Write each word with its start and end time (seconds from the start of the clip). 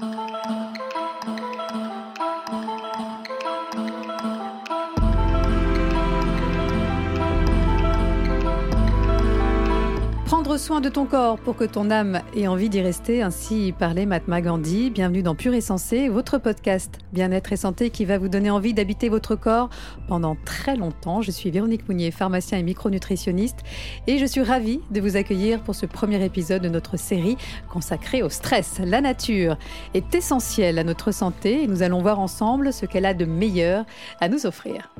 Oh. 0.00 0.27
Soin 10.58 10.80
de 10.80 10.88
ton 10.88 11.06
corps 11.06 11.38
pour 11.38 11.54
que 11.54 11.64
ton 11.64 11.88
âme 11.88 12.20
ait 12.34 12.48
envie 12.48 12.68
d'y 12.68 12.80
rester. 12.80 13.22
Ainsi 13.22 13.72
parlait 13.78 14.06
Mahatma 14.06 14.40
Gandhi. 14.40 14.90
Bienvenue 14.90 15.22
dans 15.22 15.36
Pur 15.36 15.54
et 15.54 15.60
Sensé, 15.60 16.08
votre 16.08 16.38
podcast 16.38 16.98
Bien-être 17.12 17.52
et 17.52 17.56
santé 17.56 17.90
qui 17.90 18.04
va 18.04 18.18
vous 18.18 18.28
donner 18.28 18.50
envie 18.50 18.74
d'habiter 18.74 19.08
votre 19.08 19.36
corps 19.36 19.70
pendant 20.08 20.36
très 20.44 20.74
longtemps. 20.74 21.22
Je 21.22 21.30
suis 21.30 21.52
Véronique 21.52 21.88
Mounier, 21.88 22.10
pharmacien 22.10 22.58
et 22.58 22.64
micronutritionniste, 22.64 23.58
et 24.08 24.18
je 24.18 24.26
suis 24.26 24.42
ravie 24.42 24.80
de 24.90 25.00
vous 25.00 25.16
accueillir 25.16 25.60
pour 25.60 25.76
ce 25.76 25.86
premier 25.86 26.24
épisode 26.24 26.62
de 26.62 26.68
notre 26.68 26.96
série 26.96 27.36
consacrée 27.70 28.24
au 28.24 28.28
stress. 28.28 28.80
La 28.84 29.00
nature 29.00 29.56
est 29.94 30.12
essentielle 30.12 30.80
à 30.80 30.84
notre 30.84 31.12
santé 31.12 31.62
et 31.62 31.66
nous 31.68 31.82
allons 31.82 32.02
voir 32.02 32.18
ensemble 32.18 32.72
ce 32.72 32.84
qu'elle 32.84 33.06
a 33.06 33.14
de 33.14 33.26
meilleur 33.26 33.84
à 34.20 34.28
nous 34.28 34.44
offrir. 34.44 34.90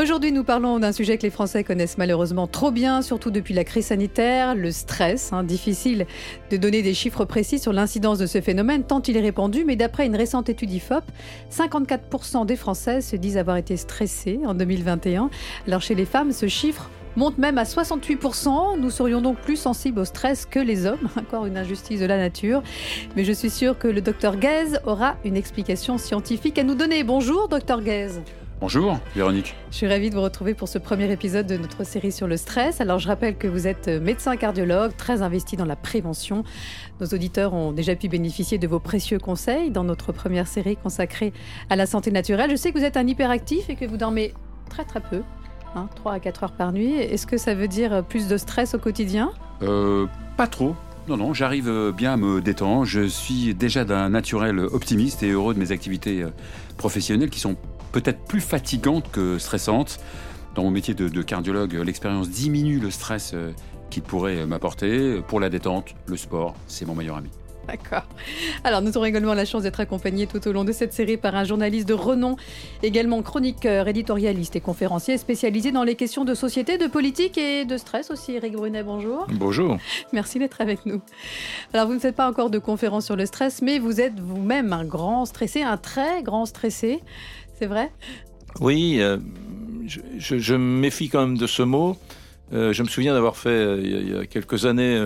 Aujourd'hui, 0.00 0.30
nous 0.30 0.44
parlons 0.44 0.78
d'un 0.78 0.92
sujet 0.92 1.18
que 1.18 1.24
les 1.24 1.30
Français 1.30 1.64
connaissent 1.64 1.98
malheureusement 1.98 2.46
trop 2.46 2.70
bien, 2.70 3.02
surtout 3.02 3.32
depuis 3.32 3.52
la 3.52 3.64
crise 3.64 3.86
sanitaire, 3.86 4.54
le 4.54 4.70
stress. 4.70 5.32
Hein. 5.32 5.42
difficile 5.42 6.06
de 6.52 6.56
donner 6.56 6.82
des 6.82 6.94
chiffres 6.94 7.24
précis 7.24 7.58
sur 7.58 7.72
l'incidence 7.72 8.18
de 8.18 8.26
ce 8.26 8.40
phénomène, 8.40 8.84
tant 8.84 9.02
il 9.02 9.16
est 9.16 9.20
répandu, 9.20 9.64
mais 9.64 9.74
d'après 9.74 10.06
une 10.06 10.14
récente 10.14 10.48
étude 10.48 10.70
IFOP, 10.70 11.02
54% 11.50 12.46
des 12.46 12.54
Français 12.54 13.00
se 13.00 13.16
disent 13.16 13.36
avoir 13.36 13.56
été 13.56 13.76
stressés 13.76 14.38
en 14.46 14.54
2021. 14.54 15.30
Alors 15.66 15.82
chez 15.82 15.96
les 15.96 16.04
femmes, 16.04 16.30
ce 16.30 16.46
chiffre 16.46 16.88
monte 17.16 17.36
même 17.36 17.58
à 17.58 17.64
68%. 17.64 18.78
Nous 18.78 18.90
serions 18.90 19.20
donc 19.20 19.38
plus 19.38 19.56
sensibles 19.56 19.98
au 19.98 20.04
stress 20.04 20.46
que 20.46 20.60
les 20.60 20.86
hommes. 20.86 21.08
Encore 21.18 21.46
une 21.46 21.56
injustice 21.56 21.98
de 21.98 22.06
la 22.06 22.18
nature. 22.18 22.62
Mais 23.16 23.24
je 23.24 23.32
suis 23.32 23.50
sûre 23.50 23.76
que 23.76 23.88
le 23.88 24.00
docteur 24.00 24.36
Guez 24.36 24.78
aura 24.86 25.16
une 25.24 25.36
explication 25.36 25.98
scientifique 25.98 26.56
à 26.56 26.62
nous 26.62 26.76
donner. 26.76 27.02
Bonjour, 27.02 27.48
docteur 27.48 27.82
Guez. 27.82 28.20
Bonjour 28.60 28.98
Véronique. 29.14 29.54
Je 29.70 29.76
suis 29.76 29.86
ravie 29.86 30.10
de 30.10 30.16
vous 30.16 30.22
retrouver 30.22 30.52
pour 30.52 30.66
ce 30.66 30.78
premier 30.78 31.10
épisode 31.12 31.46
de 31.46 31.56
notre 31.56 31.84
série 31.84 32.10
sur 32.10 32.26
le 32.26 32.36
stress. 32.36 32.80
Alors 32.80 32.98
je 32.98 33.06
rappelle 33.06 33.36
que 33.36 33.46
vous 33.46 33.68
êtes 33.68 33.86
médecin 33.86 34.36
cardiologue, 34.36 34.96
très 34.96 35.22
investi 35.22 35.56
dans 35.56 35.64
la 35.64 35.76
prévention. 35.76 36.42
Nos 37.00 37.06
auditeurs 37.06 37.54
ont 37.54 37.70
déjà 37.70 37.94
pu 37.94 38.08
bénéficier 38.08 38.58
de 38.58 38.66
vos 38.66 38.80
précieux 38.80 39.20
conseils 39.20 39.70
dans 39.70 39.84
notre 39.84 40.10
première 40.10 40.48
série 40.48 40.76
consacrée 40.76 41.32
à 41.70 41.76
la 41.76 41.86
santé 41.86 42.10
naturelle. 42.10 42.50
Je 42.50 42.56
sais 42.56 42.72
que 42.72 42.78
vous 42.78 42.84
êtes 42.84 42.96
un 42.96 43.06
hyperactif 43.06 43.70
et 43.70 43.76
que 43.76 43.84
vous 43.84 43.96
dormez 43.96 44.34
très 44.68 44.84
très 44.84 45.00
peu, 45.00 45.22
hein, 45.76 45.88
3 45.94 46.14
à 46.14 46.18
4 46.18 46.42
heures 46.42 46.52
par 46.52 46.72
nuit. 46.72 46.94
Est-ce 46.96 47.28
que 47.28 47.36
ça 47.36 47.54
veut 47.54 47.68
dire 47.68 48.02
plus 48.02 48.26
de 48.26 48.36
stress 48.36 48.74
au 48.74 48.78
quotidien? 48.78 49.30
Euh, 49.62 50.06
Pas 50.36 50.48
trop. 50.48 50.74
Non, 51.06 51.16
non, 51.16 51.32
j'arrive 51.32 51.92
bien 51.96 52.14
à 52.14 52.16
me 52.16 52.40
détendre. 52.40 52.84
Je 52.84 53.06
suis 53.06 53.54
déjà 53.54 53.84
d'un 53.84 54.10
naturel 54.10 54.58
optimiste 54.58 55.22
et 55.22 55.30
heureux 55.30 55.54
de 55.54 55.60
mes 55.60 55.70
activités 55.70 56.22
euh, 56.22 56.30
professionnelles 56.76 57.30
qui 57.30 57.40
sont 57.40 57.56
peut-être 57.92 58.20
plus 58.24 58.40
fatigante 58.40 59.10
que 59.10 59.38
stressante. 59.38 60.00
Dans 60.54 60.62
mon 60.62 60.70
métier 60.70 60.94
de, 60.94 61.22
cardiologue, 61.22 61.74
l'expérience 61.74 62.30
diminue 62.30 62.80
le 62.80 62.90
stress 62.90 63.32
euh, 63.34 63.52
qu'il 63.90 64.02
pourrait 64.02 64.46
m'apporter. 64.46 65.20
Pour 65.28 65.40
la 65.40 65.50
détente, 65.50 65.94
le 66.06 66.16
sport, 66.16 66.54
c'est 66.66 66.84
mon 66.84 66.94
meilleur 66.94 67.16
ami. 67.16 67.30
D'accord. 67.68 68.04
Alors, 68.64 68.80
nous 68.80 68.96
aurons 68.96 69.04
également 69.04 69.34
la 69.34 69.44
chance 69.44 69.62
d'être 69.62 69.80
accompagnés 69.80 70.26
tout 70.26 70.48
au 70.48 70.52
long 70.52 70.64
de 70.64 70.72
cette 70.72 70.94
série 70.94 71.18
par 71.18 71.34
un 71.34 71.44
journaliste 71.44 71.86
de 71.86 71.92
renom, 71.92 72.36
également 72.82 73.20
chroniqueur, 73.20 73.88
éditorialiste 73.88 74.56
et 74.56 74.60
conférencier 74.60 75.18
spécialisé 75.18 75.70
dans 75.70 75.84
les 75.84 75.94
questions 75.94 76.24
de 76.24 76.32
société, 76.32 76.78
de 76.78 76.86
politique 76.86 77.36
et 77.36 77.66
de 77.66 77.76
stress 77.76 78.10
aussi. 78.10 78.32
Eric 78.32 78.54
Brunet, 78.54 78.82
bonjour. 78.82 79.26
Bonjour. 79.30 79.76
Merci 80.14 80.38
d'être 80.38 80.62
avec 80.62 80.86
nous. 80.86 81.02
Alors, 81.74 81.86
vous 81.86 81.94
ne 81.94 81.98
faites 81.98 82.16
pas 82.16 82.26
encore 82.26 82.48
de 82.48 82.58
conférence 82.58 83.04
sur 83.04 83.16
le 83.16 83.26
stress, 83.26 83.60
mais 83.60 83.78
vous 83.78 84.00
êtes 84.00 84.18
vous-même 84.18 84.72
un 84.72 84.86
grand 84.86 85.26
stressé, 85.26 85.62
un 85.62 85.76
très 85.76 86.22
grand 86.22 86.46
stressé. 86.46 87.02
C'est 87.58 87.66
vrai? 87.66 87.90
Oui, 88.60 88.98
euh, 89.00 89.18
je, 90.16 90.54
me 90.54 90.80
méfie 90.80 91.08
quand 91.08 91.26
même 91.26 91.38
de 91.38 91.48
ce 91.48 91.62
mot. 91.62 91.96
Euh, 92.52 92.72
je 92.72 92.82
me 92.84 92.88
souviens 92.88 93.14
d'avoir 93.14 93.36
fait 93.36 93.48
euh, 93.50 93.80
il, 93.82 94.10
y 94.10 94.16
a, 94.16 94.26
quelques 94.26 94.64
années, 94.64 94.96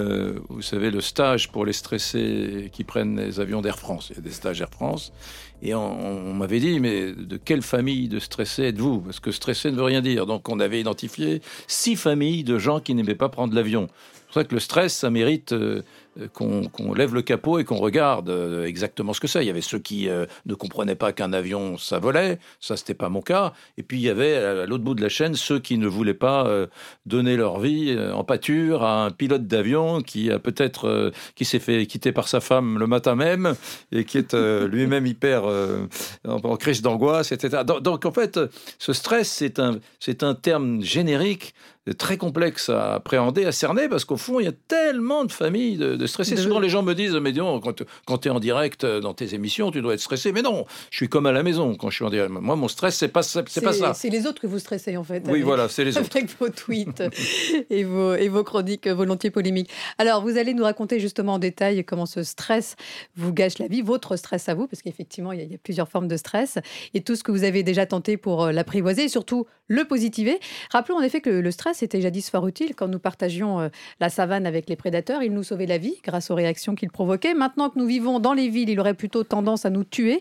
vous 0.50 0.60
savez, 0.60 0.90
le 0.90 1.00
stage 1.00 1.50
pour 1.50 1.64
les 1.64 1.72
stressés 1.72 2.70
qui 2.72 2.84
prennent 2.84 3.18
les 3.18 3.40
avions 3.40 3.62
d'Air 3.62 3.78
France. 3.78 4.08
Il 4.10 4.16
y 4.16 4.18
a 4.18 4.22
des 4.22 4.30
stages 4.30 4.60
Air 4.60 4.68
France. 4.70 5.14
Et 5.62 5.74
on, 5.74 6.34
m'avait 6.34 6.60
dit, 6.60 6.78
mais 6.78 7.12
de 7.12 7.36
quelle 7.38 7.62
famille 7.62 8.08
de 8.08 8.18
stressés 8.18 8.64
êtes-vous? 8.64 9.00
Parce 9.00 9.20
que 9.20 9.30
stressé 9.30 9.70
ne 9.70 9.76
veut 9.76 9.84
rien 9.84 10.02
dire. 10.02 10.26
Donc 10.26 10.48
on 10.50 10.60
avait 10.60 10.80
identifié 10.80 11.40
six 11.68 11.96
familles 11.96 12.44
de 12.44 12.58
gens 12.58 12.80
qui 12.80 12.94
n'aimaient 12.94 13.14
pas 13.14 13.30
prendre 13.30 13.54
l'avion. 13.54 13.88
Pour 14.32 14.40
ça 14.40 14.48
que 14.48 14.54
le 14.54 14.60
stress, 14.60 14.96
ça 14.96 15.10
mérite 15.10 15.52
euh, 16.18 16.28
qu'on 16.32 16.92
lève 16.94 17.14
le 17.14 17.22
capot 17.22 17.58
et 17.58 17.64
qu'on 17.64 17.76
regarde 17.76 18.28
euh, 18.28 18.66
exactement 18.66 19.14
ce 19.14 19.20
que 19.20 19.26
c'est. 19.26 19.42
Il 19.42 19.46
y 19.46 19.50
avait 19.50 19.62
ceux 19.62 19.78
qui 19.78 20.08
euh, 20.08 20.26
ne 20.44 20.54
comprenaient 20.54 20.94
pas 20.94 21.12
qu'un 21.12 21.32
avion 21.32 21.78
ça 21.78 21.98
volait, 21.98 22.38
ça 22.60 22.76
c'était 22.76 22.94
pas 22.94 23.08
mon 23.08 23.22
cas. 23.22 23.54
Et 23.78 23.82
puis 23.82 23.98
il 23.98 24.02
y 24.02 24.10
avait 24.10 24.36
à 24.36 24.66
l'autre 24.66 24.84
bout 24.84 24.94
de 24.94 25.00
la 25.00 25.08
chaîne 25.08 25.34
ceux 25.34 25.58
qui 25.58 25.78
ne 25.78 25.86
voulaient 25.86 26.12
pas 26.12 26.50
donner 27.06 27.36
leur 27.36 27.60
vie 27.60 27.96
en 28.12 28.24
pâture 28.24 28.82
à 28.82 29.04
un 29.06 29.10
pilote 29.10 29.46
d'avion 29.46 30.02
qui 30.02 30.30
a 30.30 30.38
peut-être 30.38 31.12
qui 31.34 31.44
s'est 31.44 31.58
fait 31.58 31.86
quitter 31.86 32.12
par 32.12 32.28
sa 32.28 32.40
femme 32.40 32.78
le 32.78 32.86
matin 32.86 33.14
même 33.14 33.54
et 33.90 34.04
qui 34.04 34.18
est 34.18 34.34
lui-même 34.34 35.06
hyper 35.06 35.44
en, 36.26 36.56
crise 36.56 36.82
d'angoisse, 36.82 37.32
etc. 37.32 37.62
Donc, 37.66 37.82
donc, 37.82 38.04
en 38.04 38.12
fait, 38.12 38.38
ce 38.78 38.92
stress 38.92 39.28
c'est 39.30 39.58
un 39.58 39.78
c'est 39.98 40.22
un 40.22 40.34
terme 40.34 40.82
générique 40.82 41.54
très 41.98 42.16
complexe 42.16 42.68
à 42.68 42.94
appréhender, 42.94 43.44
à 43.44 43.52
cerner, 43.52 43.88
parce 43.88 44.04
qu'au 44.04 44.16
fond, 44.16 44.38
il 44.38 44.44
y 44.44 44.48
a 44.48 44.52
tellement 44.52 45.24
de 45.24 45.32
familles 45.32 45.76
de, 45.76 46.06
stressés. 46.06 46.36
Souvent, 46.36 46.60
les 46.60 46.68
gens 46.68 46.82
me 46.82 46.94
disent, 46.94 47.14
mais 47.14 47.32
dis 47.32 47.40
quand, 47.40 47.82
quand 48.06 48.18
tu 48.18 48.28
es 48.28 48.30
en 48.30 48.38
direct 48.38 48.84
euh, 48.84 49.00
dans 49.00 49.14
tes 49.14 49.34
émissions, 49.34 49.72
tu 49.72 49.82
dois 49.82 49.94
être 49.94 50.00
stressé. 50.00 50.32
Mais 50.32 50.42
non, 50.42 50.64
je 50.90 50.96
suis 50.96 51.08
comme 51.08 51.26
à 51.26 51.32
la 51.32 51.42
maison 51.42 51.74
quand 51.74 51.90
je 51.90 51.96
suis 51.96 52.04
en 52.04 52.10
direct. 52.10 52.30
Moi, 52.30 52.54
mon 52.54 52.68
stress, 52.68 52.96
c'est 52.96 53.08
pas, 53.08 53.22
c'est 53.22 53.60
pas 53.60 53.72
ça. 53.72 53.94
C'est 53.94 54.10
les 54.10 54.26
autres 54.26 54.40
que 54.40 54.46
vous 54.46 54.60
stressez, 54.60 54.96
en 54.96 55.02
fait. 55.02 55.24
Oui, 55.26 55.42
voilà, 55.42 55.68
c'est 55.68 55.84
les 55.84 55.98
autres. 55.98 56.16
Avec 56.16 56.30
vos 56.38 56.48
tweets 56.48 57.02
et, 57.70 57.84
vos, 57.84 58.14
et 58.14 58.28
vos 58.28 58.44
chroniques 58.44 58.86
volontiers 58.86 59.30
polémiques. 59.30 59.70
Alors, 59.98 60.22
vous 60.22 60.38
allez 60.38 60.54
nous 60.54 60.64
raconter 60.64 61.00
justement 61.00 61.34
en 61.34 61.38
détail 61.38 61.84
comment 61.84 62.06
ce 62.06 62.22
stress 62.22 62.76
vous 63.16 63.32
gâche 63.32 63.58
la 63.58 63.66
vie, 63.66 63.82
votre 63.82 64.16
stress 64.16 64.48
à 64.48 64.54
vous, 64.54 64.68
parce 64.68 64.82
qu'effectivement, 64.82 65.32
il, 65.32 65.40
il 65.40 65.50
y, 65.50 65.54
a 65.54 65.58
plusieurs 65.58 65.88
formes 65.88 66.08
de 66.08 66.16
stress, 66.16 66.58
et 66.94 67.02
tout 67.02 67.16
ce 67.16 67.24
que 67.24 67.32
vous 67.32 67.44
avez 67.44 67.62
déjà 67.62 67.86
tenté 67.86 68.16
pour 68.16 68.44
euh, 68.44 68.52
l'apprivoiser, 68.52 69.04
et 69.04 69.08
surtout 69.08 69.46
le 69.72 69.84
positiver. 69.86 70.38
Rappelons 70.70 70.98
en 70.98 71.02
effet 71.02 71.22
que 71.22 71.30
le 71.30 71.50
stress 71.50 71.78
c'était 71.78 72.02
jadis 72.02 72.28
fort 72.28 72.46
utile 72.46 72.74
quand 72.74 72.88
nous 72.88 72.98
partagions 72.98 73.58
euh, 73.58 73.68
la 74.00 74.10
savane 74.10 74.46
avec 74.46 74.68
les 74.68 74.76
prédateurs. 74.76 75.22
Il 75.22 75.32
nous 75.32 75.42
sauvait 75.42 75.66
la 75.66 75.78
vie 75.78 75.96
grâce 76.04 76.30
aux 76.30 76.34
réactions 76.34 76.74
qu'il 76.74 76.90
provoquait. 76.90 77.32
Maintenant 77.32 77.70
que 77.70 77.78
nous 77.78 77.86
vivons 77.86 78.20
dans 78.20 78.34
les 78.34 78.48
villes, 78.48 78.68
il 78.68 78.78
aurait 78.78 78.94
plutôt 78.94 79.24
tendance 79.24 79.64
à 79.64 79.70
nous 79.70 79.84
tuer. 79.84 80.20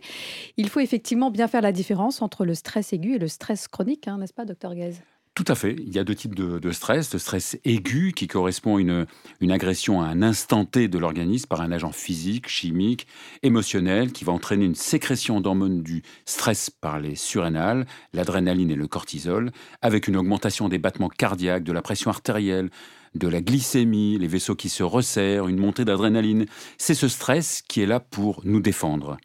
Il 0.56 0.69
faut 0.69 0.79
effectivement 0.79 1.31
bien 1.31 1.50
faire 1.50 1.62
la 1.62 1.73
différence 1.73 2.22
entre 2.22 2.45
le 2.45 2.56
stress 2.56 2.94
aigu 2.94 3.16
et 3.16 3.19
le 3.19 3.28
stress 3.28 3.67
chronique, 3.67 4.07
hein, 4.07 4.17
n'est-ce 4.17 4.34
pas, 4.34 4.45
docteur 4.45 4.73
Gaze? 4.73 5.01
Tout 5.34 5.46
à 5.47 5.56
fait. 5.56 5.75
Il 5.80 5.94
y 5.94 6.00
a 6.00 6.03
deux 6.03 6.14
types 6.14 6.36
de, 6.36 6.72
stress. 6.72 7.14
Le 7.14 7.19
stress 7.19 7.58
aigu 7.64 8.12
qui 8.14 8.28
correspond 8.28 8.75
à 8.75 8.81
une, 8.81 9.06
une 9.40 9.52
agression 9.52 10.02
à 10.02 10.08
un 10.08 10.22
instant 10.22 10.66
T 10.66 10.90
de 10.90 10.97
l'organisme 10.97 11.47
par 11.47 11.62
un 11.62 11.72
agent 11.72 11.94
physique, 11.94 12.50
chimique, 12.50 13.08
émotionnel 13.42 14.12
qui 14.12 14.25
va 14.25 14.34
entraîner 14.34 14.66
une 14.66 14.75
sécrétion 14.75 15.40
d'hormones 15.40 15.84
du 15.84 16.03
stress 16.25 16.69
par 16.69 17.00
les 17.00 17.16
surrénales, 17.16 17.86
l'adrénaline 18.14 18.72
et 18.72 18.75
le 18.75 18.88
cortisol, 18.88 19.52
avec 19.81 20.09
une 20.09 20.18
augmentation 20.18 20.68
des 20.68 20.80
battements 20.80 21.09
cardiaques, 21.09 21.63
de 21.63 21.72
la 21.72 21.81
pression 21.81 22.09
artérielle, 22.09 22.69
de 23.16 23.28
la 23.28 23.42
glycémie, 23.42 24.18
les 24.18 24.28
vaisseaux 24.28 24.56
qui 24.56 24.69
se 24.69 24.84
resserrent, 24.84 25.48
une 25.48 25.59
montée 25.59 25.86
d'adrénaline. 25.86 26.46
C'est 26.78 26.94
ce 26.94 27.08
stress 27.08 27.62
qui 27.62 27.81
est 27.81 27.86
là 27.86 28.02
pour 28.02 28.42
nous 28.44 28.62
défendre. 28.62 29.18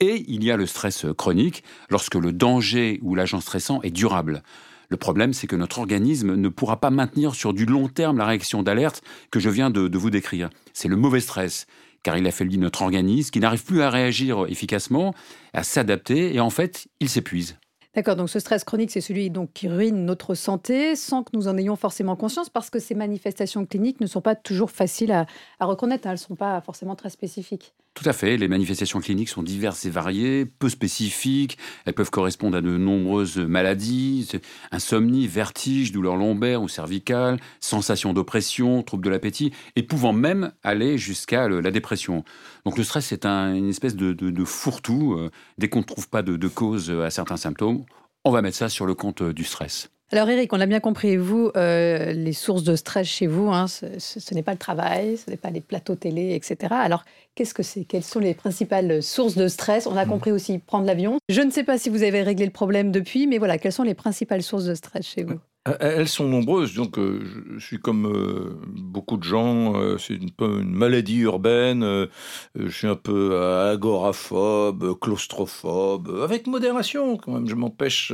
Et 0.00 0.24
il 0.28 0.44
y 0.44 0.50
a 0.50 0.56
le 0.56 0.66
stress 0.66 1.06
chronique 1.16 1.64
lorsque 1.88 2.14
le 2.16 2.32
danger 2.32 3.00
ou 3.02 3.14
l'agent 3.14 3.40
stressant 3.40 3.80
est 3.82 3.90
durable. 3.90 4.42
Le 4.88 4.96
problème, 4.96 5.32
c'est 5.32 5.46
que 5.46 5.56
notre 5.56 5.78
organisme 5.78 6.34
ne 6.34 6.48
pourra 6.48 6.80
pas 6.80 6.90
maintenir 6.90 7.34
sur 7.34 7.52
du 7.52 7.66
long 7.66 7.88
terme 7.88 8.18
la 8.18 8.26
réaction 8.26 8.62
d'alerte 8.62 9.02
que 9.30 9.40
je 9.40 9.50
viens 9.50 9.70
de, 9.70 9.96
vous 9.96 10.10
décrire. 10.10 10.50
C'est 10.72 10.88
le 10.88 10.96
mauvais 10.96 11.20
stress, 11.20 11.66
car 12.02 12.16
il 12.16 12.26
affaiblit 12.26 12.58
notre 12.58 12.82
organisme, 12.82 13.30
qui 13.30 13.40
n'arrive 13.40 13.64
plus 13.64 13.82
à 13.82 13.90
réagir 13.90 14.46
efficacement, 14.48 15.14
à 15.52 15.62
s'adapter, 15.62 16.34
et 16.34 16.40
en 16.40 16.50
fait, 16.50 16.86
il 17.00 17.08
s'épuise. 17.08 17.56
D'accord, 17.94 18.16
donc 18.16 18.28
ce 18.28 18.40
stress 18.40 18.64
chronique, 18.64 18.90
c'est 18.90 19.00
celui 19.00 19.30
donc, 19.30 19.52
qui 19.52 19.68
ruine 19.68 20.04
notre 20.04 20.34
santé 20.34 20.96
sans 20.96 21.22
que 21.22 21.30
nous 21.32 21.46
en 21.46 21.56
ayons 21.56 21.76
forcément 21.76 22.16
conscience, 22.16 22.50
parce 22.50 22.68
que 22.68 22.80
ces 22.80 22.94
manifestations 22.94 23.64
cliniques 23.66 24.00
ne 24.00 24.06
sont 24.06 24.20
pas 24.20 24.34
toujours 24.34 24.72
faciles 24.72 25.12
à, 25.12 25.26
reconnaître, 25.60 26.08
elles 26.08 26.14
ne 26.14 26.18
sont 26.18 26.34
pas 26.34 26.60
forcément 26.60 26.96
très 26.96 27.10
spécifiques. 27.10 27.72
Tout 27.94 28.08
à 28.08 28.12
fait. 28.12 28.36
Les 28.36 28.48
manifestations 28.48 29.00
cliniques 29.00 29.28
sont 29.28 29.44
diverses 29.44 29.84
et 29.84 29.90
variées, 29.90 30.46
peu 30.46 30.68
spécifiques. 30.68 31.58
Elles 31.84 31.94
peuvent 31.94 32.10
correspondre 32.10 32.56
à 32.56 32.60
de 32.60 32.76
nombreuses 32.76 33.38
maladies, 33.38 34.32
insomnie, 34.72 35.28
vertige, 35.28 35.92
douleurs 35.92 36.16
lombaires 36.16 36.60
ou 36.60 36.68
cervicales, 36.68 37.38
sensation 37.60 38.12
d'oppression, 38.12 38.82
troubles 38.82 39.04
de 39.04 39.10
l'appétit, 39.10 39.52
et 39.76 39.84
pouvant 39.84 40.12
même 40.12 40.52
aller 40.64 40.98
jusqu'à 40.98 41.48
la 41.48 41.70
dépression. 41.70 42.24
Donc 42.64 42.76
le 42.78 42.82
stress 42.82 43.12
est 43.12 43.26
une 43.26 43.68
espèce 43.68 43.94
de, 43.94 44.44
fourre-tout. 44.44 45.14
Euh, 45.14 45.30
dès 45.58 45.68
qu'on 45.68 45.78
ne 45.78 45.84
trouve 45.84 46.08
pas 46.08 46.22
de, 46.22 46.36
de 46.36 46.48
cause 46.48 46.90
à 46.90 47.10
certains 47.10 47.36
symptômes, 47.36 47.84
on 48.24 48.32
va 48.32 48.42
mettre 48.42 48.56
ça 48.56 48.68
sur 48.68 48.86
le 48.86 48.94
compte 48.94 49.22
euh, 49.22 49.32
du 49.32 49.44
stress. 49.44 49.93
Alors 50.14 50.30
Eric, 50.30 50.52
on 50.52 50.56
l'a 50.58 50.66
bien 50.66 50.78
compris, 50.78 51.16
vous, 51.16 51.50
euh, 51.56 52.12
les 52.12 52.32
sources 52.32 52.62
de 52.62 52.76
stress 52.76 53.04
chez 53.04 53.26
vous, 53.26 53.50
hein, 53.50 53.66
ce, 53.66 53.98
ce 53.98 54.32
n'est 54.32 54.44
pas 54.44 54.52
le 54.52 54.58
travail, 54.58 55.16
ce 55.16 55.28
n'est 55.28 55.36
pas 55.36 55.50
les 55.50 55.60
plateaux 55.60 55.96
télé, 55.96 56.36
etc. 56.36 56.72
Alors 56.72 57.04
qu'est-ce 57.34 57.52
que 57.52 57.64
c'est? 57.64 57.82
Quelles 57.82 58.04
sont 58.04 58.20
les 58.20 58.32
principales 58.32 59.02
sources 59.02 59.34
de 59.34 59.48
stress? 59.48 59.88
On 59.88 59.96
a 59.96 60.06
mmh. 60.06 60.08
compris 60.08 60.30
aussi 60.30 60.58
prendre 60.60 60.86
l'avion. 60.86 61.18
Je 61.28 61.40
ne 61.40 61.50
sais 61.50 61.64
pas 61.64 61.78
si 61.78 61.88
vous 61.88 62.04
avez 62.04 62.22
réglé 62.22 62.44
le 62.44 62.52
problème 62.52 62.92
depuis, 62.92 63.26
mais 63.26 63.38
voilà, 63.38 63.58
quelles 63.58 63.72
sont 63.72 63.82
les 63.82 63.94
principales 63.94 64.44
sources 64.44 64.66
de 64.66 64.76
stress 64.76 65.04
chez 65.04 65.24
vous? 65.24 65.40
Elles 65.80 66.08
sont 66.08 66.28
nombreuses, 66.28 66.74
donc 66.74 66.98
euh, 66.98 67.22
je 67.56 67.64
suis 67.64 67.78
comme 67.78 68.06
euh, 68.06 68.60
beaucoup 68.66 69.16
de 69.16 69.22
gens, 69.22 69.74
euh, 69.76 69.96
c'est 69.96 70.14
une, 70.14 70.30
maladie 70.38 71.20
urbaine, 71.20 72.06
je 72.54 72.68
suis 72.68 72.86
un 72.86 72.96
peu 72.96 73.40
agoraphobe, 73.40 74.98
claustrophobe, 75.00 76.20
avec 76.22 76.46
modération 76.46 77.16
quand 77.16 77.32
même, 77.32 77.48
je 77.48 77.54
m'empêche, 77.54 78.12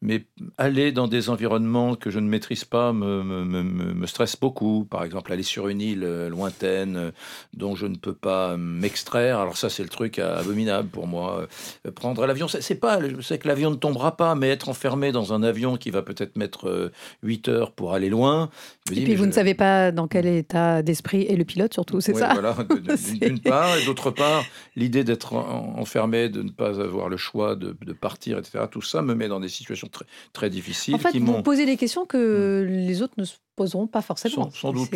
mais 0.00 0.24
aller 0.56 0.90
dans 0.90 1.08
des 1.08 1.28
environnements 1.28 1.94
que 1.94 2.08
je 2.08 2.20
ne 2.20 2.28
maîtrise 2.28 2.64
pas 2.64 2.94
me, 2.94 3.22
me, 3.22 4.06
stresse 4.06 4.36
beaucoup, 4.36 4.86
par 4.88 5.04
exemple 5.04 5.30
aller 5.32 5.42
sur 5.42 5.68
une 5.68 5.82
île 5.82 6.28
lointaine 6.28 7.12
dont 7.52 7.74
je 7.74 7.86
ne 7.86 7.96
peux 7.96 8.14
pas 8.14 8.56
m'extraire, 8.56 9.40
alors 9.40 9.58
ça 9.58 9.68
c'est 9.68 9.82
le 9.82 9.90
truc 9.90 10.18
abominable 10.18 10.88
pour 10.88 11.06
moi, 11.06 11.46
prendre 11.94 12.24
l'avion, 12.24 12.48
c'est 12.48 12.80
pas, 12.80 12.98
je 13.06 13.20
sais 13.20 13.38
que 13.38 13.48
l'avion 13.48 13.70
ne 13.70 13.76
tombera 13.76 14.16
pas, 14.16 14.34
mais 14.34 14.48
être 14.48 14.70
enfermé 14.70 15.12
dans 15.12 15.34
un 15.34 15.42
avion 15.42 15.76
qui 15.76 15.90
va 15.90 16.00
peut-être 16.00 16.36
mettre 16.36 16.77
8 17.22 17.48
heures 17.48 17.72
pour 17.72 17.94
aller 17.94 18.08
loin. 18.10 18.50
Et 18.92 19.04
puis 19.04 19.14
vous 19.14 19.26
ne 19.26 19.32
savez 19.32 19.54
pas 19.54 19.92
dans 19.92 20.08
quel 20.08 20.26
état 20.26 20.82
d'esprit 20.82 21.22
est 21.22 21.36
le 21.36 21.44
pilote 21.44 21.72
surtout, 21.72 22.00
c'est 22.00 22.14
ça 22.14 22.32
Voilà, 22.32 22.56
d'une 23.20 23.40
part, 23.40 23.76
et 23.76 23.84
d'autre 23.84 24.10
part, 24.10 24.44
l'idée 24.76 25.04
d'être 25.04 25.34
enfermé, 25.34 26.28
de 26.28 26.42
ne 26.42 26.50
pas 26.50 26.80
avoir 26.80 27.08
le 27.08 27.16
choix 27.16 27.56
de, 27.56 27.74
partir, 27.92 28.38
etc. 28.38 28.64
Tout 28.70 28.82
ça 28.82 29.02
me 29.02 29.14
met 29.14 29.28
dans 29.28 29.40
des 29.40 29.48
situations 29.48 29.88
très, 29.88 30.04
très 30.32 30.50
difficiles. 30.50 30.94
En 30.94 30.98
fait, 30.98 31.18
vous 31.18 31.42
posez 31.42 31.66
des 31.66 31.76
questions 31.76 32.06
que 32.06 32.64
hmm. 32.64 32.86
les 32.86 33.02
autres 33.02 33.14
ne 33.18 33.24
se 33.24 33.36
poseront 33.58 33.88
pas 33.88 34.02
forcément. 34.02 34.50
Sans, 34.52 34.72
doute. 34.72 34.88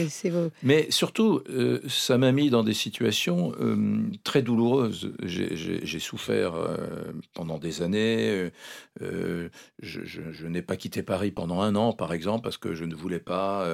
Mais 0.62 0.86
surtout, 0.90 1.40
euh, 1.50 1.80
ça 1.88 2.16
m'a 2.16 2.30
mis 2.30 2.48
dans 2.48 2.62
des 2.62 2.74
situations 2.74 3.52
euh, 3.60 4.04
très 4.22 4.40
douloureuses. 4.40 5.12
J'ai 5.24 5.98
souffert 5.98 6.54
euh, 6.54 6.76
pendant 7.34 7.58
des 7.58 7.82
années. 7.82 8.50
je, 9.00 9.48
je 9.80 10.46
n'ai 10.46 10.62
pas 10.62 10.76
quitté 10.76 11.02
Paris 11.02 11.32
pendant 11.32 11.60
un 11.60 11.74
an, 11.74 11.92
par 11.92 12.12
exemple, 12.12 12.44
parce 12.44 12.56
que 12.56 12.72
je 12.72 12.84
ne 12.84 12.94
voulais 12.94 13.18
pas. 13.18 13.66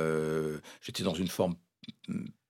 J'étais 0.80 1.02
dans 1.02 1.14
une 1.14 1.28
forme 1.28 1.54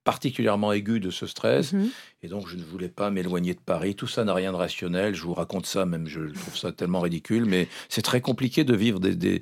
particulièrement 0.08 0.72
aiguë 0.72 1.00
de 1.00 1.10
ce 1.10 1.26
stress. 1.26 1.74
Mhm. 1.74 1.90
Et 2.24 2.26
donc, 2.26 2.48
je 2.48 2.56
ne 2.56 2.64
voulais 2.64 2.88
pas 2.88 3.10
m'éloigner 3.10 3.54
de 3.54 3.60
Paris. 3.64 3.94
Tout 3.94 4.08
ça 4.08 4.24
n'a 4.24 4.34
rien 4.34 4.50
de 4.50 4.56
rationnel. 4.56 5.14
Je 5.14 5.22
vous 5.22 5.34
raconte 5.34 5.66
ça, 5.66 5.86
même 5.86 6.08
je 6.08 6.22
trouve 6.22 6.56
ça 6.56 6.72
tellement 6.72 6.98
ridicule. 6.98 7.44
Mais 7.44 7.68
c'est 7.88 8.02
très 8.02 8.20
compliqué 8.20 8.64
de 8.64 8.74
vivre 8.74 8.98
des. 8.98 9.14
des, 9.14 9.40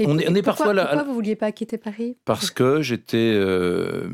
on, 0.00 0.18
est, 0.18 0.42
parfois 0.42 0.74
là. 0.74 0.84
Pourquoi 0.84 1.04
vous 1.04 1.14
vouliez 1.14 1.36
pas 1.36 1.50
quitter 1.52 1.78
Paris? 1.78 2.18
Parce 2.26 2.50
que 2.50 2.82
j'étais 2.82 3.32
euh, 3.34 4.10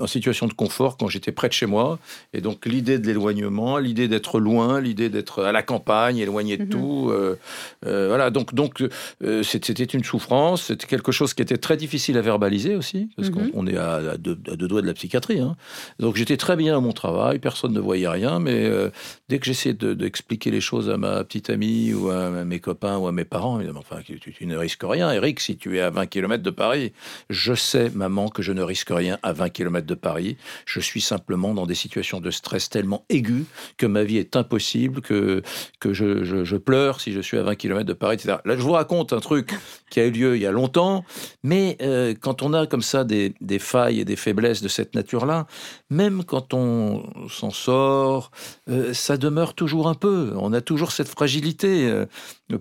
en 0.00 0.08
situation 0.08 0.48
de 0.48 0.54
confort 0.54 0.96
quand 0.96 1.06
j'étais 1.06 1.30
près 1.30 1.46
de 1.46 1.52
chez 1.52 1.66
moi. 1.66 2.00
Et 2.32 2.40
donc, 2.40 2.66
l'idée 2.66 2.98
de 2.98 3.06
l'éloignement, 3.06 3.78
l'idée 3.78 4.08
d'être 4.08 4.40
loin, 4.40 4.80
l'idée 4.80 5.08
d'être 5.08 5.44
à 5.44 5.52
la 5.52 5.62
campagne, 5.62 6.18
éloigné 6.18 6.56
de 6.56 6.64
mhm. 6.64 6.68
tout. 6.68 7.10
Euh, 7.10 7.38
euh, 7.86 8.08
voilà. 8.08 8.30
Donc, 8.30 8.54
donc 8.54 8.82
c'était 9.44 9.84
une 9.84 10.02
souffrance. 10.02 10.64
C'était 10.64 10.88
quelque 10.88 11.12
chose 11.12 11.32
qui 11.32 11.42
était 11.42 11.58
très 11.58 11.76
difficile 11.76 12.18
à 12.18 12.22
verbaliser 12.22 12.74
aussi. 12.74 13.08
Parce 13.14 13.30
mhm. 13.30 13.52
qu'on 13.52 13.66
est 13.68 13.76
à, 13.76 14.16
deux, 14.18 14.36
à, 14.50 14.56
deux, 14.56 14.66
doigts 14.66 14.82
de 14.82 14.88
la 14.88 14.94
psychiatrie. 14.94 15.38
Hein. 15.38 15.54
Donc, 16.00 16.16
j'étais 16.16 16.36
très 16.36 16.56
bien 16.56 16.71
à 16.72 16.80
mon 16.80 16.92
travail, 16.92 17.38
personne 17.38 17.72
ne 17.72 17.80
voyait 17.80 18.08
rien, 18.08 18.38
mais 18.38 18.64
euh, 18.66 18.90
dès 19.28 19.38
que 19.38 19.46
j'essayais 19.46 19.74
d'expliquer 19.74 20.50
les 20.50 20.60
choses 20.60 20.90
à 20.90 20.96
ma 20.96 21.22
petite 21.24 21.50
amie 21.50 21.92
ou 21.94 22.10
à, 22.10 22.30
mes 22.44 22.60
copains 22.60 22.98
ou 22.98 23.06
à 23.06 23.12
mes 23.12 23.24
parents, 23.24 23.60
ils 23.60 23.70
enfin, 23.70 24.00
tu, 24.04 24.46
ne 24.46 24.56
risques 24.56 24.82
rien, 24.84 25.12
Eric, 25.12 25.40
si 25.40 25.56
tu 25.56 25.76
es 25.78 25.80
à 25.80 25.90
20 25.90 26.06
km 26.06 26.42
de 26.42 26.50
Paris. 26.50 26.92
Je 27.30 27.54
sais, 27.54 27.90
maman, 27.94 28.28
que 28.28 28.42
je 28.42 28.52
ne 28.52 28.62
risque 28.62 28.90
rien 28.90 29.18
à 29.22 29.32
20 29.32 29.50
km 29.50 29.86
de 29.86 29.94
Paris. 29.94 30.36
Je 30.66 30.80
suis 30.80 31.00
simplement 31.00 31.54
dans 31.54 31.66
des 31.66 31.74
situations 31.74 32.20
de 32.20 32.30
stress 32.30 32.68
tellement 32.68 33.04
aiguës 33.08 33.44
que 33.76 33.86
ma 33.86 34.04
vie 34.04 34.18
est 34.18 34.36
impossible, 34.36 35.00
que, 35.00 35.42
que 35.80 35.92
je, 35.92 36.24
je, 36.24 36.56
pleure 36.56 37.00
si 37.00 37.12
je 37.12 37.20
suis 37.20 37.38
à 37.38 37.42
20 37.42 37.56
km 37.56 37.84
de 37.84 37.92
Paris, 37.92 38.14
etc. 38.14 38.36
Là, 38.44 38.56
je 38.56 38.62
vous 38.62 38.72
raconte 38.72 39.12
un 39.12 39.20
truc 39.20 39.52
qui 39.90 40.00
a 40.00 40.06
eu 40.06 40.10
lieu 40.10 40.36
il 40.36 40.42
y 40.42 40.46
a 40.46 40.52
longtemps, 40.52 41.04
mais 41.42 41.76
euh, 41.82 42.14
quand 42.18 42.42
on 42.42 42.52
a 42.52 42.66
comme 42.66 42.82
ça 42.82 43.04
des, 43.04 43.34
des 43.40 43.58
failles 43.58 44.00
et 44.00 44.04
des 44.04 44.16
faiblesses 44.16 44.62
de 44.62 44.68
cette 44.68 44.94
nature-là, 44.94 45.46
même 45.90 46.24
quand 46.24 46.54
on 46.54 46.61
s'en 47.28 47.50
sort, 47.50 48.30
euh, 48.68 48.92
ça 48.94 49.16
demeure 49.16 49.54
toujours 49.54 49.88
un 49.88 49.94
peu. 49.94 50.32
On 50.36 50.52
a 50.52 50.60
toujours 50.60 50.92
cette 50.92 51.08
fragilité. 51.08 51.88
Euh, 51.88 52.06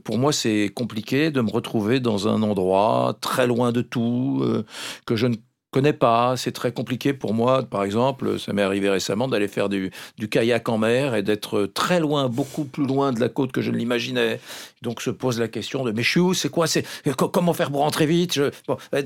pour 0.04 0.18
moi, 0.18 0.34
c'est 0.34 0.70
compliqué 0.74 1.32
de 1.32 1.42
me 1.42 1.50
retrouver 1.50 2.00
dans 2.00 2.28
un 2.28 2.42
endroit 2.44 3.18
très 3.22 3.48
loin 3.48 3.72
de 3.72 3.82
tout, 3.82 4.40
euh, 4.44 4.66
que 5.06 5.16
je 5.16 5.28
ne 5.28 5.36
connais 5.72 5.94
pas. 5.94 6.36
C'est 6.38 6.52
très 6.52 6.72
compliqué 6.72 7.14
pour 7.14 7.34
moi, 7.34 7.64
par 7.64 7.84
exemple, 7.84 8.40
ça 8.40 8.54
m'est 8.54 8.62
arrivé 8.62 8.90
récemment 8.90 9.28
d'aller 9.28 9.48
faire 9.48 9.70
du, 9.70 9.92
kayak 10.30 10.68
en 10.70 10.78
mer 10.78 11.16
et 11.16 11.24
d'être 11.24 11.66
très 11.66 12.00
loin, 12.00 12.28
beaucoup 12.28 12.66
plus 12.66 12.86
loin 12.86 13.12
de 13.12 13.20
la 13.20 13.30
côte 13.30 13.52
que 13.52 13.62
je 13.62 13.72
ne 13.72 13.78
l'imaginais. 13.78 14.40
Donc 14.82 15.02
se 15.02 15.10
pose 15.10 15.40
la 15.40 15.48
question 15.48 15.84
de 15.84 15.92
mais 15.92 16.04
je 16.04 16.10
suis 16.10 16.20
où? 16.20 16.34
C'est 16.34 16.50
quoi? 16.50 16.68
C'est 16.68 16.86
comment 17.16 17.54
faire 17.54 17.72
pour 17.72 17.82
rentrer 17.82 18.06
vite? 18.06 18.40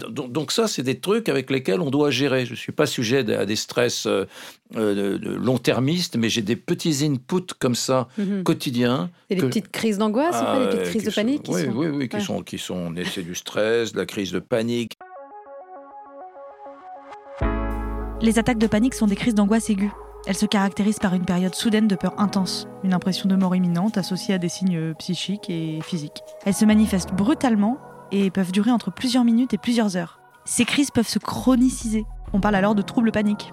Donc, 0.10 0.52
ça, 0.52 0.68
c'est 0.68 0.84
des 0.84 1.00
trucs 1.00 1.30
avec 1.30 1.50
lesquels 1.50 1.82
on 1.82 1.92
doit 1.92 2.12
gérer. 2.12 2.46
Je 2.46 2.56
suis 2.56 2.72
pas 2.72 2.86
sujet 2.86 3.20
à 3.36 3.46
des 3.46 3.56
stress 3.56 4.06
euh, 4.06 4.26
euh, 4.76 5.20
long-termistes, 5.22 6.18
mais 6.18 6.30
j'ai 6.30 6.42
des 6.42 6.56
petits 6.56 7.06
inputs 7.06 7.54
comme 7.60 7.76
ça 7.76 8.08
mhm. 8.18 8.44
quotidiens. 8.44 9.10
Et 9.30 9.36
des 9.36 9.42
petites 9.42 9.72
crises 9.72 9.98
d'angoisse, 9.98 10.36
des 10.40 10.68
petites 10.68 10.90
crises 10.90 11.04
de 11.04 11.12
panique. 11.12 11.46
oui, 11.48 11.64
oui, 11.74 11.88
oui, 11.88 12.10
qui 12.10 12.22
sont 12.22 12.42
qui 12.42 12.58
sont 12.58 12.94
c'est 13.14 13.24
du 13.24 13.36
stress, 13.36 13.94
de 13.94 14.00
la 14.00 14.06
crise 14.06 14.32
de 14.32 14.40
panique. 14.40 14.98
Les 18.22 18.40
attaques 18.40 18.58
de 18.58 18.68
panique 18.68 18.94
sont 18.94 19.08
des 19.08 19.16
crises 19.16 19.36
d'angoisse 19.36 19.70
aiguë. 19.70 19.92
Elles 20.26 20.38
se 20.38 20.46
caractérisent 20.46 21.00
par 21.00 21.14
une 21.14 21.26
période 21.26 21.54
soudaine 21.54 21.88
de 21.88 21.96
peur 21.96 22.14
intense, 22.18 22.68
une 22.84 22.94
impression 22.94 23.28
de 23.28 23.36
mort 23.36 23.56
imminente 23.56 23.98
associée 23.98 24.34
à 24.34 24.38
des 24.38 24.50
signes 24.50 24.94
psychiques 24.96 25.50
et 25.50 25.80
physiques. 25.84 26.24
Elles 26.46 26.54
se 26.54 26.66
manifestent 26.66 27.14
brutalement 27.14 27.78
et 28.12 28.32
peuvent 28.32 28.54
durer 28.54 28.72
entre 28.72 28.92
plusieurs 28.92 29.26
minutes 29.26 29.54
et 29.54 29.58
plusieurs 29.58 29.98
heures. 29.98 30.20
Ces 30.46 30.64
crises 30.64 30.92
peuvent 30.92 31.08
se 31.08 31.20
chroniciser. 31.20 32.06
On 32.34 32.40
parle 32.40 32.56
alors 32.56 32.74
de 32.74 32.82
troubles 32.82 33.12
paniques. 33.12 33.52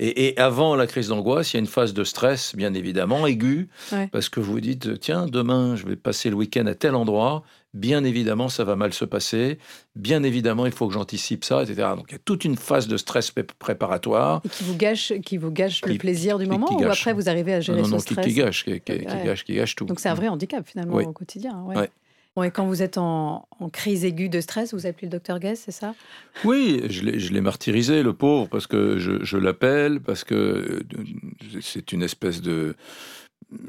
Et, 0.00 0.36
avant 0.38 0.74
la 0.74 0.88
crise 0.88 1.08
d'angoisse, 1.08 1.52
il 1.52 1.56
y 1.56 1.58
a 1.58 1.60
une 1.60 1.68
phase 1.68 1.94
de 1.94 2.02
stress, 2.02 2.56
bien 2.56 2.74
évidemment, 2.74 3.28
aiguë, 3.28 3.68
parce 4.10 4.28
que 4.28 4.40
vous 4.40 4.54
vous 4.54 4.60
dites, 4.60 4.98
tiens, 4.98 5.26
demain, 5.26 5.76
je 5.76 5.86
vais 5.86 5.94
passer 5.94 6.30
le 6.30 6.36
week-end 6.36 6.66
à 6.66 6.74
tel 6.74 6.96
endroit, 6.96 7.44
bien 7.74 8.04
évidemment, 8.04 8.48
ça 8.48 8.64
va 8.64 8.76
mal 8.76 8.94
se 8.94 9.04
passer, 9.04 9.58
bien 9.96 10.22
évidemment, 10.22 10.64
il 10.64 10.72
faut 10.72 10.86
que 10.86 10.94
j'anticipe 10.94 11.44
ça, 11.44 11.62
etc. 11.62 11.88
Donc, 11.96 12.06
il 12.08 12.12
y 12.12 12.16
a 12.16 12.20
toute 12.24 12.44
une 12.44 12.56
phase 12.56 12.88
de 12.88 12.96
stress 12.96 13.32
préparatoire. 13.58 14.40
Et 14.44 14.48
qui 14.48 14.64
vous 14.64 14.76
gâche, 14.76 15.12
qui 15.24 15.36
vous 15.36 15.50
gâche 15.50 15.84
le 15.84 15.98
plaisir 15.98 16.38
du 16.38 16.46
moment, 16.46 16.72
ou 16.72 16.84
après, 16.84 17.12
vous 17.12 17.28
arrivez 17.28 17.54
à 17.54 17.60
gérer 17.60 17.82
non, 17.82 17.88
non, 17.88 17.98
ce 17.98 18.04
stress 18.04 18.26
qui, 18.26 18.34
gâche, 18.34 18.64
qui, 18.64 18.80
gâche, 18.80 19.44
qui 19.44 19.54
gâche 19.54 19.74
tout. 19.74 19.84
Donc, 19.84 20.00
c'est 20.00 20.08
un 20.08 20.14
vrai 20.14 20.28
handicap, 20.28 20.66
finalement, 20.66 20.96
au 20.96 21.12
quotidien. 21.12 21.64
Bon, 22.36 22.42
et 22.42 22.50
quand 22.50 22.66
vous 22.66 22.82
êtes 22.82 22.98
en, 22.98 23.46
crise 23.72 24.04
aiguë 24.04 24.28
de 24.28 24.40
stress, 24.40 24.74
vous 24.74 24.86
appelez 24.86 25.06
le 25.06 25.12
docteur 25.12 25.38
Guess, 25.38 25.62
c'est 25.66 25.72
ça? 25.72 25.94
Oui, 26.44 26.82
je 26.88 27.32
l'ai 27.32 27.40
martyrisé, 27.40 28.02
le 28.02 28.12
pauvre, 28.12 28.48
parce 28.48 28.66
que 28.66 28.98
je, 28.98 29.22
je 29.22 29.36
l'appelle, 29.36 30.00
parce 30.00 30.24
que 30.24 30.34
euh, 30.34 30.82
c'est 31.60 31.92
une 31.92 32.02
espèce 32.02 32.42
de 32.42 32.74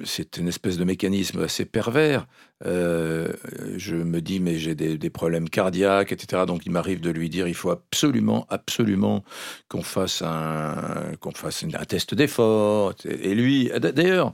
c'est 0.03 0.37
une 0.37 0.47
espèce 0.47 0.77
de 0.77 0.83
mécanisme 0.83 1.41
assez 1.43 1.65
pervers. 1.65 2.27
Euh, 2.65 3.33
je 3.75 3.95
me 3.95 4.21
dis, 4.21 4.39
mais 4.39 4.57
j'ai 4.57 4.75
des, 4.75 4.97
des, 4.97 5.09
problèmes 5.09 5.49
cardiaques, 5.49 6.11
etc. 6.11 6.43
Donc 6.47 6.65
il 6.65 6.71
m'arrive 6.71 7.01
de 7.01 7.09
lui 7.09 7.29
dire, 7.29 7.47
il 7.47 7.53
faut 7.53 7.71
absolument, 7.71 8.45
absolument 8.49 9.23
qu'on 9.67 9.83
fasse 9.83 10.21
un, 10.21 11.13
qu'on 11.19 11.31
fasse 11.31 11.63
un 11.63 11.85
test 11.85 12.15
d'effort. 12.15 12.93
Et 13.05 13.35
lui, 13.35 13.69
d'ailleurs, 13.79 14.33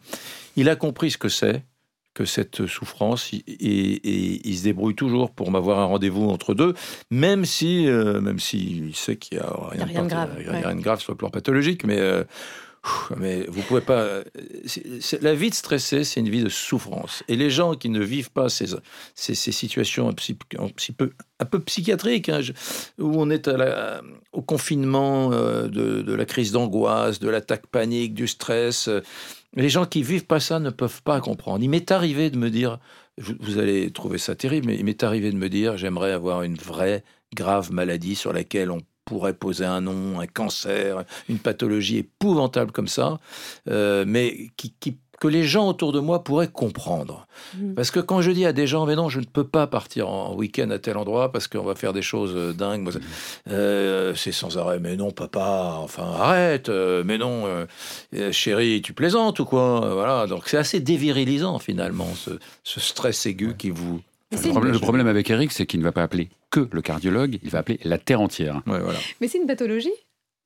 il 0.55 0.69
a 0.69 0.75
compris 0.75 1.11
ce 1.11 1.17
que 1.17 1.29
c'est 1.29 1.63
que 2.13 2.25
cette 2.25 2.67
souffrance 2.67 3.31
et, 3.33 4.49
il 4.49 4.57
se 4.57 4.63
débrouille 4.63 4.95
toujours 4.95 5.31
pour 5.31 5.49
m'avoir 5.49 5.79
un 5.79 5.85
rendez-vous 5.85 6.29
entre 6.29 6.53
deux, 6.53 6.73
même 7.09 7.45
si, 7.45 7.87
euh, 7.87 8.19
même 8.19 8.39
s'il 8.39 8.93
sait 8.95 9.15
qu'il 9.15 9.37
n'y 9.37 9.43
a 9.43 9.53
rien, 9.69 10.03
de 10.03 10.09
grave, 10.09 10.35
rien 10.37 10.75
de 10.75 10.81
grave 10.81 10.99
sur 10.99 11.13
le 11.13 11.17
plan 11.17 11.29
pathologique, 11.29 11.85
mais 11.85 11.99
euh, 11.99 12.25
mais 13.17 13.45
vous 13.47 13.61
pouvez 13.61 13.81
pas. 13.81 14.21
la 15.21 15.33
vie 15.35 15.49
de 15.49 15.55
stressé, 15.55 16.03
c'est 16.03 16.19
une 16.19 16.29
vie 16.29 16.43
de 16.43 16.49
souffrance. 16.49 17.23
Et 17.27 17.35
les 17.35 17.49
gens 17.49 17.75
qui 17.75 17.89
ne 17.89 18.03
vivent 18.03 18.31
pas 18.31 18.49
ces, 18.49 18.67
ces, 19.15 19.35
situations 19.35 20.09
un 20.09 20.13
petit, 20.13 20.33
peu, 20.93 21.11
un 21.39 21.45
peu 21.45 21.59
psychiatriques, 21.59 22.29
hein, 22.29 22.41
où 22.97 23.13
on 23.21 23.29
est 23.29 23.49
au 24.31 24.41
confinement 24.41 25.31
euh, 25.31 25.67
de, 25.67 26.13
la 26.13 26.25
crise 26.25 26.51
d'angoisse, 26.51 27.19
de 27.19 27.29
l'attaque 27.29 27.67
panique, 27.67 28.13
du 28.13 28.27
stress, 28.27 28.89
les 29.55 29.69
gens 29.69 29.85
qui 29.85 30.01
vivent 30.01 30.25
pas 30.25 30.39
ça 30.39 30.59
ne 30.59 30.69
peuvent 30.69 31.01
pas 31.03 31.19
comprendre. 31.19 31.63
Il 31.63 31.69
m'est 31.69 31.91
arrivé 31.91 32.29
de 32.29 32.37
me 32.37 32.49
dire, 32.49 32.79
vous, 33.17 33.57
allez 33.57 33.91
trouver 33.91 34.17
ça 34.17 34.35
terrible, 34.35 34.67
mais 34.67 34.75
il 34.75 34.85
m'est 34.85 35.03
arrivé 35.03 35.31
de 35.31 35.37
me 35.37 35.49
dire, 35.49 35.77
j'aimerais 35.77 36.11
avoir 36.11 36.43
une 36.43 36.55
vraie 36.55 37.03
grave 37.33 37.71
maladie 37.71 38.15
sur 38.15 38.33
laquelle 38.33 38.71
on 38.71 38.81
pourrait 39.05 39.33
poser 39.33 39.65
un 39.65 39.81
nom, 39.81 40.19
un 40.19 40.27
cancer, 40.27 41.03
une 41.29 41.39
pathologie 41.39 41.97
épouvantable 41.97 42.71
comme 42.71 42.87
ça, 42.87 43.19
euh, 43.69 44.05
mais 44.07 44.49
qui, 44.57 44.73
que 45.21 45.27
les 45.27 45.43
gens 45.43 45.69
autour 45.69 45.91
de 45.93 45.99
moi 45.99 46.23
pourraient 46.23 46.47
comprendre. 46.47 47.27
Mhm. 47.55 47.75
Parce 47.75 47.91
que 47.91 47.99
quand 47.99 48.21
je 48.21 48.31
dis 48.31 48.45
à 48.45 48.53
des 48.53 48.65
gens, 48.65 48.87
mais 48.87 48.95
non, 48.95 49.07
je 49.07 49.19
ne 49.19 49.25
peux 49.25 49.47
pas 49.47 49.67
partir 49.67 50.09
en 50.09 50.33
week-end 50.33 50.71
à 50.71 50.79
tel 50.79 50.97
endroit 50.97 51.31
parce 51.31 51.47
qu'on 51.47 51.63
va 51.63 51.75
faire 51.75 51.93
des 51.93 52.01
choses 52.01 52.33
euh, 52.35 52.53
dingues, 52.53 52.89
euh, 53.49 54.15
c'est 54.15 54.31
sans 54.31 54.57
arrêt, 54.57 54.79
mais 54.79 54.97
non, 54.97 55.11
papa, 55.11 55.77
enfin 55.77 56.11
arrête, 56.11 56.69
euh, 56.69 57.03
mais 57.05 57.19
non, 57.19 57.45
chérie, 58.31 58.81
tu 58.81 58.93
plaisantes 58.93 59.39
ou 59.39 59.45
quoi 59.45 59.93
Voilà, 59.93 60.25
donc 60.25 60.47
c'est 60.47 60.57
assez 60.57 60.79
dévirilisant 60.79 61.59
finalement, 61.59 62.09
ce, 62.15 62.31
ce 62.63 62.79
stress 62.79 63.27
aigu 63.27 63.55
qui 63.55 63.69
vous. 63.69 64.01
Le 64.31 64.49
problème, 64.49 64.73
le 64.73 64.79
problème 64.79 65.07
avec 65.07 65.29
Eric, 65.29 65.51
c'est 65.51 65.67
qu'il 65.67 65.81
ne 65.81 65.85
va 65.85 65.91
pas 65.91 66.01
appeler 66.01 66.29
que 66.51 66.67
le 66.71 66.81
cardiologue, 66.81 67.39
il 67.41 67.49
va 67.49 67.59
appeler 67.59 67.79
la 67.83 67.97
terre 67.97 68.21
entière. 68.21 68.61
Ouais, 68.67 68.79
voilà. 68.79 68.99
Mais 69.21 69.27
c'est 69.27 69.39
une 69.39 69.47
pathologie 69.47 69.91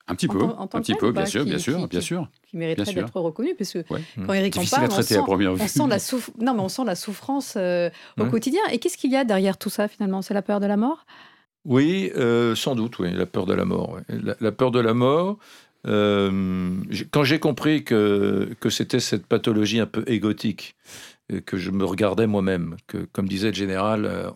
Un 0.08 0.14
petit 0.16 0.28
En 0.30 0.34
peu, 0.34 0.42
en 0.44 0.64
un 0.64 0.68
que 0.68 0.78
petit 0.78 0.94
peu, 0.94 1.12
bien 1.12 1.26
sûr, 1.26 1.44
qui- 1.44 1.50
bien 1.50 1.58
sûr, 1.58 1.80
qui- 1.80 1.88
bien 1.88 2.02
sûr. 2.02 2.30
qui 2.48 2.58
mériterait 2.58 2.94
d'être 2.94 3.20
reconnue, 3.20 3.56
parce 3.56 3.74
que 3.74 3.80
Ouais. 3.92 4.02
quand 4.26 4.34
Eric 4.34 4.56
en 4.58 4.64
parle, 4.66 4.88
on 4.92 5.02
sent, 5.02 5.18
à 5.18 5.24
première 5.24 5.56
vue. 5.56 5.62
on 5.64 5.68
sent 5.68 5.88
la 5.90 5.98
souff- 5.98 6.30
non, 6.40 6.54
mais 6.54 6.62
on 6.62 6.70
sent 6.70 6.84
la 6.86 6.94
souffrance 6.96 7.56
euh, 7.58 7.90
au 8.20 8.24
Ouais. 8.24 8.30
quotidien. 8.30 8.62
Et 8.72 8.78
qu'est-ce 8.78 8.98
qu'il 8.98 9.12
y 9.12 9.16
a 9.16 9.24
derrière 9.26 9.58
tout 9.58 9.72
ça 9.72 9.88
finalement? 9.88 10.22
C'est 10.22 10.36
la 10.36 10.44
peur 10.44 10.60
de 10.60 10.68
la 10.68 10.78
mort? 10.78 11.06
Oui, 11.66 12.12
euh, 12.16 12.54
sans 12.56 12.76
doute, 12.76 13.00
oui, 13.00 13.10
la 13.12 13.26
peur 13.26 13.48
de 13.48 13.56
la 13.56 13.66
mort. 13.66 13.94
ouais. 13.94 14.02
La, 14.24 14.36
la 14.40 14.52
peur 14.52 14.70
de 14.72 14.80
la 14.80 14.94
mort. 14.94 15.40
euh, 15.88 16.72
quand 17.12 17.24
j'ai 17.24 17.40
compris 17.40 17.84
que, 17.84 18.50
que 18.60 18.70
c'était 18.70 19.00
cette 19.00 19.26
pathologie 19.28 19.80
un 19.80 19.86
peu 19.86 20.04
égotique, 20.08 20.76
euh, 20.86 21.15
que 21.46 21.58
je 21.58 21.72
me 21.72 21.86
regardais 21.86 22.28
moi-même, 22.28 22.78
que, 22.88 22.98
comme 23.12 23.28
disait 23.28 23.48
le 23.50 23.54
général, 23.56 24.06
euh, 24.06 24.30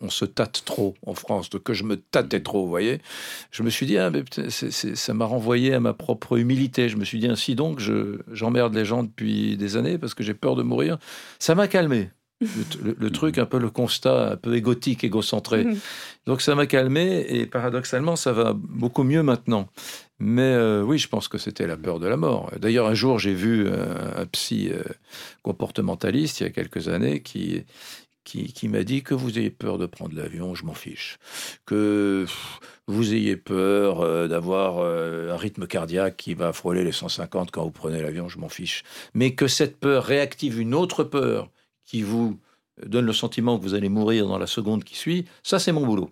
on 0.00 0.10
se 0.10 0.24
tâte 0.24 0.62
trop 0.64 0.94
en 1.06 1.14
France, 1.14 1.48
que 1.64 1.72
je 1.72 1.84
me 1.84 1.96
tâtais 1.96 2.40
trop, 2.40 2.62
vous 2.64 2.68
voyez, 2.68 3.00
je 3.50 3.62
me 3.62 3.70
suis 3.70 3.86
dit, 3.86 3.96
ah, 3.98 4.10
ça 4.48 5.14
m'a 5.14 5.24
renvoyé 5.24 5.74
à 5.74 5.80
ma 5.80 5.94
propre 5.94 6.38
humilité. 6.38 6.88
Je 6.88 6.96
me 6.96 7.04
suis 7.04 7.18
dit, 7.18 7.28
ainsi 7.28 7.54
donc, 7.54 7.80
je- 7.80 8.20
j'emmerde 8.32 8.74
les 8.74 8.84
gens 8.84 9.02
depuis 9.04 9.56
des 9.56 9.76
années 9.76 9.98
parce 9.98 10.14
que 10.14 10.22
j'ai 10.22 10.34
peur 10.34 10.56
de 10.56 10.62
mourir. 10.62 10.98
Ça 11.38 11.54
m'a 11.54 11.68
calmé. 11.68 12.10
Le, 12.82 13.10
truc, 13.10 13.38
un 13.38 13.46
peu 13.46 13.58
le 13.58 13.70
constat 13.70 14.32
un 14.32 14.36
peu 14.36 14.54
égotique, 14.54 15.04
égocentré. 15.04 15.64
Mhm. 15.64 15.78
Donc 16.26 16.40
ça 16.40 16.54
m'a 16.54 16.66
calmé 16.66 17.24
et 17.28 17.46
paradoxalement 17.46 18.16
ça 18.16 18.32
va 18.32 18.52
beaucoup 18.54 19.02
mieux 19.02 19.22
maintenant. 19.22 19.68
Mais 20.20 20.42
euh, 20.42 20.82
oui, 20.82 20.98
je 20.98 21.08
pense 21.08 21.28
que 21.28 21.38
c'était 21.38 21.66
la 21.66 21.76
peur 21.76 21.98
de 21.98 22.06
la 22.06 22.16
mort. 22.16 22.50
D'ailleurs, 22.58 22.86
un 22.86 22.94
jour, 22.94 23.18
j'ai 23.18 23.34
vu 23.34 23.66
euh, 23.66 24.22
un 24.22 24.26
psy 24.26 24.70
euh, 24.72 24.82
comportementaliste 25.42 26.40
il 26.40 26.44
y 26.44 26.46
a 26.46 26.50
quelques 26.50 26.88
années 26.88 27.20
qui, 27.20 27.64
qui, 28.24 28.52
qui 28.52 28.68
m'a 28.68 28.82
dit 28.82 29.02
que 29.02 29.14
vous 29.14 29.38
ayez 29.38 29.50
peur 29.50 29.78
de 29.78 29.86
prendre 29.86 30.16
l'avion, 30.16 30.54
je 30.54 30.64
m'en 30.64 30.74
fiche. 30.74 31.18
Que 31.66 32.26
vous 32.86 33.14
ayez 33.14 33.36
peur 33.36 34.00
euh, 34.00 34.26
d'avoir 34.26 34.78
euh, 34.78 35.32
un 35.32 35.36
rythme 35.36 35.66
cardiaque 35.66 36.16
qui 36.16 36.34
va 36.34 36.52
frôler 36.52 36.84
les 36.84 36.92
150 36.92 37.50
quand 37.50 37.62
vous 37.62 37.70
prenez 37.70 38.02
l'avion, 38.02 38.28
je 38.28 38.38
m'en 38.38 38.48
fiche. 38.48 38.82
Mais 39.12 39.34
que 39.34 39.46
cette 39.46 39.78
peur 39.78 40.04
réactive 40.04 40.58
une 40.58 40.74
autre 40.74 41.04
peur 41.04 41.50
qui 41.84 42.02
vous 42.02 42.38
donne 42.84 43.06
le 43.06 43.12
sentiment 43.12 43.56
que 43.58 43.62
vous 43.62 43.74
allez 43.74 43.88
mourir 43.88 44.26
dans 44.26 44.38
la 44.38 44.46
seconde 44.46 44.84
qui 44.84 44.96
suit, 44.96 45.24
ça 45.42 45.58
c'est 45.58 45.72
mon 45.72 45.86
boulot. 45.86 46.10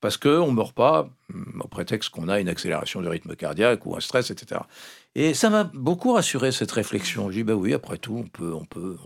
Parce 0.00 0.16
qu'on 0.16 0.48
ne 0.48 0.52
meurt 0.56 0.74
pas 0.74 1.08
hum, 1.32 1.62
au 1.64 1.68
prétexte 1.68 2.10
qu'on 2.10 2.28
a 2.28 2.40
une 2.40 2.48
accélération 2.48 3.00
du 3.00 3.08
rythme 3.08 3.36
cardiaque 3.36 3.86
ou 3.86 3.94
un 3.96 4.00
stress, 4.00 4.30
etc. 4.30 4.62
Et 5.14 5.32
ça 5.32 5.48
m'a 5.48 5.64
beaucoup 5.64 6.12
rassuré 6.12 6.50
cette 6.52 6.72
réflexion. 6.72 7.30
Je 7.30 7.36
dis, 7.36 7.42
bah 7.44 7.54
oui, 7.54 7.72
après 7.72 7.98
tout, 7.98 8.16
on 8.16 8.24
peut, 8.26 8.52
on 8.52 8.64
peut, 8.64 8.96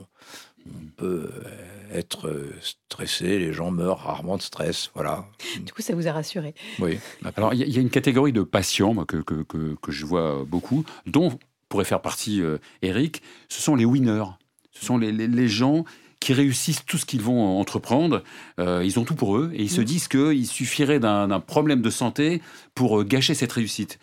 on 0.67 0.87
peut 0.97 1.31
euh, 1.31 1.91
être 1.93 2.29
euh, 2.29 2.55
stressé, 2.61 3.39
les 3.39 3.53
gens 3.53 3.71
meurent 3.71 3.99
rarement 4.05 4.37
de 4.39 4.43
stress, 4.43 4.91
voilà. 4.95 5.27
Du 5.61 5.73
coup, 5.73 5.83
ça 5.83 5.95
vous 5.95 6.09
a 6.09 6.13
rassuré. 6.13 6.55
Oui. 6.81 6.99
Alors, 7.37 7.53
il 7.53 7.61
y, 7.61 7.63
a- 7.63 7.67
il 7.67 7.75
y 7.75 7.79
a 7.79 7.83
une 7.83 7.91
catégorie 7.91 8.33
de 8.33 8.43
patients 8.43 8.95
moi, 8.95 9.05
que, 9.05 9.19
que, 9.19 9.43
que, 9.43 9.77
que 9.81 9.93
je 9.93 10.07
vois 10.07 10.45
beaucoup, 10.47 10.85
dont 11.07 11.39
pourrait 11.69 11.85
faire 11.85 12.01
partie 12.03 12.41
euh, 12.41 12.57
Eric, 12.83 13.21
ce 13.49 13.61
sont 13.61 13.77
les 13.77 13.85
winners. 13.85 14.25
Ce 14.73 14.87
sont 14.87 14.97
les, 14.99 15.13
les- 15.13 15.29
les 15.29 15.49
gens 15.49 15.85
qui 16.27 16.33
réussissent 16.33 16.85
tout 16.85 16.99
ce 16.99 17.07
qu'ils 17.07 17.23
vont 17.23 17.57
entreprendre. 17.57 18.25
Euh, 18.59 18.83
ils 18.85 18.99
ont 18.99 19.05
tout 19.05 19.15
pour 19.15 19.37
eux 19.37 19.53
et 19.55 19.63
ils 19.63 19.71
se 19.71 19.81
disent 19.81 20.09
qu'il 20.09 20.45
suffirait 20.45 20.99
d'un 20.99 21.39
problème 21.39 21.83
de 21.83 21.91
santé 21.91 22.43
pour 22.75 23.01
euh, 23.01 23.05
gâcher 23.05 23.35
cette 23.35 23.53
réussite. 23.53 24.01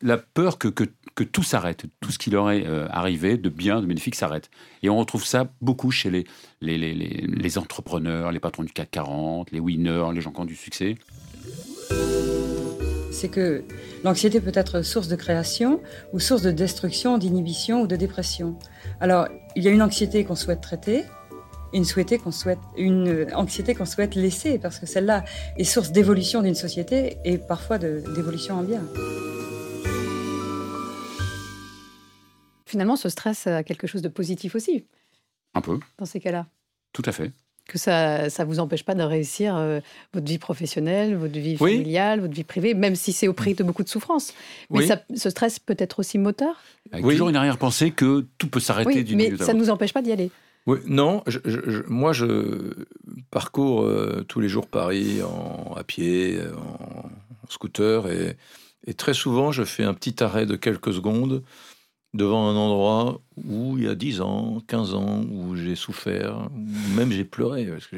La 0.00 0.16
peur 0.16 0.58
que, 0.58 0.68
que, 0.68 0.84
que 1.16 1.24
tout 1.24 1.42
s'arrête, 1.42 1.86
tout 2.00 2.12
ce 2.12 2.18
qui 2.18 2.30
leur 2.30 2.52
est 2.52 2.64
euh, 2.64 2.86
arrivé 2.90 3.36
de 3.36 3.48
bien, 3.48 3.80
de 3.80 3.86
bénéfique 3.86 4.14
s'arrête. 4.14 4.48
Et 4.84 4.88
on 4.88 4.96
retrouve 4.96 5.24
ça 5.24 5.50
beaucoup 5.60 5.90
chez 5.90 6.08
les, 6.08 6.24
les, 6.60 6.78
les, 6.78 6.94
les, 6.94 7.58
entrepreneurs, 7.58 8.30
les 8.30 8.38
patrons 8.38 8.62
du 8.62 8.72
CAC 8.72 8.92
40, 8.92 9.50
les 9.50 9.58
winners, 9.58 10.10
les 10.14 10.20
gens 10.20 10.30
qui 10.30 10.40
ont 10.40 10.44
du 10.44 10.54
succès. 10.54 10.94
c'est 13.10 13.28
que 13.28 13.64
l'anxiété 14.04 14.40
peut 14.40 14.52
être 14.54 14.82
source 14.82 15.08
de 15.08 15.16
création 15.16 15.80
ou 16.12 16.20
source 16.20 16.42
de 16.42 16.52
destruction, 16.52 17.18
d'inhibition 17.18 17.80
ou 17.82 17.88
de 17.88 17.96
dépression. 17.96 18.54
Alors, 19.00 19.26
il 19.56 19.64
y 19.64 19.68
a 19.68 19.72
une 19.72 19.82
anxiété 19.82 20.24
qu'on 20.24 20.36
souhaite 20.36 20.60
traiter, 20.60 21.02
une, 21.76 21.84
souhaité 21.84 22.18
qu'on 22.18 22.32
souhaite, 22.32 22.58
une 22.76 23.26
anxiété 23.34 23.74
qu'on 23.74 23.84
souhaite 23.86 24.14
laisser, 24.14 24.58
parce 24.58 24.78
que 24.78 24.86
celle-là 24.86 25.24
est 25.56 25.64
source 25.64 25.92
d'évolution 25.92 26.42
d'une 26.42 26.54
société 26.54 27.18
et 27.24 27.38
parfois 27.38 27.78
de- 27.78 28.02
d'évolution 28.14 28.56
en 28.56 28.62
bien. 28.62 28.82
Finalement, 32.66 32.96
ce 32.96 33.08
stress 33.08 33.46
a 33.46 33.62
quelque 33.62 33.86
chose 33.86 34.02
de 34.02 34.08
positif 34.08 34.54
aussi 34.54 34.84
Un 35.54 35.60
peu, 35.60 35.78
dans 35.98 36.06
ces 36.06 36.20
cas-là. 36.20 36.46
tout 36.92 37.02
à 37.06 37.12
fait. 37.12 37.30
Que 37.68 37.78
ça 37.78 38.30
ça 38.30 38.44
vous 38.44 38.60
empêche 38.60 38.84
pas 38.84 38.94
de 38.94 39.02
réussir 39.02 39.56
euh, 39.56 39.80
votre 40.14 40.26
vie 40.26 40.38
professionnelle, 40.38 41.16
votre 41.16 41.36
vie 41.36 41.56
Oui. 41.60 41.72
familiale, 41.78 42.20
votre 42.20 42.32
vie 42.34 42.44
privée, 42.44 42.74
même 42.74 42.94
si 42.94 43.12
c'est 43.12 43.26
au 43.26 43.32
prix 43.32 43.54
de 43.54 43.64
beaucoup 43.64 43.82
de 43.82 43.88
souffrance. 43.88 44.34
Mais 44.70 44.78
Oui. 44.80 44.86
ça- 44.86 45.02
ce 45.16 45.30
stress 45.30 45.58
peut 45.58 45.74
être 45.78 45.98
aussi 45.98 46.16
moteur. 46.16 46.60
Avec 46.92 47.04
Oui. 47.04 47.14
toujours 47.14 47.28
une 47.28 47.34
arrière-pensée 47.36 47.90
que 47.90 48.24
tout 48.38 48.48
peut 48.48 48.60
s'arrêter 48.60 48.94
Oui, 48.98 49.04
d'une 49.04 49.16
mais 49.18 49.24
minute 49.24 49.40
à 49.40 49.46
ça 49.46 49.52
ne 49.52 49.58
l'autre. 49.58 49.68
nous 49.68 49.74
empêche 49.74 49.92
pas 49.92 50.00
d'y 50.02 50.12
aller. 50.12 50.30
Oui, 50.66 50.78
non, 50.86 51.22
je- 51.28 51.38
je- 51.44 51.70
je- 51.70 51.82
moi 51.86 52.12
je 52.12 52.72
parcours 53.30 53.82
euh, 53.84 54.24
tous 54.26 54.40
les 54.40 54.48
jours 54.48 54.66
Paris 54.66 55.22
en, 55.22 55.74
à 55.76 55.84
pied, 55.84 56.40
en, 56.56 57.08
en 57.08 57.48
scooter, 57.48 58.08
et, 58.10 58.36
et 58.86 58.94
très 58.94 59.14
souvent 59.14 59.52
je 59.52 59.62
fais 59.64 59.84
un 59.84 59.94
petit 59.94 60.22
arrêt 60.24 60.44
de 60.46 60.56
quelques 60.56 60.92
secondes 60.92 61.44
devant 62.14 62.48
un 62.48 62.56
endroit 62.56 63.20
où 63.36 63.76
il 63.78 63.84
y 63.84 63.88
a 63.88 63.94
10 63.94 64.20
ans, 64.22 64.60
15 64.66 64.94
ans, 64.94 65.22
où 65.30 65.54
j'ai 65.54 65.76
souffert, 65.76 66.48
où 66.52 66.94
même 66.96 67.12
j'ai 67.12 67.24
pleuré, 67.24 67.66
parce 67.66 67.86
que 67.86 67.96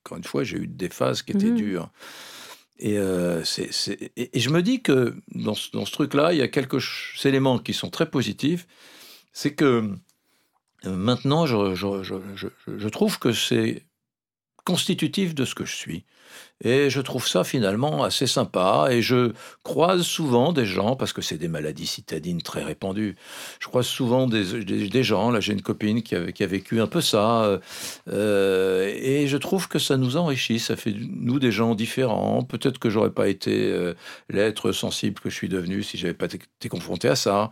encore 0.00 0.16
une 0.18 0.24
fois 0.24 0.42
j'ai 0.44 0.58
eu 0.58 0.66
des 0.66 0.88
phases 0.88 1.22
qui 1.22 1.32
étaient 1.32 1.50
Mhm. 1.50 1.56
dures. 1.56 1.90
Et, 2.78 2.98
euh, 2.98 3.42
et, 4.16 4.36
et 4.36 4.40
je 4.40 4.50
me 4.50 4.60
dis 4.62 4.82
que 4.82 5.14
dans 5.34 5.54
ce, 5.54 5.68
ce 5.72 5.92
truc-là, 5.92 6.32
il 6.32 6.38
y 6.38 6.42
a 6.42 6.48
quelques 6.48 6.82
éléments 7.24 7.58
qui 7.58 7.72
sont 7.72 7.88
très 7.90 8.08
positifs. 8.10 8.66
C'est 9.32 9.54
que 9.54 9.90
Maintenant, 10.86 11.46
je, 11.46 12.88
trouve 12.88 13.18
que 13.18 13.32
c'est 13.32 13.86
constitutif 14.64 15.34
de 15.34 15.44
ce 15.44 15.54
que 15.54 15.64
je 15.64 15.74
suis. 15.74 16.04
Et 16.62 16.88
je 16.88 17.00
trouve 17.00 17.26
ça 17.26 17.44
finalement 17.44 18.04
assez 18.04 18.26
sympa. 18.26 18.88
Et 18.90 19.02
je 19.02 19.32
croise 19.62 20.02
souvent 20.02 20.52
des 20.52 20.64
gens, 20.64 20.96
parce 20.96 21.12
que 21.12 21.20
c'est 21.20 21.36
des 21.36 21.48
maladies 21.48 21.86
citadines 21.86 22.42
très 22.42 22.62
répandues, 22.62 23.16
je 23.60 23.68
croise 23.68 23.86
souvent 23.86 24.26
des, 24.26 25.02
gens, 25.02 25.30
là 25.30 25.40
j'ai 25.40 25.52
une 25.52 25.62
copine 25.62 26.02
qui 26.02 26.14
a, 26.14 26.46
vécu 26.46 26.80
un 26.80 26.86
peu 26.86 27.00
ça, 27.00 27.60
euh, 28.08 28.92
et 28.94 29.26
je 29.26 29.36
trouve 29.36 29.68
que 29.68 29.78
ça 29.78 29.96
nous 29.96 30.16
enrichit, 30.16 30.58
ça 30.58 30.76
fait 30.76 30.94
nous 30.94 31.38
des 31.38 31.52
gens 31.52 31.74
différents. 31.74 32.42
Peut-être 32.42 32.78
que 32.78 32.90
j'aurais 32.90 33.10
pas 33.10 33.28
été 33.28 33.70
euh, 33.70 33.94
l'être 34.30 34.72
sensible 34.72 35.20
que 35.20 35.30
je 35.30 35.34
suis 35.34 35.48
devenu 35.48 35.82
si 35.82 35.98
j'avais 35.98 36.14
pas 36.14 36.26
été 36.26 36.68
confronté 36.68 37.08
à 37.08 37.16
ça. 37.16 37.50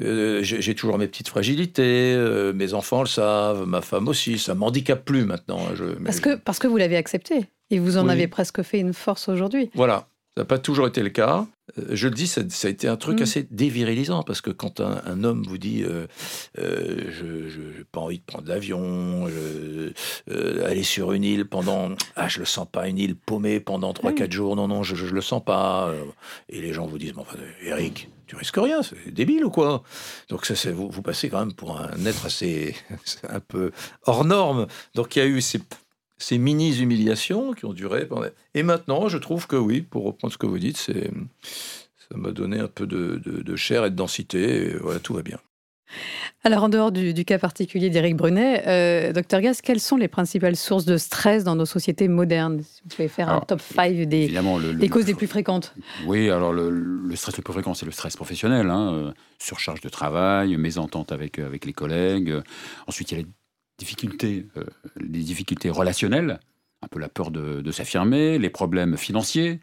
Euh, 0.00 0.40
j'ai 0.42 0.74
toujours 0.74 0.98
mes 0.98 1.08
petites 1.08 1.28
fragilités, 1.28 2.16
mes 2.54 2.74
enfants 2.74 3.02
le 3.02 3.08
savent, 3.08 3.66
ma 3.66 3.82
femme 3.82 4.08
aussi, 4.08 4.38
ça 4.38 4.54
m'handicape 4.54 5.04
plus 5.04 5.24
maintenant. 5.24 5.60
hein, 5.70 5.94
Parce 6.04 6.20
parce 6.44 6.58
que 6.58 6.66
vous 6.66 6.76
l'avez 6.76 6.96
accepté. 6.96 7.46
Et 7.70 7.78
vous 7.78 7.96
en 7.98 8.06
Oui. 8.06 8.12
avez 8.12 8.28
presque 8.28 8.62
fait 8.62 8.80
une 8.80 8.94
force 8.94 9.28
aujourd'hui. 9.28 9.70
Voilà, 9.74 10.08
ça 10.36 10.42
n'a 10.42 10.44
pas 10.46 10.58
toujours 10.58 10.86
été 10.86 11.02
le 11.02 11.10
cas. 11.10 11.46
Euh, 11.78 11.84
Je 11.90 12.08
le 12.08 12.14
dis, 12.14 12.26
ça, 12.26 12.40
ça 12.48 12.68
a 12.68 12.70
été 12.70 12.88
un 12.88 12.96
truc 12.96 13.20
Mm. 13.20 13.22
assez 13.24 13.46
dévirilisant 13.50 14.22
parce 14.22 14.40
que 14.40 14.50
quand 14.50 14.80
un, 14.80 15.02
un 15.04 15.22
homme 15.22 15.44
vous 15.46 15.58
dit 15.58 15.82
euh, 15.84 16.06
euh, 16.58 17.10
je 17.10 17.24
n'ai 17.78 17.84
pas 17.92 18.00
envie 18.00 18.18
de 18.20 18.24
prendre 18.24 18.48
l'avion, 18.48 19.26
euh, 19.28 19.92
aller 20.66 20.82
sur 20.82 21.12
une 21.12 21.24
île 21.24 21.44
pendant 21.46 21.90
ah 22.16 22.28
je 22.28 22.38
le 22.38 22.46
sens 22.46 22.66
pas 22.70 22.88
une 22.88 22.98
île 22.98 23.16
paumée 23.16 23.60
pendant 23.60 23.92
3-4 23.92 24.20
Oui. 24.22 24.30
jours, 24.32 24.56
non 24.56 24.66
non 24.68 24.82
je, 24.82 24.94
je, 24.94 25.06
je 25.06 25.14
le 25.14 25.20
sens 25.20 25.44
pas. 25.44 25.92
Et 26.48 26.60
les 26.62 26.72
gens 26.72 26.86
vous 26.86 26.96
disent 26.98 27.12
mais 27.14 27.20
enfin 27.22 27.36
Eric 27.62 28.08
tu 28.26 28.36
risques 28.36 28.56
rien, 28.58 28.82
c'est 28.82 29.10
débile 29.10 29.42
ou 29.46 29.50
quoi? 29.50 29.82
Donc 30.28 30.44
ça, 30.44 30.70
vous, 30.72 30.90
vous 30.90 31.00
passez 31.02 31.30
quand 31.30 31.38
même 31.38 31.54
pour 31.54 31.78
un 31.80 32.04
être 32.04 32.26
assez 32.26 32.74
un 33.28 33.40
peu 33.40 33.70
hors 34.04 34.24
norme. 34.26 34.66
Donc 34.94 35.16
il 35.16 35.18
y 35.20 35.22
a 35.22 35.26
eu 35.26 35.40
ces 35.40 35.60
ces 36.18 36.38
mini 36.38 36.76
humiliations 36.78 37.52
qui 37.52 37.64
ont 37.64 37.72
duré 37.72 38.06
pendant... 38.06 38.26
Et 38.54 38.62
maintenant, 38.62 39.08
je 39.08 39.18
trouve 39.18 39.46
que 39.46 39.56
oui, 39.56 39.82
pour 39.82 40.04
reprendre 40.04 40.32
ce 40.32 40.38
que 40.38 40.46
vous 40.46 40.58
dites, 40.58 40.76
c'est 40.76 41.10
ça 42.10 42.16
m'a 42.16 42.30
donné 42.30 42.58
un 42.58 42.68
peu 42.68 42.86
de, 42.86 43.20
de- 43.24 43.42
de 43.42 43.56
chair 43.56 43.84
et 43.84 43.90
de 43.90 43.96
densité, 43.96 44.70
et 44.70 44.76
voilà, 44.76 44.98
tout 44.98 45.14
va 45.14 45.22
bien. 45.22 45.38
Alors, 46.44 46.64
en 46.64 46.68
dehors 46.68 46.92
du, 46.92 47.24
cas 47.24 47.38
particulier 47.38 47.90
d'Éric 47.90 48.16
Brunet, 48.16 48.62
euh, 48.66 49.12
docteur 49.12 49.40
Gas, 49.40 49.60
quelles 49.62 49.80
sont 49.80 49.96
les 49.96 50.08
principales 50.08 50.56
sources 50.56 50.84
de 50.84 50.96
stress 50.96 51.44
dans 51.44 51.56
nos 51.56 51.66
sociétés 51.66 52.08
modernes? 52.08 52.62
Si 52.62 52.82
vous 52.82 52.88
pouvez 52.94 53.08
faire 53.08 53.28
un 53.28 53.40
top 53.40 53.60
5 53.60 53.94
des, 54.02 54.28
causes 54.90 55.06
les 55.06 55.14
plus 55.14 55.26
fréquentes. 55.26 55.74
Oui, 56.06 56.30
alors 56.30 56.52
le, 56.52 57.14
stress 57.16 57.36
le 57.36 57.42
plus 57.42 57.52
fréquent, 57.52 57.74
c'est 57.74 57.86
le 57.86 57.92
stress 57.92 58.16
professionnel, 58.16 58.70
hein, 58.70 58.92
euh, 58.92 59.12
surcharge 59.38 59.80
de 59.80 59.88
travail, 59.88 60.56
mésentente 60.56 61.10
avec, 61.10 61.38
avec 61.38 61.64
les 61.64 61.72
collègues. 61.72 62.34
Ensuite, 62.86 63.10
il 63.12 63.18
y 63.18 63.20
a 63.20 63.22
les 63.22 63.28
difficultés, 63.78 64.46
euh, 64.56 64.64
les 64.96 65.20
difficultés 65.20 65.70
relationnelles, 65.70 66.40
un 66.82 66.88
peu 66.88 66.98
la 66.98 67.08
peur 67.08 67.30
de, 67.30 67.60
de 67.60 67.70
s'affirmer, 67.70 68.38
les 68.38 68.50
problèmes 68.50 68.96
financiers, 68.96 69.60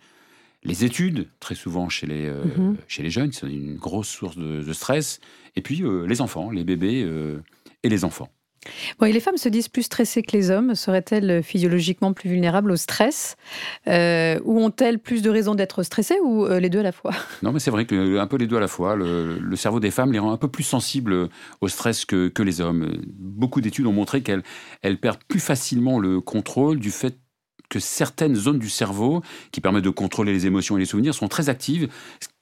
les 0.63 0.83
études, 0.83 1.27
très 1.39 1.55
souvent 1.55 1.89
chez 1.89 2.07
les, 2.07 2.25
euh, 2.25 2.43
mhm. 2.43 2.77
chez 2.87 3.03
les 3.03 3.09
jeunes, 3.09 3.31
c'est 3.31 3.47
une 3.47 3.75
grosse 3.75 4.07
source 4.07 4.37
de, 4.37 4.73
stress. 4.73 5.19
Et 5.55 5.61
puis 5.61 5.83
euh, 5.83 6.05
les 6.07 6.21
enfants, 6.21 6.49
les 6.49 6.63
bébés 6.63 7.07
et 7.83 7.89
les 7.89 8.03
enfants. 8.03 8.29
Bon, 8.99 9.05
et 9.05 9.11
les 9.11 9.19
femmes 9.19 9.37
se 9.37 9.49
disent 9.49 9.67
plus 9.67 9.83
stressées 9.83 10.23
que 10.23 10.35
les 10.35 10.51
hommes. 10.51 10.75
Seraient-elles 10.75 11.43
physiologiquement 11.43 12.13
plus 12.13 12.29
vulnérables 12.29 12.71
au 12.71 12.75
stress 12.75 13.37
Ou 13.87 14.59
ont-elles 14.61 14.99
plus 14.99 15.21
de 15.21 15.29
raisons 15.29 15.55
d'être 15.55 15.83
stressées 15.83 16.19
ou 16.23 16.47
les 16.47 16.69
deux 16.69 16.79
à 16.79 16.83
la 16.83 16.91
fois? 16.91 17.11
Non, 17.43 17.51
mais 17.51 17.59
c'est 17.59 17.69
vrai 17.69 17.85
que 17.85 18.17
un 18.17 18.27
peu 18.27 18.37
les 18.37 18.47
deux 18.47 18.57
à 18.57 18.59
la 18.59 18.67
fois. 18.67 18.95
Le, 18.95 19.55
cerveau 19.55 19.79
des 19.79 19.91
femmes 19.91 20.11
les 20.11 20.19
rend 20.19 20.31
un 20.31 20.37
peu 20.37 20.47
plus 20.47 20.63
sensibles 20.63 21.29
au 21.61 21.67
stress 21.67 22.05
que, 22.05 22.27
que 22.27 22.43
les 22.43 22.61
hommes. 22.61 22.91
Beaucoup 23.17 23.61
d'études 23.61 23.85
ont 23.85 23.93
montré 23.93 24.21
qu'elles 24.21 24.43
elles 24.81 24.99
perdent 24.99 25.23
plus 25.27 25.39
facilement 25.39 25.99
le 25.99 26.21
contrôle 26.21 26.79
du 26.79 26.91
fait 26.91 27.17
que 27.69 27.79
certaines 27.79 28.35
zones 28.35 28.59
du 28.59 28.69
cerveau 28.69 29.21
qui 29.51 29.61
permettent 29.61 29.83
de 29.83 29.89
contrôler 29.89 30.33
les 30.33 30.45
émotions 30.45 30.77
et 30.77 30.79
les 30.79 30.85
souvenirs 30.85 31.13
sont 31.13 31.27
très 31.27 31.49
actives, 31.49 31.89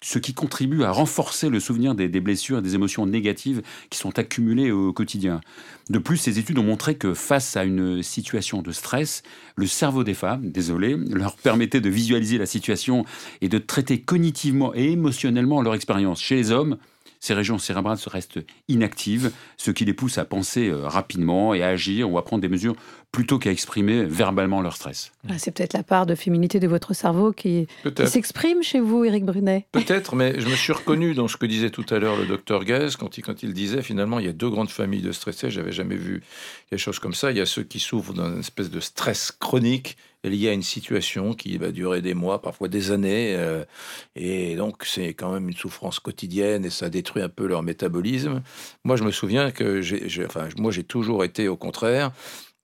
ce 0.01 0.19
qui 0.19 0.33
contribue 0.33 0.83
à 0.83 0.91
renforcer 0.91 1.49
le 1.49 1.59
souvenir 1.59 1.95
des, 1.95 2.07
blessures 2.19 2.59
et 2.59 2.61
des 2.61 2.75
émotions 2.75 3.05
négatives 3.05 3.61
qui 3.89 3.97
sont 3.97 4.19
accumulées 4.19 4.71
au 4.71 4.91
quotidien. 4.93 5.41
De 5.89 5.99
plus, 5.99 6.17
ces 6.17 6.39
études 6.39 6.59
ont 6.59 6.63
montré 6.63 6.95
que 6.95 7.13
face 7.13 7.57
à 7.57 7.63
une 7.63 8.03
situation 8.03 8.61
de 8.61 8.71
stress, 8.71 9.23
le 9.55 9.67
cerveau 9.67 10.03
des 10.03 10.13
femmes, 10.13 10.49
désolé, 10.49 10.97
leur 11.09 11.35
permettait 11.35 11.81
de 11.81 11.89
visualiser 11.89 12.37
la 12.37 12.45
situation 12.45 13.05
et 13.41 13.49
de 13.49 13.57
traiter 13.57 14.01
cognitivement 14.01 14.73
et 14.75 14.91
émotionnellement 14.91 15.61
leur 15.61 15.73
expérience. 15.73 16.21
Chez 16.21 16.35
les 16.35 16.51
hommes, 16.51 16.77
ces 17.23 17.33
régions 17.33 17.57
cérébrales 17.57 17.97
se 17.97 18.09
restent 18.09 18.39
inactives, 18.67 19.31
ce 19.55 19.71
qui 19.71 19.85
les 19.85 19.93
pousse 19.93 20.17
à 20.17 20.25
penser 20.25 20.67
euh, 20.67 20.85
rapidement 20.89 21.53
et 21.53 21.63
à 21.63 21.69
agir 21.69 22.11
ou 22.11 22.17
à 22.17 22.25
prendre 22.25 22.41
des 22.41 22.49
mesures 22.49 22.75
plutôt 23.13 23.39
qu'à 23.39 23.49
exprimer 23.49 24.03
verbalement 24.03 24.59
leur 24.59 24.75
stress. 24.75 25.13
Ah, 25.29 25.35
c'est 25.37 25.51
peut-être 25.51 25.71
la 25.71 25.83
part 25.83 26.05
de 26.05 26.15
féminité 26.15 26.59
de 26.59 26.67
votre 26.67 26.93
cerveau 26.93 27.31
qui, 27.31 27.65
s'exprime 28.05 28.61
chez 28.61 28.81
vous, 28.81 29.05
Éric 29.05 29.23
Brunet. 29.23 29.67
Peut-être, 29.71 30.17
mais 30.17 30.37
je 30.37 30.49
me 30.49 30.55
suis 30.55 30.73
reconnu 30.73 31.13
dans 31.13 31.29
ce 31.29 31.37
que 31.37 31.45
disait 31.45 31.69
tout 31.69 31.85
à 31.91 31.99
l'heure 31.99 32.17
le 32.17 32.25
docteur 32.25 32.65
Guez 32.65 32.89
quand 32.99 33.17
il, 33.17 33.21
quand 33.21 33.41
il 33.41 33.53
disait 33.53 33.83
finalement 33.83 34.19
il 34.19 34.25
y 34.25 34.29
a 34.29 34.33
deux 34.33 34.49
grandes 34.49 34.69
familles 34.69 35.01
de 35.01 35.13
stressés. 35.13 35.49
J'avais 35.49 35.71
jamais 35.71 35.95
vu 35.95 36.23
des 36.71 36.77
choses 36.77 36.99
comme 36.99 37.13
ça. 37.13 37.31
Il 37.31 37.37
y 37.37 37.41
a 37.41 37.45
ceux 37.45 37.63
qui 37.63 37.79
souffrent 37.79 38.13
d'une 38.13 38.39
espèce 38.39 38.69
de 38.69 38.81
stress 38.81 39.31
chronique 39.31 39.95
lié 40.29 40.49
à 40.49 40.53
une 40.53 40.63
situation 40.63 41.33
qui 41.33 41.57
va 41.57 41.71
durer 41.71 42.01
des 42.01 42.13
mois, 42.13 42.41
parfois 42.41 42.67
des 42.67 42.91
années. 42.91 43.35
Euh, 43.35 43.65
et 44.15 44.55
donc, 44.55 44.85
c'est 44.85 45.13
quand 45.13 45.31
même 45.33 45.49
une 45.49 45.55
souffrance 45.55 45.99
quotidienne 45.99 46.65
et 46.65 46.69
ça 46.69 46.89
détruit 46.89 47.21
un 47.21 47.29
peu 47.29 47.45
leur 47.45 47.63
métabolisme. 47.63 48.41
Moi, 48.83 48.95
je 48.95 49.03
me 49.03 49.11
souviens 49.11 49.51
que 49.51 49.81
j'ai, 49.81 50.25
enfin, 50.25 50.47
moi, 50.57 50.71
j'ai 50.71 50.83
toujours 50.83 51.23
été, 51.23 51.47
au 51.47 51.57
contraire, 51.57 52.11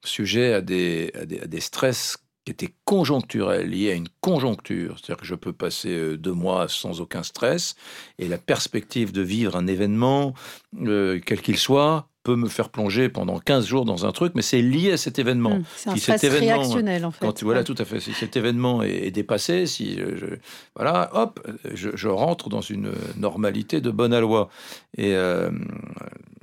sujet 0.04 0.54
à 0.54 0.62
des, 0.62 1.12
stress 1.60 2.18
qui 2.46 2.52
étaient 2.52 2.74
conjoncturels, 2.86 3.70
liés 3.70 3.92
à 3.92 3.96
une 3.96 4.08
conjoncture. 4.22 4.98
C'est-à-dire 4.98 5.18
que 5.18 5.26
je 5.26 5.36
peux 5.36 5.54
passer 5.54 5.90
euh, 5.90 6.18
deux 6.18 6.34
mois 6.34 6.68
sans 6.70 7.02
aucun 7.02 7.24
stress 7.24 7.76
et 8.18 8.28
la 8.28 8.38
perspective 8.38 9.12
de 9.12 9.22
vivre 9.22 9.56
un 9.56 9.68
événement, 9.68 10.34
euh, 10.82 11.20
quel 11.24 11.42
qu'il 11.42 11.58
soit, 11.58 12.09
peut 12.24 12.36
me 12.36 12.50
faire 12.50 12.70
plonger 12.70 13.10
pendant 13.10 13.40
15 13.40 13.66
jours 13.66 13.86
dans 13.86 14.06
un 14.06 14.12
truc, 14.12 14.34
mais 14.36 14.42
c'est 14.42 14.62
lié 14.62 14.92
à 14.92 14.98
cet 14.98 15.20
événement. 15.20 15.58
Mmh, 15.60 15.64
c'est 15.76 15.90
un 15.90 15.96
stress 15.96 16.26
réactionnel, 16.26 17.06
en 17.06 17.12
fait. 17.12 17.26
Quand, 17.26 17.44
voilà, 17.44 17.64
tout 17.64 17.76
à 17.78 17.86
fait. 17.86 18.00
Si 18.00 18.14
cet 18.14 18.36
événement 18.36 18.84
est, 18.84 19.12
dépassé, 19.12 19.66
si 19.66 19.98
je, 19.98 20.36
voilà, 20.76 21.10
hop, 21.14 21.40
je, 21.74 22.08
rentre 22.08 22.50
dans 22.50 22.62
une 22.62 22.92
normalité 23.18 23.82
de 23.82 23.92
bonne 23.92 24.18
loi. 24.20 24.50
Et 24.98 25.16
euh, 25.16 25.50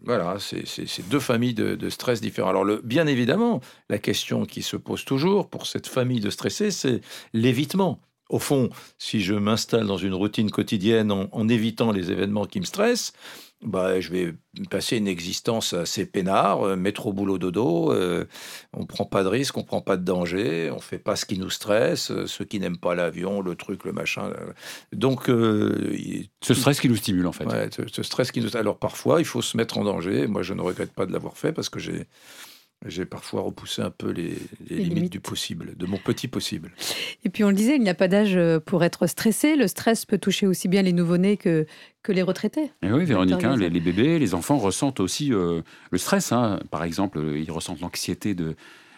voilà, 0.07 0.37
c'est 0.39 1.09
deux 1.09 1.21
familles 1.21 1.55
de, 1.55 1.91
stress 1.91 2.21
différents. 2.21 2.51
Alors, 2.51 2.65
le, 2.65 2.81
bien 2.83 3.07
évidemment, 3.07 3.61
la 3.91 3.99
question 3.99 4.47
qui 4.47 4.63
se 4.63 4.77
pose 4.77 5.05
toujours 5.05 5.49
pour 5.49 5.67
cette 5.67 5.89
famille 5.89 6.21
de 6.21 6.31
stressés, 6.31 6.71
c'est 6.71 7.01
l'évitement. 7.33 8.01
Au 8.29 8.39
fond, 8.39 8.71
si 8.99 9.21
je 9.21 9.35
m'installe 9.35 9.87
dans 9.87 9.99
une 9.99 10.15
routine 10.15 10.51
quotidienne 10.51 11.13
en, 11.13 11.49
évitant 11.49 11.93
les 11.93 12.11
événements 12.11 12.45
qui 12.45 12.61
me 12.61 12.65
stressent, 12.65 13.13
bah, 13.63 14.01
je 14.01 14.11
vais 14.11 14.35
passer 14.71 14.99
une 14.99 15.09
existence 15.09 15.73
assez 15.73 16.05
peinard, 16.05 16.63
euh, 16.63 16.77
métro, 16.77 17.13
boulot, 17.13 17.39
dodo. 17.39 17.93
Euh, 17.93 18.27
on 18.75 18.85
prend 18.85 19.07
pas 19.07 19.23
de 19.23 19.29
risque, 19.29 19.57
on 19.57 19.65
prend 19.65 19.81
pas 19.81 19.97
de 19.97 20.05
danger, 20.05 20.71
on 20.71 20.79
fait 20.79 20.99
pas 20.99 21.17
ce 21.17 21.25
qui 21.25 21.39
nous 21.39 21.49
stresse, 21.49 22.11
euh, 22.11 22.27
ceux 22.27 22.45
qui 22.45 22.61
n'aiment 22.61 22.77
pas 22.77 22.95
l'avion, 22.95 23.41
le 23.41 23.55
truc, 23.55 23.85
le 23.85 23.93
machin. 23.93 24.31
Donc, 24.93 25.27
ce 25.27 26.55
stress 26.55 26.81
qui 26.81 26.89
nous 26.89 26.97
stimule 26.97 27.27
en 27.27 27.33
fait. 27.33 27.47
ce, 27.93 28.03
stress 28.03 28.31
qui 28.31 28.41
nous. 28.41 28.57
Alors 28.57 28.79
parfois, 28.79 29.21
il 29.21 29.25
faut 29.25 29.43
se 29.43 29.57
mettre 29.57 29.79
en 29.79 29.85
danger. 29.85 30.27
Moi, 30.27 30.43
je 30.43 30.53
ne 30.53 30.61
regrette 30.61 30.93
pas 30.93 31.07
de 31.07 31.13
l'avoir 31.13 31.39
fait 31.39 31.53
parce 31.53 31.71
que 31.71 31.79
j'ai 31.79 32.07
j'ai 32.89 33.05
parfois 33.05 33.43
repoussé 33.43 33.83
un 33.83 33.91
peu 33.91 34.11
les, 34.11 34.37
limites, 34.69 35.13
du 35.13 35.21
possible, 35.21 35.77
de 35.77 35.87
mon 35.87 35.99
petit 35.99 36.29
possible. 36.29 36.73
Et 37.25 37.29
puis 37.29 37.45
on 37.45 37.49
le 37.49 37.55
disait, 37.55 37.77
il 37.77 37.83
n'y 37.83 37.89
a 37.89 37.95
pas 37.95 38.09
d'âge 38.09 38.37
euh, 38.37 38.61
pour 38.61 38.85
être 38.85 39.07
stressé. 39.07 39.57
Le 39.57 39.69
stress 39.69 40.05
peut 40.05 40.19
toucher 40.19 40.47
aussi 40.47 40.69
bien 40.69 40.83
les 40.83 40.93
nouveau-nés 40.93 41.37
que, 41.37 41.67
que 42.03 42.13
les 42.13 42.23
retraités. 42.23 42.65
Et 42.65 42.89
eh 42.89 42.93
oui, 42.93 43.05
Véronique, 43.05 43.45
hein, 43.45 43.57
les, 43.57 43.69
bébés, 43.71 44.19
les 44.19 44.35
enfants 44.35 44.59
ressentent 44.59 45.01
aussi 45.01 45.33
euh, 45.33 45.63
le 45.91 45.99
stress. 45.99 46.33
Hein. 46.33 46.61
Par 46.71 46.85
exemple, 46.85 47.21
ils 47.37 47.51
ressentent 47.51 47.81
l'anxiété 47.81 48.35
de, 48.35 48.57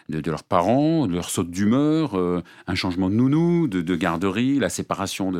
de, 0.09 0.31
leurs 0.31 0.43
parents, 0.43 1.07
de 1.07 1.13
leur 1.13 1.29
saute 1.29 1.51
d'humeur, 1.51 2.17
euh, 2.17 2.43
un 2.67 2.75
changement 2.75 3.09
de 3.09 3.15
nounou, 3.15 3.67
de, 3.67 3.95
garderie, 3.95 4.59
la 4.59 4.69
séparation 4.69 5.31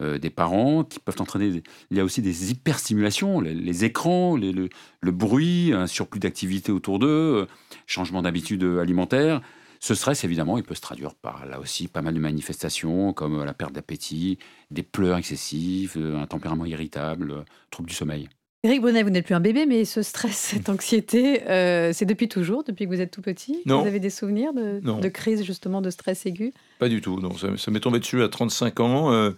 euh, 0.00 0.18
des 0.18 0.30
parents 0.30 0.84
qui 0.84 0.98
peuvent 1.00 1.20
entraîner. 1.20 1.62
Il 1.90 1.96
y 1.96 2.00
a 2.00 2.04
aussi 2.04 2.22
des 2.22 2.50
hyperstimulations, 2.50 3.40
les, 3.40 3.84
écrans, 3.84 4.36
le, 4.36 4.68
bruit, 5.10 5.72
un 5.72 5.86
surplus 5.86 6.20
d'activité 6.20 6.72
autour 6.72 6.98
d'eux, 6.98 7.08
euh, 7.08 7.46
changement 7.86 8.22
d'habitude 8.22 8.62
alimentaire. 8.80 9.40
Ce 9.80 9.94
stress, 9.94 10.22
évidemment, 10.22 10.58
il 10.58 10.62
peut 10.62 10.76
se 10.76 10.80
traduire 10.80 11.14
par 11.14 11.44
là 11.46 11.58
aussi 11.58 11.88
pas 11.88 12.02
mal 12.02 12.14
de 12.14 12.20
manifestations 12.20 13.12
comme 13.12 13.42
la 13.42 13.52
perte 13.52 13.72
d'appétit, 13.72 14.38
des 14.70 14.84
pleurs 14.84 15.18
excessifs, 15.18 15.96
un 15.96 16.26
tempérament 16.26 16.66
irritable, 16.66 17.44
trouble 17.70 17.88
du 17.88 17.94
sommeil. 17.94 18.28
Éric 18.64 18.80
Brunet, 18.80 19.02
vous 19.02 19.10
n'êtes 19.10 19.24
plus 19.24 19.34
un 19.34 19.40
bébé, 19.40 19.66
mais 19.66 19.84
ce 19.84 20.02
stress, 20.02 20.36
cette 20.36 20.68
anxiété, 20.68 21.42
euh, 21.48 21.92
c'est 21.92 22.04
depuis 22.04 22.28
toujours, 22.28 22.62
depuis 22.62 22.84
que 22.84 22.94
vous 22.94 23.00
êtes 23.00 23.10
tout 23.10 23.22
petit 23.22 23.58
non. 23.66 23.80
Vous 23.80 23.88
avez 23.88 23.98
des 23.98 24.10
souvenirs 24.10 24.52
de, 24.52 24.80
de, 24.80 25.08
crise, 25.08 25.42
justement, 25.42 25.80
de 25.80 25.90
stress 25.90 26.26
aigu? 26.26 26.52
Pas 26.78 26.88
du 26.88 27.00
tout, 27.00 27.18
non. 27.18 27.32
Ça, 27.36 27.70
m'est 27.72 27.80
tombé 27.80 27.98
dessus 27.98 28.22
à 28.22 28.28
35 28.28 28.78
ans. 28.78 29.12
Euh, 29.12 29.32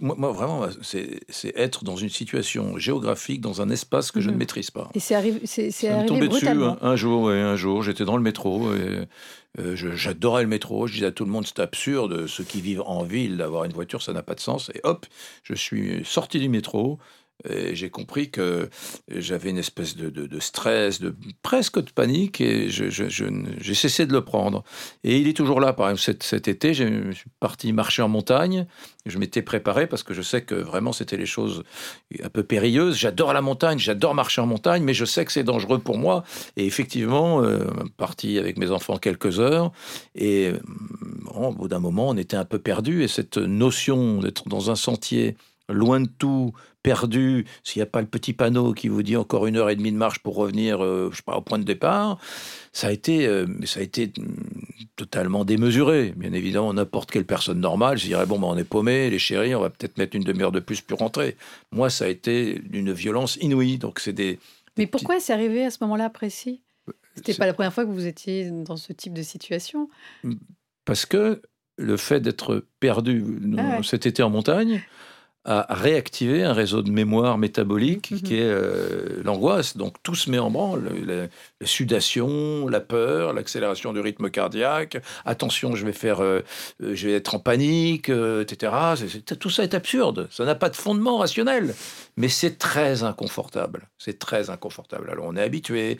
moi, 0.00 0.32
vraiment, 0.32 0.66
c'est 0.82 1.20
être 1.56 1.84
dans 1.84 1.96
une 1.96 2.08
situation 2.08 2.76
géographique, 2.76 3.40
dans 3.40 3.62
un 3.62 3.70
espace 3.70 4.10
que 4.10 4.20
je 4.20 4.28
ne 4.28 4.32
mhm. 4.32 4.38
maîtrise 4.38 4.70
pas. 4.70 4.90
Et 4.94 5.00
c'est 5.00 5.14
arrivé, 5.14 5.40
c'est 5.44 5.88
arrivé 5.88 6.06
tombé 6.06 6.28
dessus 6.28 6.48
un, 6.48 6.96
jour, 6.96 7.32
et 7.32 7.40
un 7.40 7.56
jour, 7.56 7.82
j'étais 7.82 8.04
dans 8.04 8.16
le 8.16 8.22
métro 8.22 8.72
et 8.74 9.06
euh, 9.58 9.74
j'adorais 9.74 10.42
le 10.42 10.48
métro. 10.48 10.86
Je 10.86 10.94
disais 10.94 11.06
à 11.06 11.12
tout 11.12 11.24
le 11.24 11.30
monde, 11.30 11.46
c'est 11.46 11.60
absurde, 11.60 12.26
ceux 12.26 12.44
qui 12.44 12.60
vivent 12.60 12.82
en 12.82 13.02
ville, 13.02 13.36
d'avoir 13.36 13.64
une 13.64 13.72
voiture, 13.72 14.02
ça 14.02 14.12
n'a 14.12 14.22
pas 14.22 14.34
de 14.34 14.40
sens. 14.40 14.70
Et 14.74 14.80
hop, 14.84 15.06
je 15.42 15.54
suis 15.54 16.04
sorti 16.04 16.38
du 16.38 16.48
métro 16.48 16.98
j'ai 17.48 17.90
compris 17.90 18.30
que 18.30 18.68
j'avais 19.08 19.50
une 19.50 19.58
espèce 19.58 19.96
de, 19.96 20.40
stress, 20.40 21.00
de 21.00 21.14
presque 21.42 21.82
de 21.82 21.90
panique, 21.90 22.40
et 22.40 22.68
j'ai 22.68 23.74
cessé 23.74 24.06
de 24.06 24.12
le 24.12 24.22
prendre. 24.22 24.64
Et 25.04 25.18
il 25.18 25.28
est 25.28 25.36
toujours 25.36 25.60
là. 25.60 25.72
Par 25.72 25.90
exemple, 25.90 26.22
cet, 26.22 26.48
été, 26.48 26.74
je 26.74 27.12
suis 27.12 27.30
parti 27.40 27.72
marcher 27.72 28.02
en 28.02 28.08
montagne. 28.08 28.66
Je 29.06 29.18
m'étais 29.18 29.42
préparé 29.42 29.86
parce 29.86 30.02
que 30.02 30.12
je 30.12 30.20
sais 30.20 30.42
que 30.42 30.54
vraiment 30.54 30.92
c'était 30.92 31.16
les 31.16 31.26
choses 31.26 31.62
un 32.22 32.28
peu 32.28 32.42
périlleuses. 32.42 32.96
J'adore 32.96 33.32
la 33.32 33.40
montagne, 33.40 33.78
j'adore 33.78 34.14
marcher 34.14 34.40
en 34.42 34.46
montagne, 34.46 34.82
mais 34.82 34.94
je 34.94 35.04
sais 35.06 35.24
que 35.24 35.32
c'est 35.32 35.44
dangereux 35.44 35.78
pour 35.78 35.96
moi. 35.96 36.24
Et 36.56 36.66
effectivement, 36.66 37.42
euh, 37.42 37.64
parti 37.96 38.38
avec 38.38 38.58
mes 38.58 38.70
enfants 38.70 38.98
quelques 38.98 39.40
heures, 39.40 39.72
et 40.14 40.52
au 41.34 41.52
bout 41.52 41.68
d'un 41.68 41.78
moment, 41.78 42.08
on 42.08 42.16
était 42.16 42.36
un 42.36 42.44
peu 42.44 42.58
perdu. 42.58 43.02
Et 43.02 43.08
cette 43.08 43.38
notion 43.38 44.20
d'être 44.20 44.48
dans 44.48 44.70
un 44.70 44.76
sentier 44.76 45.36
loin 45.72 46.00
de 46.00 46.08
tout, 46.08 46.52
perdu, 46.82 47.46
s'il 47.62 47.80
n'y 47.80 47.82
a 47.82 47.86
pas 47.86 48.00
le 48.00 48.06
petit 48.06 48.32
panneau 48.32 48.72
qui 48.72 48.88
vous 48.88 49.02
dit 49.02 49.16
encore 49.16 49.46
une 49.46 49.56
heure 49.56 49.70
et 49.70 49.76
demie 49.76 49.92
de 49.92 49.96
marche 49.96 50.20
pour 50.20 50.36
revenir, 50.36 50.82
euh, 50.82 51.08
je 51.10 51.16
sais 51.16 51.22
pas, 51.22 51.36
au 51.36 51.42
point 51.42 51.58
de 51.58 51.64
départ, 51.64 52.18
ça 52.72 52.88
a 52.88 52.90
été, 52.90 53.26
euh, 53.26 53.46
ça 53.64 53.80
a 53.80 53.82
été 53.82 54.06
mm, 54.06 54.12
totalement 54.96 55.44
démesuré. 55.44 56.14
Bien 56.16 56.32
évidemment, 56.32 56.72
n'importe 56.72 57.10
quelle 57.10 57.26
personne 57.26 57.60
normale, 57.60 57.98
je 57.98 58.06
dirais 58.06 58.26
bon, 58.26 58.38
ben, 58.38 58.48
on 58.48 58.56
est 58.56 58.64
paumé, 58.64 59.10
les 59.10 59.18
chéris, 59.18 59.54
on 59.54 59.60
va 59.60 59.70
peut-être 59.70 59.98
mettre 59.98 60.16
une 60.16 60.24
demi-heure 60.24 60.52
de 60.52 60.60
plus 60.60 60.80
pour 60.80 60.98
rentrer. 61.00 61.36
Moi, 61.72 61.90
ça 61.90 62.06
a 62.06 62.08
été 62.08 62.58
d'une 62.60 62.92
violence 62.92 63.36
inouïe. 63.36 63.78
Donc 63.78 64.00
c'est 64.00 64.12
des. 64.12 64.38
Mais 64.78 64.86
pourquoi 64.86 65.20
c'est 65.20 65.32
arrivé 65.32 65.64
à 65.64 65.70
ce 65.70 65.78
moment-là 65.82 66.08
précis? 66.10 66.62
C'était 67.16 67.34
pas 67.34 67.46
la 67.46 67.52
première 67.52 67.72
fois 67.72 67.84
que 67.84 67.90
vous 67.90 68.06
étiez 68.06 68.50
dans 68.50 68.76
ce 68.76 68.92
type 68.92 69.12
de 69.12 69.22
situation? 69.22 69.90
Parce 70.84 71.04
que 71.04 71.42
le 71.76 71.96
fait 71.96 72.20
d'être 72.20 72.64
perdu 72.78 73.24
ah 73.58 73.82
cet 73.82 74.06
été 74.06 74.22
en 74.22 74.30
montagne 74.30 74.82
à 75.46 75.66
réactiver 75.74 76.44
un 76.44 76.52
réseau 76.52 76.82
de 76.82 76.90
mémoire 76.90 77.38
métabolique 77.38 78.10
Mhm. 78.10 78.20
qui 78.20 78.34
est 78.36 78.42
euh, 78.42 79.22
l'angoisse. 79.24 79.76
Donc 79.76 79.96
tout 80.02 80.14
se 80.14 80.30
met 80.30 80.38
en 80.38 80.50
branle. 80.50 80.90
La, 81.06 81.22
la 81.60 81.66
sudation, 81.66 82.68
la 82.68 82.80
peur, 82.80 83.32
l'accélération 83.32 83.92
du 83.94 84.00
rythme 84.00 84.28
cardiaque. 84.30 84.98
Attention, 85.24 85.74
je 85.76 85.86
vais 85.86 85.92
faire, 85.94 86.20
euh, 86.20 86.40
euh, 86.82 86.94
je 86.94 87.08
vais 87.08 87.14
être 87.14 87.34
en 87.34 87.38
panique, 87.38 88.10
euh, 88.10 88.42
etc. 88.42 88.72
Tout 89.40 89.50
ça 89.50 89.62
est 89.62 89.72
absurde. 89.74 90.28
Ça 90.30 90.44
n'a 90.44 90.54
pas 90.54 90.68
de 90.68 90.76
fondement 90.76 91.16
rationnel. 91.18 91.74
Mais 92.18 92.28
c'est 92.28 92.58
très 92.58 93.02
inconfortable. 93.02 93.88
C'est 93.98 94.18
très 94.18 94.50
inconfortable. 94.50 95.08
Alors 95.10 95.24
on 95.26 95.36
est 95.36 95.42
habitué, 95.42 95.98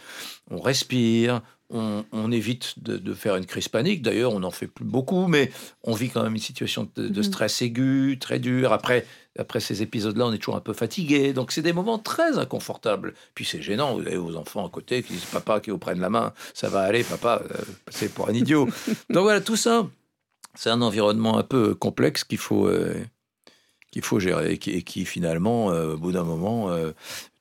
on 0.51 0.61
respire. 0.61 1.41
On, 1.73 2.05
on 2.13 2.33
évite 2.33 2.83
de, 2.83 2.97
de 2.97 3.15
faire 3.15 3.37
une 3.37 3.47
crise 3.47 3.69
panique. 3.69 4.03
D'ailleurs, 4.03 4.33
on 4.33 4.41
n'en 4.41 4.51
fait 4.51 4.67
plus 4.67 4.85
beaucoup, 4.85 5.29
mais 5.29 5.53
on 5.85 5.95
vit 5.95 6.11
quand 6.11 6.23
même 6.23 6.35
une 6.35 6.41
situation 6.41 6.89
de, 6.97 7.07
de 7.09 7.17
Mhm. 7.19 7.23
stress 7.23 7.63
aigu, 7.63 8.19
très 8.21 8.39
dur. 8.41 8.73
Après, 8.73 9.07
après 9.39 9.61
ces 9.61 9.81
épisodes-là, 9.81 10.27
on 10.27 10.33
est 10.33 10.39
toujours 10.39 10.57
un 10.57 10.61
peu 10.61 10.73
fatigué. 10.73 11.33
Donc, 11.33 11.53
c'est 11.53 11.63
des 11.63 11.73
moments 11.73 11.99
très 11.99 12.39
inconfortables. 12.39 13.15
Puis, 13.35 13.45
c'est 13.45 13.63
gênant. 13.63 13.95
Vous 13.95 14.01
avez 14.07 14.17
vos 14.17 14.35
enfants 14.37 14.67
à 14.67 14.69
côté 14.69 15.03
qui 15.05 15.13
disent 15.13 15.25
Papa, 15.27 15.61
qui 15.61 15.71
vous 15.71 15.79
prennent 15.79 16.01
la 16.01 16.11
main. 16.11 16.33
Ça 16.55 16.69
va 16.69 16.81
aller, 16.81 17.05
papa. 17.05 17.43
euh, 17.51 17.59
c'est 17.89 18.13
pour 18.13 18.29
un 18.29 18.33
idiot. 18.35 18.67
Donc, 19.11 19.23
voilà, 19.23 19.41
tout 19.41 19.57
ça, 19.57 19.89
c'est 20.57 20.71
un 20.71 20.83
environnement 20.83 21.39
un 21.39 21.45
peu 21.45 21.77
complexe 21.77 22.25
qu'il 22.25 22.39
faut, 22.39 22.67
euh, 22.67 22.95
qu'il 23.93 24.03
faut 24.03 24.19
gérer 24.19 24.55
et 24.55 24.59
qui, 24.59 24.71
et 24.73 24.83
qui, 24.83 25.05
finalement, 25.05 25.71
euh, 25.71 25.95
au 25.95 25.99
bout 25.99 26.11
d'un 26.11 26.25
moment, 26.25 26.69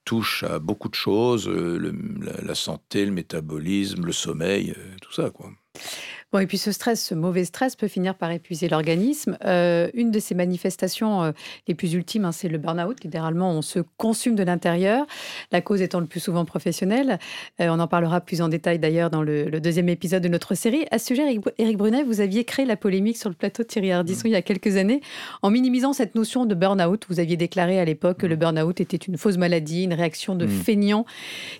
touche 0.09 0.41
à 0.41 0.57
beaucoup 0.57 0.89
de 0.89 0.95
choses 0.95 1.47
euh, 1.47 1.77
la, 2.19 2.41
la 2.41 2.55
santé, 2.55 3.05
le 3.05 3.11
métabolisme, 3.11 4.03
le 4.03 4.11
sommeil, 4.11 4.73
euh, 4.75 4.95
tout 5.03 5.13
ça, 5.13 5.29
quoi. 5.29 5.51
Bon, 6.31 6.37
et 6.37 6.45
puis 6.45 6.59
ce 6.59 6.71
stress, 6.71 7.03
ce 7.03 7.15
mauvais 7.15 7.43
stress 7.43 7.75
peut 7.75 7.87
finir 7.87 8.13
par 8.13 8.29
épuiser 8.31 8.69
l'organisme. 8.69 9.35
Euh, 9.45 9.89
une 9.95 10.11
de 10.11 10.19
ces 10.19 10.35
manifestations 10.35 11.23
euh, 11.23 11.31
les 11.67 11.73
plus 11.73 11.93
ultimes, 11.93 12.23
hein, 12.25 12.31
c'est 12.31 12.49
le 12.49 12.59
burn-out. 12.59 13.03
Littéralement, 13.03 13.51
on 13.51 13.63
se 13.63 13.79
consume 13.97 14.35
de 14.35 14.43
l'intérieur, 14.43 15.07
la 15.51 15.61
cause 15.61 15.81
étant 15.81 15.99
le 15.99 16.05
plus 16.05 16.19
souvent 16.19 16.45
professionnelle. 16.45 17.17
Euh, 17.59 17.69
on 17.69 17.79
en 17.79 17.87
parlera 17.87 18.21
plus 18.21 18.43
en 18.43 18.47
détail 18.47 18.77
d'ailleurs 18.77 19.09
dans 19.09 19.23
le, 19.23 19.45
le 19.45 19.59
deuxième 19.59 19.89
épisode 19.89 20.21
de 20.21 20.27
notre 20.27 20.53
série. 20.53 20.85
À 20.91 20.99
ce 20.99 21.07
sujet, 21.07 21.23
Eric, 21.57 21.77
Brunet, 21.77 22.03
vous 22.03 22.21
aviez 22.21 22.43
créé 22.43 22.65
la 22.67 22.75
polémique 22.75 23.17
sur 23.17 23.29
le 23.29 23.35
plateau 23.35 23.63
de 23.63 23.67
Thierry 23.67 23.91
Ardisson 23.91 24.23
il 24.25 24.31
y 24.31 24.35
a 24.35 24.43
quelques 24.43 24.75
années 24.77 25.01
en 25.41 25.49
minimisant 25.49 25.93
cette 25.93 26.13
notion 26.13 26.45
de 26.45 26.53
burn-out. 26.53 27.07
Vous 27.09 27.19
aviez 27.19 27.37
déclaré 27.37 27.79
à 27.79 27.85
l'époque 27.85 28.19
que 28.19 28.27
le 28.27 28.35
burn-out 28.35 28.79
était 28.79 28.97
une 28.97 29.17
fausse 29.17 29.37
maladie, 29.37 29.85
une 29.85 29.95
réaction 29.95 30.35
de 30.35 30.45
Mm. 30.45 30.49
feignants 30.49 31.05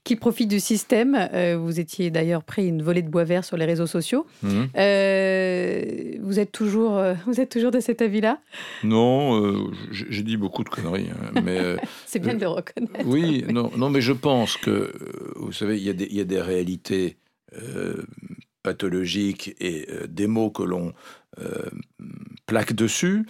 qui 0.04 0.16
profitent 0.16 0.50
du 0.50 0.60
système. 0.60 1.28
Vous 1.60 1.80
étiez 1.80 2.12
d'ailleurs 2.12 2.44
pris 2.44 2.68
une 2.68 2.84
volée 2.84 3.02
de 3.02 3.10
bois 3.10 3.24
vert 3.24 3.44
sur 3.44 3.58
les 3.58 3.66
réseaux 3.66 3.88
sociaux. 3.88 4.28
Mhm. 4.44 4.59
Euh, 4.76 6.14
vous 6.22 6.40
êtes 6.40 6.52
toujours, 6.52 6.98
euh, 6.98 7.14
vous 7.26 7.40
êtes 7.42 7.50
toujours 7.50 7.72
de 7.72 7.80
cet 7.80 8.02
avis-là? 8.02 8.40
Non, 8.84 9.44
euh, 9.44 9.72
j'ai 9.92 10.24
dit 10.24 10.38
beaucoup 10.38 10.64
de 10.64 10.70
conneries, 10.70 11.10
hein, 11.12 11.32
mais 11.44 11.78
C'est 12.06 12.20
bien 12.20 12.34
de 12.34 12.40
le 12.42 12.48
reconnaître. 12.48 12.94
oui, 13.06 13.44
non, 13.52 13.72
non, 13.78 13.90
mais 13.90 14.02
je 14.02 14.14
pense 14.14 14.58
que, 14.58 14.94
vous 15.36 15.52
savez, 15.52 15.78
il 15.78 15.84
y, 15.84 15.90
a 15.90 15.94
des- 15.94 16.08
il 16.10 16.16
y 16.18 16.22
a 16.22 16.26
des 16.26 16.42
réalités 16.42 17.18
pathologiques 18.64 19.56
et 19.60 19.88
des 20.08 20.28
mots 20.28 20.50
que 20.52 20.64
l'on 20.64 20.94
plaque 22.46 22.74
dessus. 22.74 23.26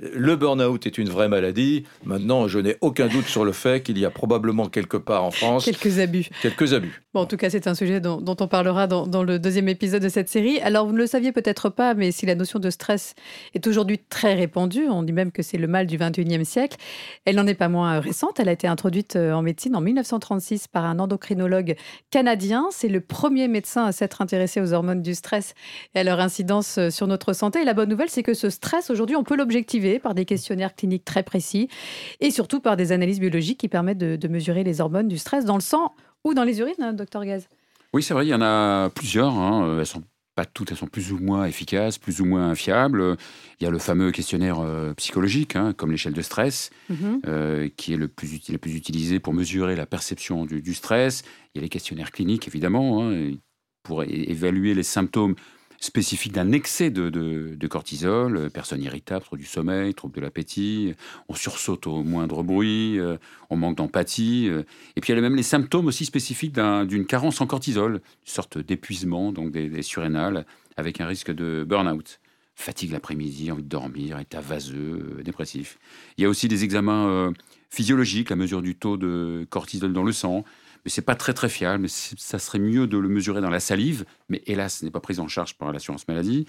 Le 0.00 0.36
burn-out 0.36 0.86
est 0.86 0.96
une 0.96 1.08
vraie 1.08 1.26
maladie. 1.26 1.82
Maintenant, 2.04 2.46
je 2.46 2.60
n'ai 2.60 2.76
aucun 2.82 3.08
doute 3.08 3.26
sur 3.26 3.44
le 3.44 3.50
fait 3.50 3.82
qu'il 3.82 3.98
y 3.98 4.04
a 4.04 4.10
probablement 4.10 4.68
quelque 4.68 4.96
part 4.96 5.24
en 5.24 5.32
France 5.32 5.64
Quelques 5.64 5.98
abus. 5.98 6.28
quelques 6.40 6.72
abus. 6.72 7.02
Bon, 7.14 7.22
en 7.22 7.26
tout 7.26 7.36
cas, 7.36 7.50
c'est 7.50 7.66
un 7.66 7.74
sujet 7.74 7.98
dont, 7.98 8.20
dont 8.20 8.36
on 8.38 8.46
parlera 8.46 8.86
dans, 8.86 9.08
dans 9.08 9.24
le 9.24 9.40
deuxième 9.40 9.68
épisode 9.68 10.00
de 10.00 10.08
cette 10.08 10.28
série. 10.28 10.60
Alors, 10.60 10.86
vous 10.86 10.92
ne 10.92 10.98
le 10.98 11.08
saviez 11.08 11.32
peut-être 11.32 11.68
pas, 11.68 11.94
mais 11.94 12.12
si 12.12 12.26
la 12.26 12.36
notion 12.36 12.60
de 12.60 12.70
stress 12.70 13.16
est 13.54 13.66
aujourd'hui 13.66 13.98
très 13.98 14.34
répandue, 14.34 14.86
on 14.88 15.02
dit 15.02 15.12
même 15.12 15.32
que 15.32 15.42
c'est 15.42 15.58
le 15.58 15.66
mal 15.66 15.88
du 15.88 15.98
21e 15.98 16.44
siècle, 16.44 16.76
elle 17.24 17.34
n'en 17.34 17.48
est 17.48 17.54
pas 17.54 17.68
moins 17.68 17.96
euh, 17.96 18.00
récente. 18.00 18.38
Elle 18.38 18.48
a 18.48 18.52
été 18.52 18.68
introduite 18.68 19.16
euh, 19.16 19.32
en 19.32 19.42
médecine 19.42 19.74
en 19.74 19.80
1936 19.80 20.68
par 20.68 20.84
un 20.84 21.00
endocrinologue 21.00 21.74
canadien. 22.12 22.68
C'est 22.70 22.88
le 22.88 23.00
premier 23.00 23.48
médecin 23.48 23.84
à 23.86 23.90
s'être 23.90 24.22
intéressé 24.22 24.60
aux 24.60 24.72
hormones 24.72 25.02
du 25.02 25.16
stress 25.16 25.54
et 25.96 25.98
à 25.98 26.04
leur 26.04 26.20
incidence 26.20 26.78
euh, 26.78 26.90
sur 26.90 27.08
notre 27.08 27.32
santé. 27.32 27.62
Et 27.62 27.64
la 27.64 27.74
bonne 27.74 27.88
nouvelle, 27.88 28.10
c'est 28.10 28.22
que 28.22 28.34
ce 28.34 28.48
stress, 28.48 28.90
aujourd'hui, 28.90 29.16
on 29.16 29.24
peut 29.24 29.36
l'objectiver 29.36 29.87
par 29.98 30.14
des 30.14 30.24
questionnaires 30.24 30.74
cliniques 30.74 31.04
très 31.04 31.22
précis 31.22 31.68
et 32.20 32.30
surtout 32.30 32.60
par 32.60 32.76
des 32.76 32.92
analyses 32.92 33.20
biologiques 33.20 33.58
qui 33.58 33.68
permettent 33.68 33.98
de, 33.98 34.16
de 34.16 34.28
mesurer 34.28 34.64
les 34.64 34.80
hormones 34.82 35.08
du 35.08 35.16
stress 35.18 35.44
dans 35.44 35.54
le 35.56 35.62
sang 35.62 35.94
ou 36.24 36.34
dans 36.34 36.44
les 36.44 36.60
urines, 36.60 36.74
hein, 36.80 36.92
docteur 36.92 37.24
Gaz. 37.24 37.48
Oui, 37.94 38.02
c'est 38.02 38.12
vrai, 38.12 38.26
il 38.26 38.28
y 38.30 38.34
en 38.34 38.42
a 38.42 38.90
plusieurs. 38.90 39.32
hein. 39.34 39.78
Elles 39.78 39.86
sont 39.86 40.02
pas 40.34 40.44
toutes, 40.44 40.70
elles 40.70 40.76
sont 40.76 40.86
plus 40.86 41.10
ou 41.10 41.18
moins 41.18 41.46
efficaces, 41.46 41.98
plus 41.98 42.20
ou 42.20 42.24
moins 42.24 42.54
fiables. 42.54 43.16
Il 43.60 43.64
y 43.64 43.66
a 43.66 43.70
le 43.70 43.78
fameux 43.78 44.12
questionnaire 44.12 44.60
euh, 44.60 44.92
psychologique, 44.94 45.56
hein, 45.56 45.72
comme 45.72 45.90
l'échelle 45.90 46.12
de 46.12 46.22
stress, 46.22 46.70
Mhm. 46.90 47.20
euh, 47.26 47.68
qui 47.76 47.94
est 47.94 47.96
le 47.96 48.06
plus, 48.08 48.34
uti- 48.36 48.52
le 48.52 48.58
plus 48.58 48.76
utilisé 48.76 49.18
pour 49.18 49.32
mesurer 49.34 49.74
la 49.74 49.86
perception 49.86 50.44
du, 50.46 50.60
du 50.62 50.74
stress. 50.74 51.22
Il 51.54 51.58
y 51.58 51.60
a 51.60 51.62
les 51.62 51.68
questionnaires 51.68 52.12
cliniques, 52.12 52.46
évidemment, 52.46 53.02
hein, 53.02 53.32
pour 53.82 54.04
évaluer 54.04 54.74
les 54.74 54.82
symptômes 54.84 55.34
spécifiques 55.80 56.32
d'un 56.32 56.52
excès 56.52 56.90
de, 56.90 57.08
de- 57.08 57.66
cortisol, 57.68 58.36
euh, 58.36 58.48
personne 58.50 58.82
irritable, 58.82 59.24
trouble 59.24 59.40
du 59.42 59.46
sommeil, 59.48 59.94
trouble 59.94 60.14
de 60.14 60.20
l'appétit, 60.20 60.94
on 61.28 61.34
sursaute 61.34 61.86
au 61.86 62.02
moindre 62.02 62.42
bruit, 62.42 62.98
euh, 62.98 63.16
on 63.50 63.56
manque 63.56 63.76
d'empathie. 63.76 64.48
euh. 64.48 64.62
et 64.96 65.00
puis 65.00 65.12
il 65.12 65.16
y 65.16 65.18
a 65.18 65.22
même 65.22 65.36
les 65.36 65.42
symptômes 65.42 65.86
aussi 65.86 66.04
spécifiques 66.04 66.52
d'un- 66.52 66.84
d'une 66.84 67.06
carence 67.06 67.40
en 67.40 67.46
cortisol, 67.46 67.94
une 67.94 68.00
sorte 68.24 68.58
d'épuisement, 68.58 69.32
donc 69.32 69.52
des, 69.52 69.82
surrénales, 69.82 70.46
avec 70.76 71.00
un 71.00 71.06
risque 71.06 71.30
de 71.32 71.64
burn-out. 71.68 72.20
Fatigue 72.56 72.90
l'après-midi, 72.90 73.52
envie 73.52 73.62
de 73.62 73.68
dormir, 73.68 74.18
état 74.18 74.40
vaseux, 74.40 75.16
euh, 75.18 75.22
dépressif. 75.22 75.78
Il 76.16 76.22
y 76.22 76.24
a 76.24 76.28
aussi 76.28 76.48
des 76.48 76.64
examens 76.64 77.06
euh, 77.08 77.30
physiologiques, 77.70 78.30
la 78.30 78.36
mesure 78.36 78.62
du 78.62 78.74
taux 78.74 78.96
de 78.96 79.46
cortisol 79.48 79.92
dans 79.92 80.02
le 80.02 80.10
sang. 80.12 80.44
Mais 80.88 80.90
c'est 80.90 81.02
pas 81.02 81.16
très 81.16 81.34
très 81.34 81.50
fiable. 81.50 81.86
Ça 81.86 82.38
serait 82.38 82.58
mieux 82.58 82.86
de 82.86 82.96
le 82.96 83.10
mesurer 83.10 83.42
dans 83.42 83.50
la 83.50 83.60
salive, 83.60 84.06
mais 84.30 84.42
hélas, 84.46 84.78
ce 84.78 84.86
n'est 84.86 84.90
pas 84.90 85.00
pris 85.00 85.18
en 85.18 85.28
charge 85.28 85.52
par 85.58 85.70
l'assurance 85.70 86.08
maladie. 86.08 86.46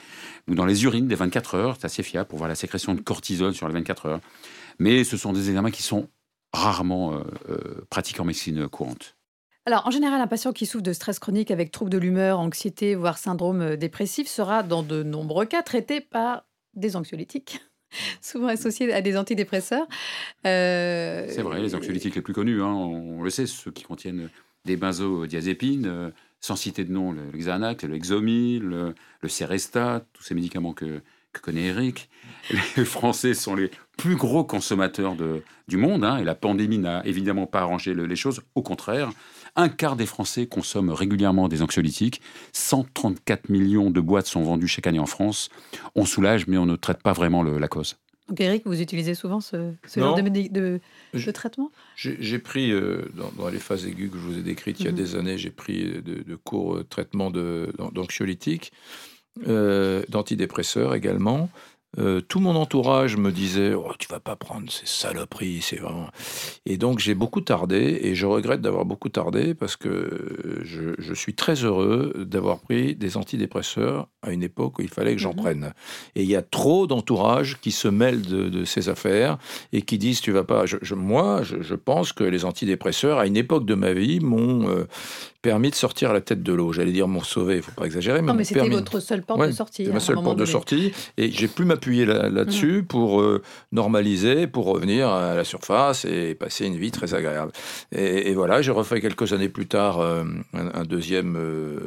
Ou 0.47 0.55
dans 0.55 0.65
les 0.65 0.85
urines 0.85 1.09
des 1.09 1.15
24 1.15 1.55
heures, 1.55 1.75
c'est 1.77 1.83
assez 1.83 2.03
fiable 2.03 2.29
pour 2.29 2.37
voir 2.37 2.47
la 2.47 2.55
sécrétion 2.55 2.95
de 2.95 3.01
cortisol 3.01 3.53
sur 3.53 3.67
les 3.67 3.73
24 3.73 4.05
heures. 4.05 4.21
Mais 4.79 5.03
ce 5.03 5.17
sont 5.17 5.33
des 5.33 5.49
examens 5.49 5.71
qui 5.71 5.83
sont 5.83 6.07
rarement 6.53 7.15
euh, 7.15 7.23
euh, 7.49 7.85
pratiqués 7.89 8.21
en 8.21 8.23
médecine 8.23 8.69
courante. 8.69 9.17
Alors, 9.65 9.85
en 9.85 9.91
général, 9.91 10.21
un 10.21 10.27
patient 10.27 10.53
qui 10.53 10.65
souffre 10.65 10.85
de 10.85 10.93
stress 10.93 11.19
chronique 11.19 11.51
avec 11.51 11.69
troubles 11.69 11.91
de 11.91 11.97
l'humeur, 11.97 12.39
anxiété, 12.39 12.95
voire 12.95 13.17
syndrome 13.17 13.59
euh, 13.59 13.75
dépressif 13.75 14.29
sera, 14.29 14.63
dans 14.63 14.83
de 14.83 15.03
nombreux 15.03 15.47
cas, 15.47 15.63
traité 15.63 15.99
par 15.99 16.45
des 16.75 16.95
anxiolytiques, 16.95 17.59
souvent 18.21 18.47
associés 18.47 18.91
à 18.93 19.01
des 19.01 19.17
antidépresseurs. 19.17 19.87
Euh, 20.45 21.27
C'est 21.29 21.41
vrai, 21.41 21.61
les 21.61 21.75
anxiolytiques 21.75 22.15
les 22.15 22.21
plus 22.21 22.33
connus, 22.33 22.61
hein, 22.61 22.73
on 22.73 23.21
le 23.21 23.29
sait, 23.29 23.45
ceux 23.45 23.71
qui 23.71 23.83
contiennent 23.83 24.29
des 24.65 24.77
benzodiazépines, 24.77 25.87
euh, 25.87 26.09
sans 26.41 26.55
citer 26.55 26.83
de 26.85 26.91
nom, 26.91 27.11
le, 27.11 27.21
Xanax, 27.37 27.83
le 27.83 27.95
Exomil, 27.95 28.63
le, 28.63 28.93
Seresta, 29.27 30.05
tous 30.13 30.23
ces 30.23 30.35
médicaments 30.35 30.73
que, 30.73 31.01
connaît 31.41 31.67
Eric. 31.67 32.09
Les 32.75 32.83
Français 32.83 33.33
sont 33.33 33.55
les 33.55 33.71
plus 33.97 34.15
gros 34.17 34.43
consommateurs 34.43 35.15
du 35.67 35.77
monde, 35.77 36.03
hein, 36.03 36.17
et 36.17 36.25
la 36.25 36.35
pandémie 36.35 36.79
n'a 36.79 37.05
évidemment 37.05 37.45
pas 37.45 37.61
arrangé 37.61 37.93
le- 37.93 38.05
les 38.07 38.15
choses, 38.17 38.41
au 38.55 38.61
contraire. 38.61 39.11
Un 39.55 39.69
quart 39.69 39.95
des 39.95 40.05
Français 40.05 40.47
consomment 40.47 40.91
régulièrement 40.91 41.47
des 41.47 41.61
anxiolytiques. 41.61 42.21
134 42.53 43.49
millions 43.49 43.89
de 43.91 43.99
boîtes 44.01 44.27
sont 44.27 44.43
vendues 44.43 44.67
chaque 44.67 44.87
année 44.87 44.99
en 44.99 45.05
France. 45.05 45.49
On 45.95 46.05
soulage, 46.05 46.47
mais 46.47 46.57
on 46.57 46.65
ne 46.65 46.75
traite 46.75 47.01
pas 47.01 47.13
vraiment 47.13 47.43
le- 47.43 47.57
la 47.59 47.67
cause. 47.67 47.97
Donc, 48.27 48.39
Eric, 48.41 48.61
vous 48.65 48.79
utilisez 48.79 49.15
souvent 49.15 49.39
ce, 49.39 49.73
genre 49.95 50.15
de, 50.15 50.21
médi- 50.21 50.51
de- 50.51 50.79
Je- 51.15 51.25
de 51.25 51.31
traitement? 51.31 51.71
J'ai 51.95 52.15
j'ai 52.19 52.37
pris, 52.37 52.71
euh, 52.71 53.05
dans, 53.15 53.31
dans 53.43 53.49
les 53.49 53.57
phases 53.57 53.87
aiguës 53.87 54.11
que 54.11 54.17
je 54.17 54.21
vous 54.23 54.37
ai 54.37 54.43
décrites 54.43 54.79
il 54.81 54.85
y 54.85 54.87
a 54.87 54.91
Mhm. 54.91 54.97
des 54.97 55.15
années, 55.15 55.37
j'ai 55.39 55.49
pris 55.49 55.83
de, 55.85 56.21
de 56.23 56.35
courts 56.35 56.75
euh, 56.77 56.83
traitements 56.83 57.31
d'anxiolytiques, 57.31 58.71
euh, 59.47 60.03
d'antidépresseurs 60.09 60.93
également. 60.93 61.49
Euh, 61.97 62.21
tout 62.21 62.39
mon 62.39 62.55
entourage 62.55 63.17
me 63.17 63.31
disait 63.31 63.73
oh, 63.73 63.91
Tu 63.97 64.07
vas 64.09 64.19
pas 64.19 64.35
prendre 64.35 64.71
ces 64.71 64.85
saloperies, 64.85 65.61
c'est 65.61 65.77
vraiment. 65.77 66.07
Et 66.67 66.77
donc 66.77 66.99
j'ai 66.99 67.15
beaucoup 67.15 67.41
tardé 67.41 67.99
et 68.03 68.13
je 68.13 68.27
regrette 68.27 68.61
d'avoir 68.61 68.85
beaucoup 68.85 69.09
tardé 69.09 69.55
parce 69.55 69.75
que 69.75 70.59
je, 70.63 70.91
je 70.99 71.13
suis 71.15 71.33
très 71.33 71.55
heureux 71.65 72.13
d'avoir 72.27 72.59
pris 72.59 72.95
des 72.95 73.17
antidépresseurs 73.17 74.07
à 74.21 74.31
une 74.31 74.43
époque 74.43 74.77
où 74.77 74.81
il 74.83 74.89
fallait 74.89 75.13
que 75.15 75.21
j'en 75.21 75.31
Mhm. 75.33 75.35
prenne. 75.35 75.73
Et 76.15 76.21
il 76.23 76.29
y 76.29 76.35
a 76.35 76.43
trop 76.43 76.85
d'entourage 76.85 77.59
qui 77.59 77.71
se 77.71 77.87
mêlent 77.87 78.21
de, 78.21 78.49
de 78.49 78.65
ces 78.65 78.87
affaires 78.89 79.39
et 79.73 79.81
qui 79.81 79.97
disent 79.97 80.21
tu 80.21 80.31
vas 80.31 80.43
pas. 80.43 80.67
Je, 80.67 80.77
je- 80.83 80.95
moi, 80.95 81.41
je, 81.41 81.61
je 81.61 81.75
pense 81.75 82.13
que 82.13 82.23
les 82.23 82.45
antidépresseurs, 82.45 83.17
à 83.17 83.25
une 83.25 83.37
époque 83.37 83.65
de 83.65 83.73
ma 83.75 83.93
vie, 83.93 84.19
m'ont 84.19 84.69
euh, 84.69 84.85
permis 85.41 85.69
de 85.69 85.75
sortir 85.75 86.11
la 86.13 86.21
tête 86.21 86.43
de 86.43 86.51
l'eau. 86.53 86.73
J'allais 86.73 86.91
dire 86.91 87.07
m'ont 87.07 87.23
sauvé, 87.23 87.57
il 87.57 87.61
faut 87.61 87.71
pas 87.71 87.85
exagérer, 87.85 88.21
mais 88.21 88.27
Non, 88.27 88.33
mais 88.33 88.43
c'était 88.43 88.59
permis. 88.59 88.75
votre 88.75 88.99
seule 88.99 89.21
porte 89.23 89.39
Ouais, 89.39 89.47
de 89.47 89.51
sortie. 89.53 89.85
À 89.85 89.89
ma 89.89 89.95
un 89.95 89.99
seule 89.99 90.15
porte 90.15 90.37
de 90.37 90.45
sortie 90.45 90.91
et 91.17 91.31
j'ai 91.31 91.47
pu 91.47 91.63
m'appuyer 91.65 92.05
là- 92.05 92.29
là-dessus 92.29 92.83
pour 92.87 93.21
euh, 93.21 93.41
normaliser, 93.71 94.47
pour 94.47 94.65
revenir 94.65 95.07
à 95.09 95.35
la 95.35 95.43
surface 95.43 96.03
et 96.05 96.35
passer 96.35 96.65
une 96.65 96.75
vie 96.77 96.91
très 96.91 97.13
agréable. 97.13 97.51
Et, 97.93 98.29
et 98.29 98.33
voilà, 98.33 98.61
j'ai 98.61 98.71
refait 98.71 98.99
quelques 98.99 99.31
années 99.33 99.49
plus 99.49 99.67
tard 99.67 99.99
euh, 99.99 100.23
un, 100.53 100.71
un 100.73 100.83
deuxième 100.83 101.35
euh, 101.37 101.77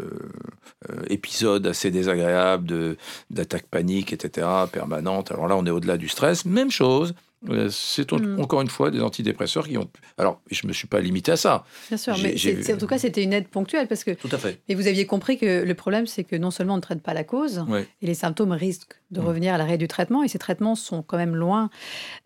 épisode 1.09 1.67
assez 1.67 1.91
désagréable 1.91 2.97
d'attaque 3.31 3.67
panique, 3.71 4.13
etc., 4.13 4.47
permanente. 4.73 5.31
Alors 5.31 5.47
là, 5.49 5.57
on 5.57 5.67
est 5.67 5.71
au-delà 5.71 5.97
du 5.97 6.09
stress. 6.09 6.45
Même 6.45 6.71
chose. 6.71 7.15
Euh, 7.49 7.69
c'est 7.71 8.11
Mm. 8.13 8.39
encore 8.41 8.61
une 8.63 8.69
fois 8.69 8.91
des 8.91 9.01
antidépresseurs 9.01 9.67
qui 9.67 9.77
ont. 9.79 9.89
Alors, 10.19 10.41
je 10.51 10.61
ne 10.65 10.69
me 10.69 10.73
suis 10.73 10.87
pas 10.87 11.01
limité 11.01 11.33
à 11.33 11.37
ça. 11.37 11.65
Bien 11.89 11.97
sûr, 11.97 12.15
mais 12.23 12.35
en 12.73 12.77
tout 12.79 12.87
cas, 12.87 12.99
c'était 12.99 13.23
une 13.23 13.33
aide 13.33 13.49
ponctuelle 13.49 13.89
parce 13.89 14.05
que 14.05 14.13
Tout 14.13 14.29
à 14.31 14.39
fait. 14.39 14.61
et 14.69 14.75
vous 14.75 14.87
aviez 14.87 15.07
compris 15.07 15.39
que 15.39 15.63
le 15.65 15.75
problème, 15.75 16.07
c'est 16.07 16.25
que 16.25 16.37
non 16.37 16.51
seulement 16.51 16.75
on 16.75 16.77
ne 16.77 16.83
traite 16.83 17.03
pas 17.03 17.15
la 17.15 17.25
cause, 17.25 17.65
et 18.01 18.07
les 18.07 18.15
symptômes 18.15 18.53
risquent 18.53 19.01
de 19.11 19.21
Mm. 19.21 19.25
revenir 19.27 19.55
à 19.55 19.59
l'arrêt 19.59 19.79
du 19.79 19.89
traitement, 19.89 20.23
et 20.23 20.29
ces 20.29 20.39
traitements 20.39 20.75
sont 20.75 21.03
quand 21.03 21.17
même 21.17 21.35
loin 21.37 21.69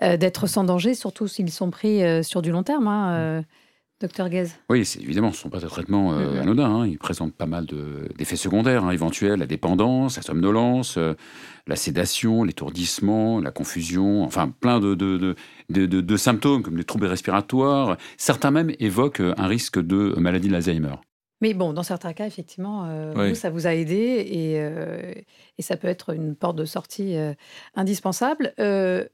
euh, 0.03 0.17
d'être 0.17 0.47
sans 0.47 0.65
danger, 0.65 0.95
surtout 0.95 1.29
s'ils 1.29 1.51
sont 1.51 1.71
pris 1.71 2.03
euh, 2.03 2.23
sur 2.23 2.43
du 2.43 2.51
long 2.51 2.63
terme, 2.63 2.87
hein, 2.89 3.11
euh, 3.13 3.43
docteur 4.01 4.29
Guez. 4.29 4.47
Oui, 4.69 4.85
c'est 4.85 5.01
évidemment, 5.01 5.33
ce 5.33 5.39
ne 5.39 5.43
sont 5.43 5.49
pas 5.51 5.61
des 5.61 5.67
traitements 5.67 6.13
euh, 6.13 6.33
Mhm. 6.35 6.39
anodins. 6.41 6.71
hein. 6.83 6.87
Ils 6.87 6.99
présentent 6.99 7.35
pas 7.35 7.47
mal 7.47 7.65
de- 7.67 8.09
d'effets 8.19 8.37
secondaires 8.37 8.85
hein, 8.85 8.91
éventuels, 8.91 9.39
la 9.39 9.47
dépendance, 9.47 10.17
la 10.17 10.23
somnolence, 10.23 10.99
euh, 10.99 11.15
la 11.67 11.77
sédation, 11.77 12.45
l'étourdissement, 12.45 13.41
la 13.41 13.51
confusion, 13.51 14.23
enfin 14.25 14.49
plein 14.61 14.81
de, 14.81 14.95
de, 14.95 15.17
de, 15.19 15.35
de- 15.71 15.87
de- 15.87 16.01
de 16.01 16.17
symptômes 16.17 16.63
comme 16.63 16.77
les 16.77 16.85
troubles 16.85 17.07
respiratoires. 17.07 17.97
Certains 18.19 18.51
même 18.51 18.71
évoquent 18.81 19.21
euh, 19.21 19.35
un 19.39 19.47
risque 19.47 19.79
de 19.81 20.15
maladie 20.19 20.49
de 20.49 20.53
l'Alzheimer. 20.53 20.95
Mais 21.43 21.53
bon, 21.53 21.75
dans 21.75 21.83
certains 21.83 22.15
cas, 22.15 22.27
effectivement, 22.27 22.87
euh, 22.87 23.13
Oui. 23.15 23.29
vous, 23.29 23.35
ça 23.35 23.51
vous 23.51 23.67
a 23.67 23.75
aidé 23.75 23.95
et, 23.95 24.55
euh, 24.59 25.13
et 25.59 25.63
ça 25.63 25.77
peut 25.77 25.89
être 25.89 26.15
une 26.15 26.35
porte 26.35 26.57
de 26.57 26.65
sortie 26.65 27.17
euh, 27.17 27.35
indispensable. 27.75 28.55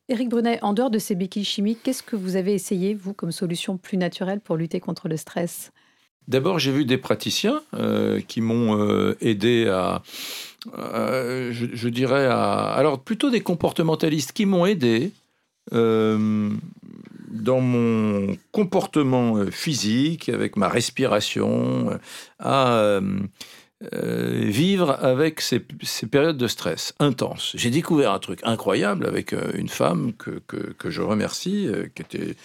Éric 0.09 0.29
Brunet, 0.29 0.61
en 0.63 0.73
dehors 0.73 0.91
de 0.91 0.99
ces 0.99 1.17
béquilles 1.17 1.45
chimiques, 1.45 1.81
qu'est-ce 1.83 2.03
que 2.03 2.15
vous 2.15 2.37
avez 2.37 2.55
essayé, 2.55 2.95
vous, 2.95 3.13
comme 3.13 3.33
solution 3.33 3.77
plus 3.77 3.99
naturelle 3.99 4.41
pour 4.41 4.57
lutter 4.57 4.79
contre 4.79 5.09
le 5.09 5.17
stress? 5.17 5.73
D'abord, 6.29 6.61
j'ai 6.61 6.71
vu 6.71 6.85
des 6.85 6.99
praticiens 6.99 7.61
qui 8.29 8.41
m'ont 8.41 9.15
aidé 9.21 9.67
à, 9.69 10.03
je, 10.73 11.67
je 11.73 11.89
dirais, 11.89 12.27
à, 12.27 12.71
alors 12.71 13.01
plutôt 13.01 13.31
des 13.31 13.41
comportementalistes 13.41 14.31
qui 14.31 14.47
m'ont 14.47 14.65
aidé 14.65 15.11
dans 17.33 17.61
mon 17.61 18.37
comportement 18.53 19.39
euh, 19.39 19.51
physique, 19.51 20.29
avec 20.29 20.57
ma 20.57 20.69
respiration, 20.69 21.91
euh, 21.91 21.99
à 22.39 22.75
euh, 22.75 23.19
vivre 23.83 24.91
avec 25.01 25.41
ces, 25.41 25.59
périodes 25.59 26.37
de 26.37 26.47
stress 26.47 26.95
intenses. 27.01 27.53
J'ai 27.57 27.71
découvert 27.71 28.13
un 28.13 28.21
truc 28.21 28.39
incroyable 28.45 29.07
avec 29.07 29.35
une 29.55 29.69
femme 29.69 30.13
que, 30.13 30.41
que, 30.47 30.91
je 30.91 31.03
remercie, 31.03 31.69
qui 31.97 32.03
était 32.03 32.37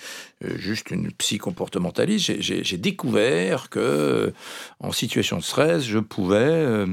juste 0.42 0.90
une 0.90 1.12
psy-comportementaliste. 1.12 2.42
J'ai- 2.42 2.78
découvert 2.80 3.70
que, 3.70 4.34
en 4.80 4.92
situation 4.92 5.38
de 5.38 5.44
stress, 5.44 5.84
je 5.84 6.00
pouvais 6.00 6.88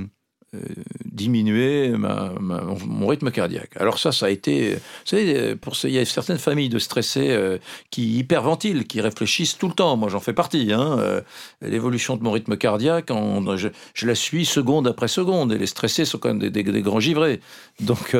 diminuer 1.04 1.90
ma- 1.90 2.32
ma- 2.40 2.62
mon, 2.86 3.06
rythme 3.06 3.30
cardiaque. 3.30 3.70
Alors 3.76 3.98
ça, 3.98 4.12
ça 4.12 4.26
a 4.26 4.30
été... 4.30 4.74
Vous 4.74 4.80
savez, 5.04 5.54
pour 5.56 5.76
ce- 5.76 5.86
il 5.86 5.94
y 5.94 5.98
a 5.98 6.04
certaines 6.04 6.38
familles 6.38 6.68
de 6.68 6.78
stressés 6.78 7.30
euh, 7.30 7.58
qui 7.90 8.18
hyperventilent, 8.18 8.84
qui 8.84 9.00
réfléchissent 9.00 9.56
tout 9.58 9.68
le 9.68 9.74
temps. 9.74 9.96
Moi, 9.96 10.08
j'en 10.08 10.20
fais 10.20 10.32
partie. 10.32 10.72
hein. 10.72 10.98
Euh, 10.98 11.20
L'évolution 11.62 12.16
de 12.16 12.22
mon 12.22 12.32
rythme 12.32 12.56
cardiaque, 12.56 13.10
je, 13.56 13.68
je 13.94 14.06
la 14.06 14.14
suis 14.14 14.44
seconde 14.44 14.86
après 14.88 15.08
seconde. 15.08 15.52
Et 15.52 15.58
les 15.58 15.66
stressés 15.66 16.04
sont 16.04 16.18
quand 16.18 16.28
même 16.28 16.38
des, 16.38 16.50
des- 16.50 16.62
des 16.62 16.82
grands 16.82 17.00
givrés. 17.00 17.40
Donc, 17.80 18.14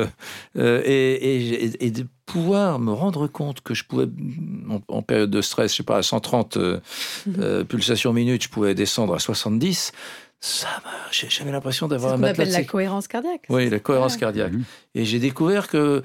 euh, 0.56 0.82
et, 0.84 1.64
et- 1.64 1.86
et 1.86 1.90
de 1.90 2.06
pouvoir 2.26 2.78
me 2.78 2.90
rendre 2.92 3.26
compte 3.26 3.60
que 3.60 3.74
je 3.74 3.84
pouvais, 3.84 4.06
en, 4.70 4.80
en 4.88 5.02
période 5.02 5.30
de 5.30 5.42
stress, 5.42 5.72
je 5.72 5.76
sais 5.78 5.82
pas, 5.82 5.98
à 5.98 6.02
130 6.02 6.56
euh, 6.56 6.80
euh, 7.38 7.64
pulsations 7.64 8.12
minutes, 8.14 8.44
je 8.44 8.48
pouvais 8.48 8.74
descendre 8.74 9.14
à 9.14 9.18
70. 9.18 9.92
Ça 10.46 10.68
m'a, 10.84 10.90
j'ai- 11.10 11.30
j'avais 11.30 11.50
l'impression 11.52 11.88
d'avoir 11.88 12.12
un 12.12 12.16
matelas 12.18 12.44
la 12.58 12.64
cohérence 12.64 13.08
cardiaque. 13.08 13.46
oui, 13.48 13.70
la 13.70 13.78
cohérence 13.78 14.12
Ouais. 14.14 14.20
cardiaque. 14.20 14.52
Et 14.94 15.06
j'ai 15.06 15.18
découvert 15.18 15.68
que, 15.68 16.02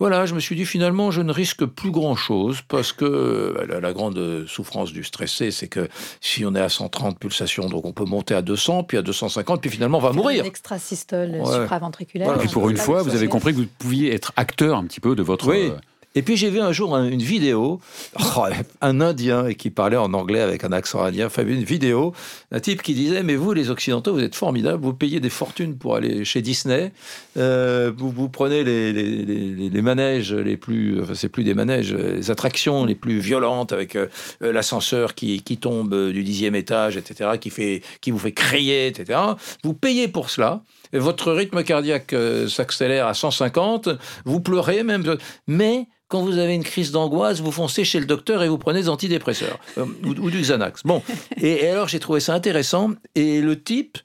voilà, 0.00 0.26
je 0.26 0.34
me 0.34 0.40
suis 0.40 0.56
dit 0.56 0.66
finalement, 0.66 1.12
je 1.12 1.22
ne 1.22 1.32
risque 1.32 1.64
plus 1.64 1.92
grand-chose 1.92 2.62
parce 2.66 2.92
que 2.92 3.04
euh, 3.04 3.64
la, 3.68 3.78
la 3.78 3.92
grande 3.92 4.44
souffrance 4.48 4.92
du 4.92 5.04
stressé, 5.04 5.52
c'est 5.52 5.68
que 5.68 5.88
si 6.20 6.44
on 6.44 6.56
est 6.56 6.60
à 6.60 6.68
130 6.68 7.20
pulsations, 7.20 7.68
donc 7.68 7.84
on 7.86 7.92
peut 7.92 8.04
monter 8.04 8.34
à 8.34 8.42
200, 8.42 8.82
puis 8.82 8.98
à 8.98 9.02
250, 9.02 9.60
puis 9.60 9.70
finalement 9.70 9.98
on 9.98 10.02
va 10.02 10.12
mourir. 10.12 10.40
Une 10.40 10.46
extrasystole 10.48 11.36
Ouais. 11.40 11.52
supraventriculaire. 11.62 12.26
Voilà. 12.26 12.42
Et 12.42 12.48
pour 12.48 12.68
une 12.68 12.76
fois, 12.78 13.02
vous 13.02 13.14
avez 13.14 13.28
compris 13.28 13.52
que 13.52 13.58
vous 13.60 13.66
pouviez 13.78 14.12
être 14.12 14.32
acteur 14.34 14.76
un 14.78 14.84
petit 14.84 14.98
peu 15.00 15.14
de 15.14 15.22
votre... 15.22 15.48
Oui. 15.48 15.70
euh, 15.70 15.76
Et 16.16 16.22
puis 16.22 16.36
j'ai 16.36 16.48
vu 16.50 16.60
un 16.60 16.72
jour 16.72 16.96
un- 16.96 17.06
une 17.08 17.22
vidéo, 17.22 17.78
oh, 18.18 18.42
un 18.80 19.00
Indien 19.02 19.52
qui 19.52 19.68
parlait 19.70 19.98
en 19.98 20.12
anglais 20.14 20.40
avec 20.40 20.64
un 20.64 20.72
accent 20.72 21.02
indien, 21.04 21.26
enfin 21.26 21.46
une 21.46 21.62
vidéo, 21.62 22.14
un 22.50 22.58
type 22.58 22.80
qui 22.82 22.94
disait 22.94 23.22
mais 23.22 23.36
vous 23.36 23.52
les 23.52 23.68
Occidentaux 23.70 24.14
vous 24.14 24.22
êtes 24.22 24.34
formidables, 24.34 24.82
vous 24.82 24.94
payez 24.94 25.20
des 25.20 25.28
fortunes 25.28 25.76
pour 25.76 25.94
aller 25.96 26.24
chez 26.24 26.40
Disney, 26.42 26.90
Euh, 27.36 27.92
vous, 27.96 28.28
prenez 28.30 28.64
les, 28.64 29.82
manèges 29.82 30.32
les 30.32 30.56
plus, 30.56 31.02
enfin 31.02 31.14
c'est 31.14 31.28
plus 31.28 31.44
des 31.44 31.52
manèges, 31.52 31.92
les 31.92 32.30
attractions 32.30 32.86
les 32.86 32.94
plus 32.94 33.18
violentes 33.18 33.72
avec 33.72 33.94
euh, 33.94 34.06
l'ascenseur 34.40 35.14
qui, 35.14 35.42
qui 35.42 35.58
tombe 35.58 35.94
du 36.12 36.22
dixième 36.24 36.54
étage, 36.54 36.96
etc., 36.96 37.32
qui 37.38 37.50
fait, 37.50 37.82
qui 38.00 38.10
vous 38.10 38.18
fait 38.18 38.32
crier, 38.32 38.86
etc. 38.86 39.18
Vous 39.62 39.74
payez 39.74 40.08
pour 40.08 40.30
cela. 40.30 40.62
Votre 40.92 41.32
rythme 41.32 41.62
cardiaque 41.62 42.12
euh, 42.12 42.48
s'accélère 42.48 43.06
à 43.06 43.14
150, 43.14 43.88
vous 44.24 44.40
pleurez 44.40 44.82
même, 44.82 45.16
mais 45.46 45.86
quand 46.08 46.22
vous 46.22 46.38
avez 46.38 46.54
une 46.54 46.64
crise 46.64 46.92
d'angoisse, 46.92 47.40
vous 47.40 47.50
foncez 47.50 47.84
chez 47.84 47.98
le 47.98 48.06
docteur 48.06 48.42
et 48.42 48.48
vous 48.48 48.58
prenez 48.58 48.82
des 48.82 48.88
antidépresseurs 48.88 49.58
euh, 49.78 49.86
ou, 50.04 50.10
ou 50.10 50.30
du 50.30 50.40
Xanax. 50.40 50.82
Bon, 50.84 51.02
et, 51.40 51.64
et 51.64 51.68
alors 51.68 51.88
j'ai 51.88 52.00
trouvé 52.00 52.20
ça 52.20 52.34
intéressant. 52.34 52.92
Et 53.14 53.40
le 53.40 53.60
type 53.60 53.98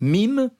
mime 0.00 0.50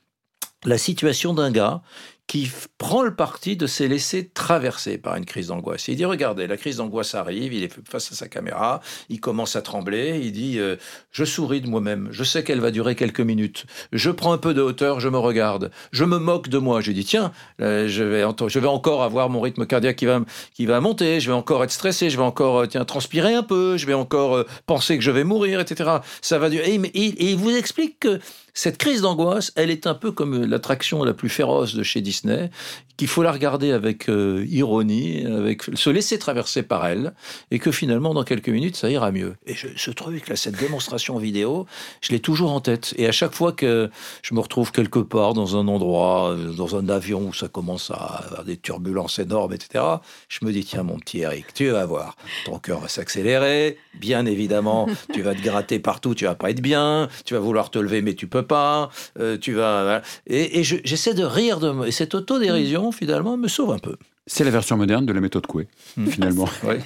la 0.64 0.78
situation 0.78 1.34
d'un 1.34 1.50
gars 1.50 1.82
qui 2.26 2.50
prend 2.78 3.02
le 3.02 3.14
parti 3.14 3.56
de 3.56 3.66
se 3.66 3.84
laisser 3.84 4.28
traverser 4.28 4.98
par 4.98 5.16
une 5.16 5.24
crise 5.24 5.48
d'angoisse. 5.48 5.86
Il 5.88 5.96
dit, 5.96 6.04
regardez, 6.04 6.46
la 6.46 6.56
crise 6.56 6.78
d'angoisse 6.78 7.14
arrive, 7.14 7.52
il 7.52 7.62
est 7.62 7.72
face 7.88 8.10
à 8.10 8.14
sa 8.14 8.28
caméra, 8.28 8.80
il 9.08 9.20
commence 9.20 9.54
à 9.54 9.62
trembler, 9.62 10.20
il 10.22 10.32
dit, 10.32 10.58
euh, 10.58 10.76
je 11.12 11.24
souris 11.24 11.60
de 11.60 11.68
moi-même, 11.68 12.08
je 12.10 12.24
sais 12.24 12.42
qu'elle 12.42 12.60
va 12.60 12.72
durer 12.72 12.96
quelques 12.96 13.20
minutes, 13.20 13.66
je 13.92 14.10
prends 14.10 14.32
un 14.32 14.38
peu 14.38 14.54
de 14.54 14.60
hauteur, 14.60 14.98
je 14.98 15.08
me 15.08 15.18
regarde, 15.18 15.70
je 15.92 16.04
me 16.04 16.18
moque 16.18 16.48
de 16.48 16.58
moi, 16.58 16.80
je 16.80 16.90
dis, 16.92 17.04
tiens, 17.04 17.32
euh, 17.60 17.86
je, 17.88 18.02
vais 18.02 18.24
encore 18.66 19.02
avoir 19.02 19.30
mon 19.30 19.40
rythme 19.40 19.66
cardiaque 19.66 19.96
qui 19.96 20.06
va, 20.06 20.20
qui 20.54 20.66
va 20.66 20.80
monter, 20.80 21.20
je 21.20 21.28
vais 21.30 21.36
encore 21.36 21.62
être 21.64 21.70
stressé, 21.70 22.10
je 22.10 22.16
vais 22.16 22.24
encore 22.24 22.60
euh, 22.60 22.66
tiens, 22.66 22.84
transpirer 22.84 23.34
un 23.34 23.42
peu, 23.42 23.76
je 23.76 23.86
vais 23.86 23.94
encore 23.94 24.36
euh, 24.36 24.46
penser 24.66 24.98
que 24.98 25.04
je 25.04 25.10
vais 25.10 25.24
mourir, 25.24 25.60
etc. 25.60 25.90
Ça 26.20 26.38
va 26.38 26.50
durer. 26.50 26.74
Et 26.74 27.30
il 27.30 27.36
vous 27.36 27.54
explique 27.54 28.00
que 28.00 28.20
cette 28.57 28.79
crise 28.79 29.03
d'angoisse, 29.03 29.53
elle 29.55 29.71
est 29.71 29.87
un 29.87 29.92
peu 29.92 30.12
comme 30.12 30.47
l'attraction 30.47 31.05
la 31.05 31.12
plus 31.12 31.29
féroce 31.29 31.75
de 31.75 31.83
chez 31.83 32.01
Disney, 32.01 32.51
qu'il 32.96 33.09
faut 33.09 33.22
la 33.22 33.32
regarder 33.32 33.72
avec 33.72 34.09
euh, 34.09 34.44
ironie, 34.48 35.24
avec 35.26 35.62
se 35.74 35.90
laisser 35.90 36.18
traverser 36.18 36.62
par 36.62 36.87
elle, 36.87 37.12
et 37.50 37.59
que 37.59 37.70
finalement, 37.70 38.14
dans 38.14 38.24
quelques 38.24 38.48
minutes, 38.48 38.76
ça 38.76 38.90
ira 38.90 39.12
mieux. 39.12 39.35
Et 39.46 39.54
je, 39.54 39.68
ce 39.76 39.90
truc, 39.90 40.28
là, 40.28 40.37
cette 40.37 40.56
démonstration 40.59 41.18
vidéo, 41.18 41.66
je 42.00 42.12
l'ai 42.12 42.20
toujours 42.20 42.52
en 42.52 42.61
tête. 42.61 42.94
Et 42.96 43.06
à 43.06 43.12
chaque 43.12 43.35
fois 43.35 43.52
que 43.52 43.90
je 44.22 44.35
me 44.35 44.40
retrouve 44.40 44.72
quelque 44.72 44.98
part 44.98 45.35
dans 45.35 45.56
un 45.56 45.68
endroit, 45.68 46.30
euh, 46.30 46.52
dans 46.52 46.76
un 46.76 46.88
avion 46.88 47.26
où 47.28 47.32
ça 47.32 47.48
commence 47.48 47.90
à 47.90 47.94
avoir 47.96 48.44
des 48.44 48.56
turbulences 48.56 49.18
énormes, 49.18 49.52
etc., 49.52 49.85
je 50.28 50.38
me 50.44 50.52
dis, 50.52 50.64
tiens, 50.64 50.82
mon 50.82 50.98
petit 50.98 51.20
Eric, 51.20 51.52
tu 51.54 51.68
vas 51.68 51.85
voir, 51.87 52.16
ton 52.44 52.59
cœur 52.59 52.80
va 52.80 52.88
s'accélérer, 52.88 53.78
bien 53.98 54.26
évidemment, 54.26 54.87
tu 55.12 55.22
vas 55.22 55.35
te 55.35 55.42
gratter 55.42 55.78
partout, 55.78 56.14
tu 56.14 56.24
vas 56.24 56.35
pas 56.35 56.50
être 56.50 56.61
bien, 56.62 57.09
tu 57.24 57.35
vas 57.35 57.40
vouloir 57.40 57.70
te 57.70 57.78
lever, 57.78 58.02
mais 58.02 58.14
tu 58.14 58.26
peux 58.26 58.42
pas, 58.46 58.90
euh, 59.18 59.37
tu 59.38 59.52
vas... 59.52 59.82
voilà. 59.82 60.02
Et, 60.26 60.61
et 60.61 60.64
je- 60.64 60.76
j'essaie 60.85 61.14
de 61.14 61.24
rire 61.24 61.61
de 61.61 61.70
moi. 61.70 61.87
Et 61.88 61.92
cette 61.92 62.14
autodérision, 62.14 62.86
finalement, 62.92 63.37
me 63.37 63.49
sauve 63.49 63.72
un 63.72 63.79
peu. 63.79 63.96
C'est 64.29 64.42
la 64.44 64.51
version 64.51 64.77
moderne 64.77 65.07
de 65.07 65.12
la 65.12 65.20
méthode 65.20 65.46
Coué, 65.46 65.68
Mm. 65.96 66.07
finalement. 66.09 66.49
Ouais. 66.64 66.81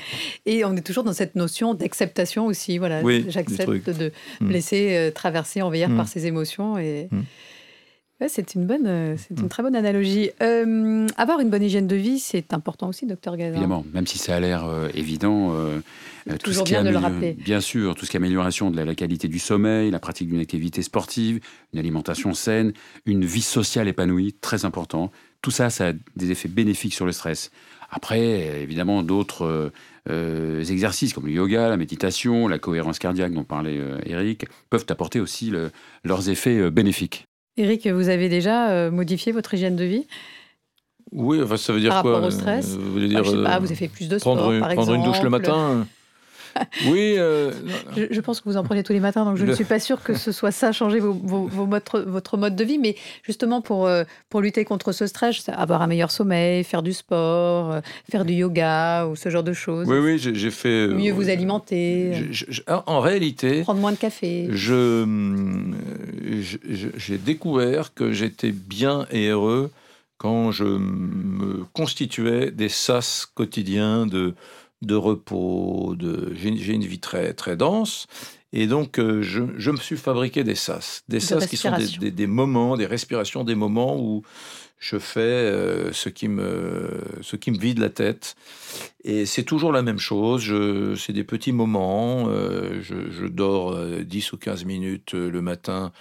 Et 0.46 0.64
on 0.64 0.76
est 0.76 0.82
toujours 0.86 1.04
dans 1.04 1.14
cette 1.14 1.36
notion 1.36 1.72
d'acceptation 1.74 2.46
aussi. 2.46 2.76
Voilà, 2.78 3.00
Oui, 3.02 3.24
j'accepte 3.28 3.88
de 3.90 4.12
me 4.40 4.52
laisser 4.52 4.94
euh, 4.96 5.10
traverser, 5.10 5.62
envahir 5.62 5.88
Mm. 5.88 5.96
par 5.96 6.08
ses 6.08 6.26
émotions. 6.26 6.76
Et 6.78 7.08
Mm. 7.10 7.20
Ouais, 8.20 8.28
c'est 8.28 8.54
une 8.54 8.66
bonne, 8.66 8.86
euh, 8.86 9.16
c'est 9.16 9.40
une 9.40 9.48
très 9.48 9.62
bonne 9.62 9.74
analogie. 9.74 10.28
Euh, 10.42 11.06
avoir 11.16 11.40
une 11.40 11.48
bonne 11.48 11.62
hygiène 11.62 11.86
de 11.86 11.96
vie, 11.96 12.18
c'est 12.18 12.52
important 12.52 12.88
aussi, 12.90 13.06
docteur 13.06 13.34
Gazin. 13.38 13.52
Évidemment, 13.52 13.82
même 13.94 14.06
si 14.06 14.18
ça 14.18 14.36
a 14.36 14.40
l'air 14.40 14.66
euh, 14.66 14.88
évident. 14.92 15.54
euh, 15.54 15.78
euh, 16.28 16.32
tout 16.32 16.50
Toujours 16.50 16.66
ce 16.66 16.68
qui 16.68 16.74
bien 16.74 16.84
de 16.84 16.90
le 16.90 16.96
améliore- 16.98 17.12
rappeler. 17.14 17.32
Bien 17.32 17.62
sûr, 17.62 17.94
tout 17.94 18.04
ce 18.04 18.10
qui 18.10 18.18
est 18.18 18.20
amélioration 18.20 18.70
de 18.70 18.76
la, 18.76 18.84
la 18.84 18.94
qualité 18.94 19.26
du 19.26 19.38
sommeil, 19.38 19.90
la 19.90 20.00
pratique 20.00 20.28
d'une 20.28 20.40
activité 20.40 20.82
sportive, 20.82 21.40
une 21.72 21.78
alimentation 21.78 22.34
saine, 22.34 22.74
une 23.06 23.24
vie 23.24 23.40
sociale 23.40 23.88
épanouie, 23.88 24.34
très 24.42 24.66
important. 24.66 25.10
Tout 25.42 25.50
ça, 25.50 25.70
ça 25.70 25.88
a 25.88 25.92
des 26.16 26.30
effets 26.30 26.48
bénéfiques 26.48 26.94
sur 26.94 27.06
le 27.06 27.12
stress. 27.12 27.50
Après, 27.90 28.62
évidemment, 28.62 29.02
d'autres 29.02 29.44
euh, 29.46 29.72
euh, 30.08 30.62
exercices 30.64 31.12
comme 31.12 31.26
le 31.26 31.32
yoga, 31.32 31.68
la 31.68 31.76
méditation, 31.76 32.46
la 32.46 32.58
cohérence 32.58 32.98
cardiaque 32.98 33.32
dont 33.32 33.44
parlait 33.44 33.78
euh, 33.78 33.98
Eric, 34.06 34.46
peuvent 34.68 34.86
apporter 34.88 35.18
aussi 35.18 35.50
le- 35.50 35.70
leurs 36.04 36.28
effets 36.28 36.58
euh, 36.58 36.70
bénéfiques. 36.70 37.24
Eric, 37.56 37.86
vous 37.88 38.08
avez 38.08 38.28
déjà 38.28 38.70
euh, 38.70 38.90
modifié 38.90 39.32
votre 39.32 39.52
hygiène 39.54 39.76
de 39.76 39.84
vie? 39.84 40.06
Oui, 41.12 41.42
enfin, 41.42 41.56
ça 41.56 41.72
veut 41.72 41.80
dire 41.80 41.90
Par 41.90 42.02
quoi 42.02 42.12
rapport 42.14 42.28
au 42.28 42.30
stress? 42.30 42.76
Vous 42.76 42.92
voulez 42.92 43.08
Bah, 43.08 43.22
dire 43.22 43.24
Je 43.24 43.30
sais 43.30 43.42
pas, 43.42 43.58
vous 43.58 43.66
avez 43.66 43.74
fait 43.74 43.88
plus 43.88 44.08
de 44.08 44.18
sport, 44.18 44.36
prendre, 44.36 44.52
une, 44.52 44.60
par 44.60 44.70
prendre 44.74 44.94
une 44.94 45.02
douche 45.02 45.22
le 45.22 45.30
matin 45.30 45.86
Oui. 46.86 47.14
euh, 47.18 47.50
Je, 47.96 48.04
je 48.10 48.20
pense 48.20 48.40
que 48.40 48.48
vous 48.48 48.56
en 48.56 48.62
prenez 48.64 48.82
tous 48.82 48.92
les 48.92 49.00
matins, 49.00 49.24
donc 49.24 49.36
je 49.36 49.44
ne 49.44 49.52
suis 49.52 49.64
pas 49.64 49.80
sûre 49.80 50.02
que 50.02 50.14
ce 50.14 50.32
soit 50.32 50.50
ça, 50.52 50.72
changer 50.72 51.00
vos, 51.00 51.12
vos- 51.12 51.46
vos 51.46 51.66
modes- 51.66 51.82
votre 52.06 52.36
mode 52.36 52.56
de 52.56 52.64
vie. 52.64 52.78
Mais 52.78 52.96
justement, 53.22 53.60
pour, 53.60 53.86
euh, 53.86 54.04
pour 54.28 54.40
lutter 54.40 54.64
contre 54.64 54.92
ce 54.92 55.06
stress, 55.06 55.48
avoir 55.48 55.82
un 55.82 55.86
meilleur 55.86 56.10
sommeil, 56.10 56.64
faire 56.64 56.82
du 56.82 56.92
sport, 56.92 57.72
euh, 57.72 57.80
faire 58.10 58.24
du 58.24 58.34
yoga 58.34 59.06
ou 59.06 59.16
ce 59.16 59.28
genre 59.28 59.42
de 59.44 59.52
choses. 59.52 59.88
oui, 59.88 59.98
oui, 59.98 60.18
j'ai 60.18 60.50
fait. 60.50 60.68
euh, 60.88 60.94
Mieux 60.94 61.12
vous 61.12 61.28
alimenter, 61.28 62.12
je- 62.14 62.32
je- 62.32 62.44
je- 62.48 62.62
en 62.86 63.00
réalité, 63.00 63.62
prendre 63.62 63.80
moins 63.80 63.92
de 63.92 63.96
café. 63.98 64.48
hum, 65.02 65.74
je- 66.40 66.88
j'ai 66.96 67.18
découvert 67.18 67.94
que 67.94 68.12
j'étais 68.12 68.52
bien 68.52 69.06
et 69.10 69.28
heureux 69.28 69.70
quand 70.18 70.52
je 70.52 70.64
me 70.64 71.64
constituais 71.72 72.50
des 72.50 72.68
sas 72.68 73.26
quotidiens 73.34 74.06
de, 74.06 74.34
de 74.82 74.94
repos. 74.94 75.94
De, 75.96 76.32
j'ai, 76.34 76.48
une- 76.48 76.56
vie 76.84 76.98
très, 77.00 77.32
très 77.34 77.56
dense. 77.56 78.06
Et 78.52 78.66
donc, 78.66 78.98
euh, 78.98 79.22
je, 79.22 79.42
je 79.58 79.70
me 79.70 79.76
suis 79.76 79.96
fabriqué 79.96 80.42
des 80.42 80.54
sas. 80.56 81.02
Des 81.08 81.18
De 81.18 81.22
sas 81.22 81.46
qui 81.46 81.56
sont 81.56 81.68
des, 81.70 81.76
respiration. 81.76 82.00
des- 82.02 82.10
des 82.10 82.26
moments, 82.26 82.76
des 82.76 82.86
respirations, 82.86 83.44
des 83.44 83.54
moments 83.54 83.96
où 83.98 84.22
je 84.80 84.98
fais 84.98 85.20
euh, 85.20 85.92
ce, 85.92 86.08
qui 86.08 86.26
me, 86.26 87.02
ce 87.20 87.36
qui 87.36 87.50
me 87.52 87.58
vide 87.58 87.78
la 87.78 87.90
tête. 87.90 88.34
Et 89.04 89.24
c'est 89.26 89.42
toujours 89.44 89.72
la 89.72 89.82
même 89.82 89.98
chose. 89.98 90.40
Je, 90.42 90.94
c'est 90.94 91.12
des 91.12 91.24
petits 91.24 91.52
moments. 91.52 92.26
euh, 92.28 92.80
je, 92.82 93.10
je 93.10 93.26
dors 93.26 93.72
euh, 93.72 94.02
10 94.04 94.32
ou 94.32 94.36
15 94.38 94.64
minutes 94.64 95.14
euh, 95.14 95.30
le 95.30 95.42
matin 95.42 95.92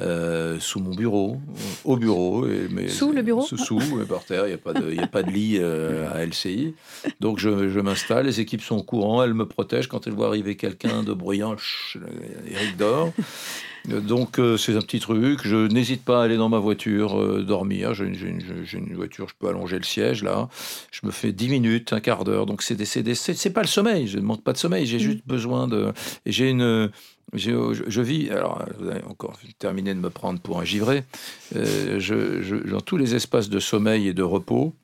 euh, 0.00 0.58
sous 0.60 0.80
mon 0.80 0.94
bureau, 0.94 1.38
au 1.84 1.96
bureau. 1.96 2.46
Et, 2.46 2.68
mais, 2.70 2.88
Sous 2.88 3.12
le 3.12 3.22
bureau 3.22 3.42
Sous, 3.42 3.56
par 4.08 4.24
terre. 4.24 4.44
Il 4.46 4.48
n'y 4.48 4.98
a, 5.00 5.04
a 5.04 5.06
pas 5.06 5.22
de 5.22 5.30
lit 5.30 5.56
euh, 5.58 6.10
à 6.12 6.24
LCI. 6.24 6.74
Donc 7.20 7.38
je, 7.38 7.68
je 7.70 7.80
m'installe. 7.80 8.26
Les 8.26 8.40
équipes 8.40 8.62
sont 8.62 8.76
au 8.76 8.82
courant. 8.82 9.22
Elles 9.22 9.34
me 9.34 9.46
protègent. 9.46 9.88
Quand 9.88 10.06
elles 10.06 10.14
voient 10.14 10.28
arriver 10.28 10.56
quelqu'un 10.56 11.02
de 11.02 11.12
bruyant, 11.14 11.56
chut, 11.56 12.02
Eric 12.46 12.76
dort. 12.76 13.12
Donc 13.88 14.38
euh, 14.38 14.56
c'est 14.56 14.76
un 14.76 14.80
petit 14.80 15.00
truc. 15.00 15.40
Je 15.44 15.66
n'hésite 15.68 16.04
pas 16.04 16.20
à 16.20 16.24
aller 16.24 16.36
dans 16.36 16.48
ma 16.48 16.58
voiture 16.58 17.18
euh, 17.20 17.42
dormir. 17.42 17.94
J'ai 17.94 18.04
une, 18.04 18.94
voiture, 18.94 19.28
je 19.28 19.34
peux 19.38 19.48
allonger 19.48 19.78
le 19.78 19.84
siège 19.84 20.22
là. 20.22 20.48
Je 20.90 21.00
me 21.06 21.10
fais 21.10 21.32
10 21.32 21.48
minutes, 21.48 21.92
un 21.92 22.00
quart 22.00 22.24
d'heure. 22.24 22.46
Donc 22.46 22.62
c'est 22.62 22.76
c'est 22.84 23.50
pas 23.52 23.62
le 23.62 23.66
sommeil. 23.68 24.06
Je 24.06 24.18
ne 24.18 24.22
manque 24.24 24.42
pas 24.44 24.52
de 24.52 24.58
sommeil. 24.58 24.86
J'ai 24.86 24.98
juste 24.98 25.26
besoin 25.26 25.68
de. 25.68 25.92
J'ai 26.26 26.50
une. 26.50 26.90
j'ai- 27.32 27.52
Je, 27.72 27.82
je 27.86 28.00
vis, 28.00 28.30
alors 28.30 28.64
vous 28.78 28.88
allez 28.88 29.02
encore 29.04 29.38
terminer 29.58 29.94
de 29.94 30.00
me 30.00 30.10
prendre 30.10 30.40
pour 30.40 30.60
un 30.60 30.64
givré, 30.64 31.04
Euh, 31.56 31.98
je, 31.98 32.42
je- 32.42 32.56
dans 32.56 32.80
tous 32.80 32.96
les 32.98 33.14
espaces 33.14 33.48
de 33.48 33.58
sommeil 33.60 34.06
et 34.08 34.14
de 34.14 34.22
repos 34.22 34.74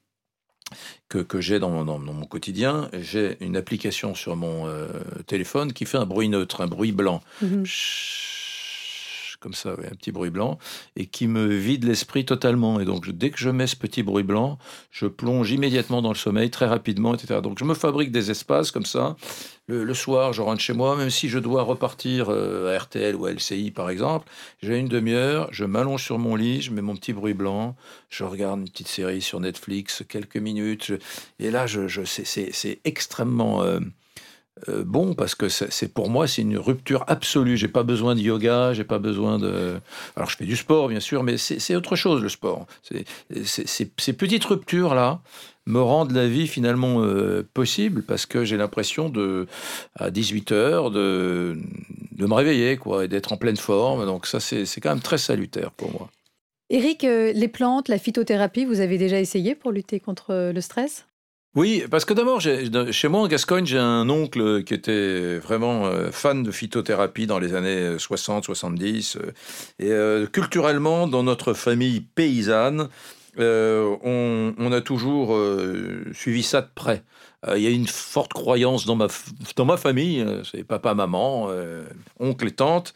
que, 1.09 1.19
que 1.19 1.41
j'ai 1.41 1.59
dans, 1.59 1.71
mon- 1.71 1.85
dans, 1.85 1.99
dans 1.99 2.13
mon 2.15 2.25
quotidien, 2.27 2.89
j'ai 3.01 3.37
une 3.41 3.57
application 3.57 4.15
sur 4.15 4.35
mon 4.37 4.67
euh, 4.67 4.89
téléphone 5.27 5.73
qui 5.73 5.85
fait 5.85 5.99
un 5.99 6.07
bruit 6.07 6.29
neutre, 6.29 6.61
un 6.63 6.67
bruit 6.67 6.93
blanc. 6.93 7.23
Mhm. 7.43 7.65
Chut, 7.65 8.34
comme 9.45 9.53
ça, 9.55 9.73
un 9.73 9.95
petit 9.95 10.11
bruit 10.11 10.31
blanc, 10.31 10.59
et 10.97 11.05
qui 11.05 11.29
me 11.29 11.47
vide 11.47 11.85
l'esprit 11.85 12.25
totalement. 12.25 12.81
Et 12.81 12.87
donc, 12.87 13.09
dès 13.11 13.31
que 13.31 13.39
je 13.39 13.51
mets 13.51 13.67
ce 13.67 13.77
petit 13.77 14.03
bruit 14.03 14.23
blanc, 14.23 14.59
je 14.91 15.07
plonge 15.07 15.53
immédiatement 15.53 16.01
dans 16.01 16.09
le 16.09 16.15
sommeil, 16.17 16.51
très 16.51 16.65
rapidement, 16.65 17.15
etc. 17.15 17.41
Donc, 17.43 17.59
je 17.59 17.65
me 17.65 17.75
fabrique 17.75 18.11
des 18.11 18.31
espaces 18.31 18.71
comme 18.71 18.87
ça. 18.87 19.17
Le, 19.67 19.95
soir, 19.95 20.33
je 20.33 20.41
rentre 20.41 20.61
chez 20.61 20.73
moi, 20.73 20.97
même 20.97 21.11
si 21.11 21.29
je 21.29 21.39
dois 21.39 21.63
repartir 21.63 22.27
euh, 22.31 22.75
à 22.75 22.79
RTL 22.79 23.15
ou 23.17 23.27
à 23.27 23.33
LCI, 23.33 23.71
par 23.71 23.91
exemple, 23.91 24.27
j'ai 24.63 24.79
une 24.79 24.89
demi-heure, 24.89 25.49
je 25.53 25.67
m'allonge 25.67 26.03
sur 26.03 26.19
mon 26.19 26.37
lit, 26.37 26.63
je 26.63 26.71
mets 26.71 26.83
mon 26.83 26.97
petit 26.97 27.13
bruit 27.13 27.35
blanc, 27.35 27.77
je 28.09 28.25
regarde 28.25 28.61
une 28.61 28.69
petite 28.69 28.89
série 28.89 29.21
sur 29.21 29.41
Netflix, 29.41 30.03
quelques 30.09 30.39
minutes, 30.39 30.93
et 31.39 31.51
là, 31.51 31.67
je, 31.67 31.87
je, 31.87 32.03
c'est 32.05 32.81
extrêmement... 32.85 33.63
euh, 33.63 33.81
euh, 34.69 34.85
bon 34.85 35.15
parce 35.15 35.35
que 35.35 35.49
c'est 35.49 35.93
pour 35.93 36.09
moi 36.09 36.29
c'est 36.29 36.43
une 36.43 36.57
rupture 36.57 37.05
absolue. 37.09 37.57
J'ai 37.57 37.69
pas 37.69 37.83
besoin 37.83 38.15
de 38.15 38.21
yoga, 38.21 38.73
j'ai 38.73 38.85
pas 38.85 39.01
besoin 39.01 39.39
de. 39.39 39.81
Alors 40.17 40.31
je 40.31 40.37
fais 40.37 40.45
du 40.45 40.57
sport 40.57 40.89
bien 40.89 41.01
sûr, 41.01 41.25
mais 41.25 41.37
c'est 41.37 41.75
autre 41.75 41.97
chose 41.97 42.23
le 42.23 42.29
sport. 42.29 42.67
Ces 43.45 44.13
petites 44.13 44.45
ruptures 44.45 44.95
là 44.95 45.21
me 45.67 45.81
rendent 45.81 46.13
la 46.13 46.29
vie 46.29 46.47
finalement 46.47 47.03
euh, 47.03 47.43
possible 47.55 48.03
parce 48.03 48.27
que 48.27 48.45
j'ai 48.45 48.57
l'impression 48.57 49.09
de 49.09 49.47
à 49.97 50.11
18 50.11 50.53
heures 50.53 50.91
de 50.91 51.59
de 52.13 52.27
me 52.27 52.35
réveiller 52.35 52.77
quoi 52.77 53.05
et 53.05 53.09
d'être 53.09 53.33
en 53.33 53.37
pleine 53.37 53.57
forme. 53.57 54.07
Donc 54.07 54.27
ça 54.27 54.39
c'est 54.39 54.81
quand 54.81 54.91
même 54.91 55.01
très 55.01 55.19
salutaire 55.19 55.73
pour 55.73 55.91
moi. 55.91 56.11
Eric, 56.71 57.05
euh, 57.05 57.33
les 57.33 57.49
plantes, 57.49 57.89
la 57.89 57.99
phytothérapie, 57.99 58.65
vous 58.65 58.81
avez 58.81 58.99
déjà 58.99 59.19
essayé 59.21 59.55
pour 59.55 59.73
lutter 59.73 60.01
contre 60.01 60.53
le 60.55 60.61
stress? 60.61 61.07
Oui, 61.55 61.85
parce 61.89 62.05
que 62.05 62.15
d'abord, 62.15 62.41
chez 62.41 63.09
moi 63.09 63.21
en 63.21 63.29
Gascogne, 63.29 63.65
j'ai 63.65 63.79
un 63.79 64.11
oncle 64.11 64.65
qui 64.65 64.75
était 64.75 65.39
vraiment 65.39 65.87
euh, 65.87 66.11
fan 66.11 66.43
de 66.43 66.51
phytothérapie 66.51 67.29
dans 67.29 67.39
les 67.39 67.55
années 67.55 67.95
60-70. 67.97 69.19
et 69.79 69.93
euh, 69.93 70.27
culturellement, 70.27 71.07
dans 71.07 71.23
notre 71.23 71.53
famille 71.53 72.01
paysanne, 72.01 72.89
euh, 73.39 73.97
on, 74.03 74.73
a 74.73 74.81
toujours 74.81 75.35
euh, 75.35 76.05
suivi 76.13 76.43
ça 76.43 76.61
de 76.61 76.69
près. 76.75 77.03
Euh, 77.47 77.59
Il 77.59 77.63
y 77.65 77.67
a 77.67 77.71
une 77.71 77.87
forte 77.87 78.33
croyance 78.33 78.87
dans 78.87 78.97
ma, 78.97 79.09
dans 79.57 79.65
ma 79.65 79.77
famille, 79.77 80.21
euh, 80.21 80.43
c'est 80.45 80.65
papa, 80.65 80.95
maman, 80.95 81.47
euh, 81.51 81.85
oncle 82.21 82.47
et 82.47 82.53
tante, 82.53 82.95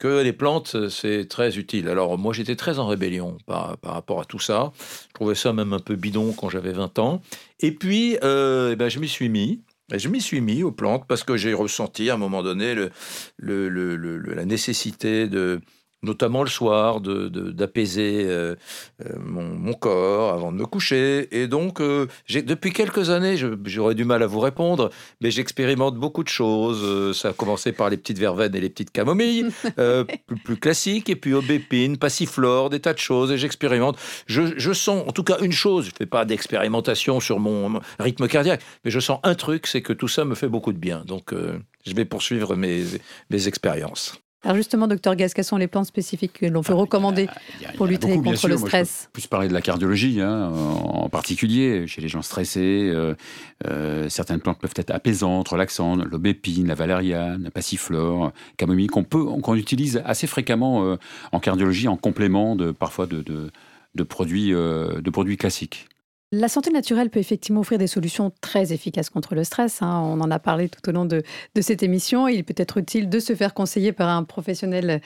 que 0.00 0.22
les 0.22 0.32
plantes, 0.32 0.72
euh, 0.74 0.88
c'est 0.88 1.28
très 1.28 1.56
utile. 1.58 1.88
Alors 1.88 2.18
moi, 2.18 2.32
j'étais 2.32 2.56
très 2.56 2.80
en 2.80 2.88
rébellion 2.88 3.36
par, 3.46 3.76
par 3.78 3.92
rapport 3.94 4.20
à 4.20 4.24
tout 4.24 4.40
ça. 4.40 4.72
Je 5.08 5.12
trouvais 5.14 5.36
ça 5.36 5.52
même 5.52 5.72
un 5.72 5.78
peu 5.78 5.94
bidon 5.94 6.32
quand 6.32 6.48
j'avais 6.48 6.72
20 6.72 6.98
ans. 6.98 7.20
Et 7.60 7.70
puis, 7.70 8.16
euh, 8.24 8.70
eh 8.72 8.76
ben, 8.76 8.88
je 8.88 8.98
m'y 8.98 9.08
suis 9.08 9.28
mis. 9.28 9.60
Je 9.92 10.08
m'y 10.08 10.20
suis 10.20 10.40
mis 10.40 10.62
aux 10.62 10.70
plantes 10.72 11.04
parce 11.06 11.22
que 11.22 11.36
j'ai 11.36 11.52
ressenti 11.52 12.10
à 12.10 12.14
un 12.14 12.16
moment 12.16 12.42
donné 12.42 12.74
le- 12.74 12.90
le- 13.38 13.68
le- 13.68 14.18
la 14.18 14.44
nécessité 14.44 15.26
de, 15.26 15.60
notamment 16.02 16.42
le 16.42 16.48
soir, 16.48 17.00
d'apaiser 17.00 18.24
euh, 18.24 18.54
euh, 19.04 19.12
mon, 19.18 19.42
mon 19.42 19.74
corps 19.74 20.32
avant 20.32 20.50
de 20.52 20.56
me 20.56 20.66
coucher. 20.66 21.28
Et 21.38 21.46
donc, 21.46 21.80
euh, 21.80 22.06
depuis 22.28 22.72
quelques 22.72 23.10
années, 23.10 23.36
j'aurais 23.64 23.94
du 23.94 24.04
mal 24.04 24.22
à 24.22 24.26
vous 24.26 24.40
répondre, 24.40 24.90
mais 25.20 25.30
j'expérimente 25.30 25.96
beaucoup 25.96 26.22
de 26.22 26.28
choses. 26.28 27.16
Ça 27.16 27.28
a 27.28 27.32
commencé 27.32 27.72
par 27.72 27.90
les 27.90 27.96
petites 27.96 28.18
verveines 28.18 28.54
et 28.54 28.60
les 28.60 28.70
petites 28.70 28.92
camomilles, 28.92 29.48
euh, 29.78 30.04
plus, 30.04 30.36
plus 30.36 30.56
classiques, 30.56 31.10
et 31.10 31.16
puis 31.16 31.34
aubépine, 31.34 31.98
passiflore, 31.98 32.70
des 32.70 32.80
tas 32.80 32.94
de 32.94 32.98
choses, 32.98 33.30
et 33.32 33.38
j'expérimente. 33.38 33.98
Je, 34.26 34.58
je 34.58 34.72
sens, 34.72 35.06
en 35.06 35.12
tout 35.12 35.24
cas, 35.24 35.38
une 35.40 35.52
chose, 35.52 35.86
je 35.86 35.90
ne 35.90 35.96
fais 35.96 36.06
pas 36.06 36.24
d'expérimentation 36.24 37.20
sur 37.20 37.40
mon 37.40 37.80
rythme 37.98 38.26
cardiaque, 38.26 38.62
mais 38.84 38.90
je 38.90 39.00
sens 39.00 39.20
un 39.22 39.34
truc, 39.34 39.66
c'est 39.66 39.82
que 39.82 39.92
tout 39.92 40.08
ça 40.08 40.24
me 40.24 40.34
fait 40.34 40.48
beaucoup 40.48 40.72
de 40.72 40.78
bien. 40.78 41.02
Donc, 41.06 41.34
je 41.86 41.94
vais 41.94 42.04
poursuivre 42.04 42.56
mes, 42.56 42.84
mes 43.30 43.48
expériences. 43.48 44.20
Alors 44.42 44.56
justement, 44.56 44.86
docteur 44.86 45.16
Gas, 45.16 45.32
quelles 45.34 45.44
sont 45.44 45.58
les 45.58 45.66
plantes 45.66 45.84
spécifiques 45.86 46.32
que 46.40 46.46
l'on 46.46 46.62
peut 46.62 46.72
recommander 46.72 47.28
Il 47.58 47.62
y 47.62 47.66
a- 47.66 47.68
il 47.70 47.74
y 47.74 47.76
pour 47.76 47.86
lutter 47.86 48.08
beaucoup, 48.08 48.22
contre 48.22 48.38
sûr. 48.38 48.48
le 48.48 48.54
Moi, 48.56 48.68
je 48.70 48.76
peux 48.78 48.84
stress 48.84 49.08
plus 49.12 49.26
parler 49.26 49.48
de 49.48 49.52
la 49.52 49.60
cardiologie, 49.60 50.20
hein, 50.22 50.48
en 50.50 51.00
en 51.04 51.08
particulier 51.10 51.86
chez 51.86 52.00
les 52.00 52.08
gens 52.08 52.22
stressés. 52.22 52.90
euh, 52.94 53.14
euh, 53.66 54.08
certaines 54.08 54.40
plantes 54.40 54.58
peuvent 54.58 54.72
être 54.76 54.90
apaisantes, 54.90 55.48
relaxantes, 55.48 56.04
l'aubépine, 56.04 56.66
la 56.68 56.74
valériane, 56.74 57.42
la 57.42 57.50
passiflore, 57.50 58.32
camomille, 58.56 58.86
qu'on 58.86 59.04
peut, 59.04 59.24
qu'on 59.24 59.54
utilise 59.56 60.02
assez 60.06 60.26
fréquemment 60.26 60.84
euh, 60.84 60.96
en 61.32 61.40
cardiologie 61.40 61.88
en 61.88 61.96
complément 61.96 62.56
de 62.56 62.70
parfois 62.70 63.06
de, 63.06 63.20
de, 63.22 63.50
de 63.94 64.02
produits, 64.04 64.50
de 64.52 65.10
produits 65.10 65.36
classiques. 65.36 65.88
La 66.32 66.46
santé 66.46 66.70
naturelle 66.70 67.10
peut 67.10 67.18
effectivement 67.18 67.62
offrir 67.62 67.78
des 67.78 67.88
solutions 67.88 68.30
très 68.40 68.72
efficaces 68.72 69.10
contre 69.10 69.34
le 69.34 69.42
stress. 69.42 69.82
hein. 69.82 70.00
On 70.04 70.20
en 70.20 70.30
a 70.30 70.38
parlé 70.38 70.68
tout 70.68 70.88
au 70.88 70.92
long 70.92 71.04
de, 71.04 71.24
de 71.56 71.60
cette 71.60 71.82
émission. 71.82 72.28
Il 72.28 72.44
peut 72.44 72.54
être 72.56 72.76
utile 72.78 73.08
de 73.08 73.18
se 73.18 73.34
faire 73.34 73.52
conseiller 73.52 73.90
par 73.90 74.08
un 74.08 74.22
professionnel 74.22 75.00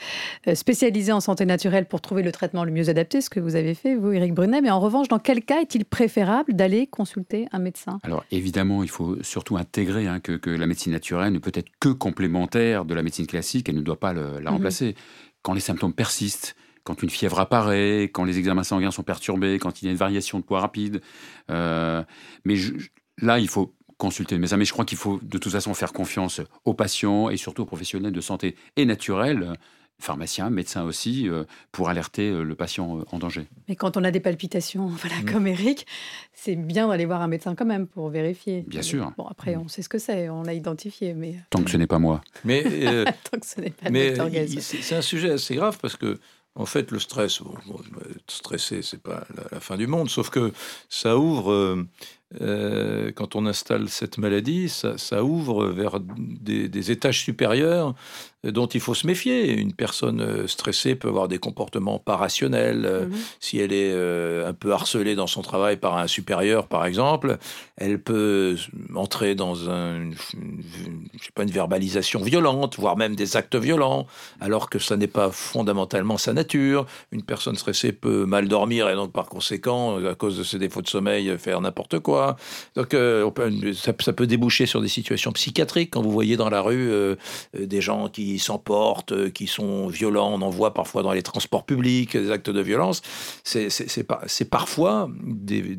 euh, 0.47 0.53
spécialisé 0.53 1.11
en 1.11 1.21
santé 1.21 1.47
naturelle 1.47 1.87
pour 1.87 1.99
trouver 1.99 2.21
le 2.21 2.31
traitement 2.31 2.63
le 2.63 2.71
mieux 2.71 2.89
adapté, 2.89 3.21
ce 3.21 3.31
que 3.31 3.39
vous 3.39 3.55
avez 3.55 3.73
fait, 3.73 3.95
vous, 3.95 4.11
Eric 4.11 4.35
Brunet. 4.35 4.61
Mais 4.61 4.69
en 4.69 4.79
revanche, 4.79 5.07
dans 5.07 5.17
quel 5.17 5.43
cas 5.43 5.61
est-il 5.61 5.83
préférable 5.85 6.53
d'aller 6.53 6.85
consulter 6.85 7.47
un 7.51 7.57
médecin? 7.57 7.99
Alors 8.03 8.23
évidemment, 8.29 8.83
il 8.83 8.89
faut 8.89 9.17
surtout 9.23 9.57
intégrer 9.57 10.05
hein, 10.05 10.19
que, 10.19 10.33
que 10.33 10.51
la 10.51 10.67
médecine 10.67 10.91
naturelle 10.91 11.33
ne 11.33 11.39
peut 11.39 11.51
être 11.55 11.69
que 11.79 11.89
complémentaire 11.89 12.85
de 12.85 12.93
la 12.93 13.01
médecine 13.01 13.25
classique, 13.25 13.67
elle 13.67 13.75
ne 13.77 13.81
doit 13.81 13.99
pas 13.99 14.13
le- 14.13 14.33
la 14.41 14.51
Mhm. 14.51 14.57
remplacer. 14.57 14.93
Quand 15.41 15.53
les 15.53 15.59
symptômes 15.59 15.93
persistent, 15.93 16.55
quand 16.85 17.03
une 17.03 17.09
fièvre 17.09 17.39
apparaît, 17.39 18.03
quand 18.13 18.23
les 18.23 18.37
examens 18.39 18.63
sanguins 18.63 18.91
sont 18.91 19.03
perturbés, 19.03 19.59
quand 19.59 19.81
il 19.81 19.85
y 19.85 19.87
a 19.89 19.91
une 19.91 19.97
variation 19.97 20.39
de 20.39 20.43
poids 20.45 20.61
rapide, 20.61 21.01
euh, 21.51 22.03
mais 22.45 22.55
je- 22.55 22.73
là, 23.21 23.39
il 23.39 23.49
faut 23.49 23.73
consulter 23.97 24.35
le 24.35 24.41
médecin. 24.41 24.55
Mais 24.57 24.65
je 24.65 24.71
crois 24.73 24.85
qu'il 24.85 24.97
faut 24.97 25.19
de 25.21 25.37
toute 25.37 25.51
façon 25.51 25.73
faire 25.73 25.91
confiance 25.93 26.41
aux 26.63 26.73
patients 26.73 27.29
et 27.29 27.37
surtout 27.37 27.63
aux 27.63 27.65
professionnels 27.65 28.11
de 28.13 28.21
santé 28.21 28.55
et 28.75 28.85
naturels, 28.85 29.53
pharmaciens, 29.97 30.49
médecins 30.49 30.83
aussi, 30.83 31.29
euh, 31.29 31.45
pour 31.71 31.87
alerter 31.87 32.29
euh, 32.29 32.43
le 32.43 32.53
patient 32.55 32.99
euh, 32.99 33.03
en 33.13 33.17
danger. 33.19 33.47
Mais 33.69 33.77
quand 33.77 33.95
on 33.95 34.03
a 34.03 34.11
des 34.11 34.19
palpitations, 34.19 34.87
voilà, 35.01 35.15
Mhm. 35.23 35.31
comme 35.31 35.47
Eric, 35.47 35.87
c'est 36.33 36.57
bien 36.57 36.89
d'aller 36.89 37.05
voir 37.05 37.21
un 37.21 37.27
médecin 37.29 37.55
quand 37.55 37.65
même 37.65 37.87
pour 37.87 38.09
vérifier. 38.09 38.63
Bien 38.67 38.81
sûr. 38.81 39.13
Bon, 39.17 39.25
après, 39.25 39.55
on 39.55 39.69
sait 39.69 39.81
ce 39.81 39.87
que 39.89 39.97
c'est, 39.97 40.29
on 40.29 40.43
l'a 40.43 40.53
identifié, 40.53 41.13
mais 41.13 41.35
Tant 41.49 41.63
que 41.63 41.71
ce 41.71 41.77
n'est 41.77 41.87
pas 41.87 41.99
moi. 41.99 42.19
Mais, 42.43 42.63
euh, 42.65 43.05
tant 43.31 43.39
que 43.39 43.45
ce 43.45 43.61
n'est 43.61 43.69
pas 43.69 43.85
le 43.85 43.91
mais 43.91 44.47
c'est 44.59 44.95
un 44.95 45.01
sujet 45.01 45.31
assez 45.31 45.55
grave 45.55 45.77
parce 45.81 45.95
que, 45.95 46.19
en 46.55 46.65
fait, 46.65 46.91
le 46.91 46.99
stress, 46.99 47.41
bon, 47.41 47.55
bon, 47.67 47.79
stressé, 48.27 48.81
c'est 48.81 49.01
pas 49.01 49.25
la, 49.35 49.43
la 49.51 49.59
fin 49.59 49.77
du 49.77 49.87
monde, 49.87 50.09
sauf 50.09 50.29
que 50.29 50.51
ça 50.89 51.17
ouvre 51.17 51.85
euh, 52.41 53.11
quand 53.13 53.35
on 53.35 53.45
installe 53.45 53.87
cette 53.87 54.17
maladie, 54.17 54.67
ça, 54.69 55.23
ouvre 55.23 55.67
vers 55.67 55.99
des, 55.99 56.91
étages 56.91 57.21
supérieurs 57.21 57.93
dont 58.43 58.67
il 58.67 58.79
faut 58.79 58.93
se 58.93 59.07
méfier. 59.07 59.53
Une 59.53 59.73
personne 59.73 60.21
euh, 60.21 60.47
stressée 60.47 60.95
peut 60.95 61.07
avoir 61.07 61.27
des 61.27 61.39
comportements 61.39 61.97
pas 61.97 62.15
rationnels. 62.15 62.85
Euh, 62.85 63.05
mhm. 63.05 63.15
Si 63.39 63.59
elle 63.59 63.73
est 63.73 63.93
un 64.45 64.53
peu 64.53 64.73
harcelée 64.73 65.15
dans 65.15 65.27
son 65.27 65.41
travail 65.41 65.77
par 65.77 65.97
un 65.97 66.07
supérieur, 66.07 66.67
par 66.67 66.85
exemple, 66.85 67.37
elle 67.77 67.99
peut 68.01 68.55
entrer 68.95 69.35
dans 69.35 69.69
un, 69.69 70.11
je 70.11 71.23
sais 71.23 71.31
pas, 71.33 71.43
une 71.43 71.51
verbalisation 71.51 72.21
violente, 72.21 72.77
voire 72.77 72.97
même 72.97 73.15
des 73.15 73.37
actes 73.37 73.55
violents, 73.55 74.07
alors 74.39 74.69
que 74.69 74.79
ça 74.79 74.97
n'est 74.97 75.07
pas 75.07 75.31
fondamentalement 75.31 76.17
sa 76.17 76.33
nature. 76.33 76.85
Une 77.11 77.23
personne 77.23 77.55
stressée 77.55 77.93
peut 77.93 78.25
mal 78.25 78.47
dormir 78.47 78.89
et 78.89 78.95
donc 78.95 79.11
par 79.11 79.27
conséquent, 79.27 80.03
à 80.05 80.15
cause 80.15 80.37
de 80.37 80.43
ses 80.43 80.59
défauts 80.59 80.81
de 80.81 80.87
sommeil, 80.87 81.35
faire 81.37 81.61
n'importe 81.61 81.99
quoi. 81.99 82.14
Donc 82.75 82.93
euh, 82.93 83.29
ça, 83.73 83.93
peut 83.93 84.27
déboucher 84.27 84.65
sur 84.65 84.81
des 84.81 84.87
situations 84.87 85.31
psychiatriques. 85.31 85.91
Quand 85.91 86.01
vous 86.01 86.11
voyez 86.11 86.37
dans 86.37 86.49
la 86.49 86.61
rue 86.61 86.91
euh, 86.91 87.15
euh, 87.55 87.65
des 87.65 87.81
gens 87.81 88.09
qui 88.09 88.39
s'emportent, 88.39 89.31
qui 89.31 89.47
sont 89.47 89.87
violents, 89.87 90.31
on 90.33 90.41
en 90.41 90.49
voit 90.49 90.73
parfois 90.73 91.03
dans 91.03 91.13
les 91.13 91.23
transports 91.23 91.65
publics, 91.65 92.17
des 92.17 92.31
actes 92.31 92.49
de 92.49 92.61
violence, 92.61 93.01
c'est 93.43 94.49
parfois 94.49 95.09
des, 95.23 95.77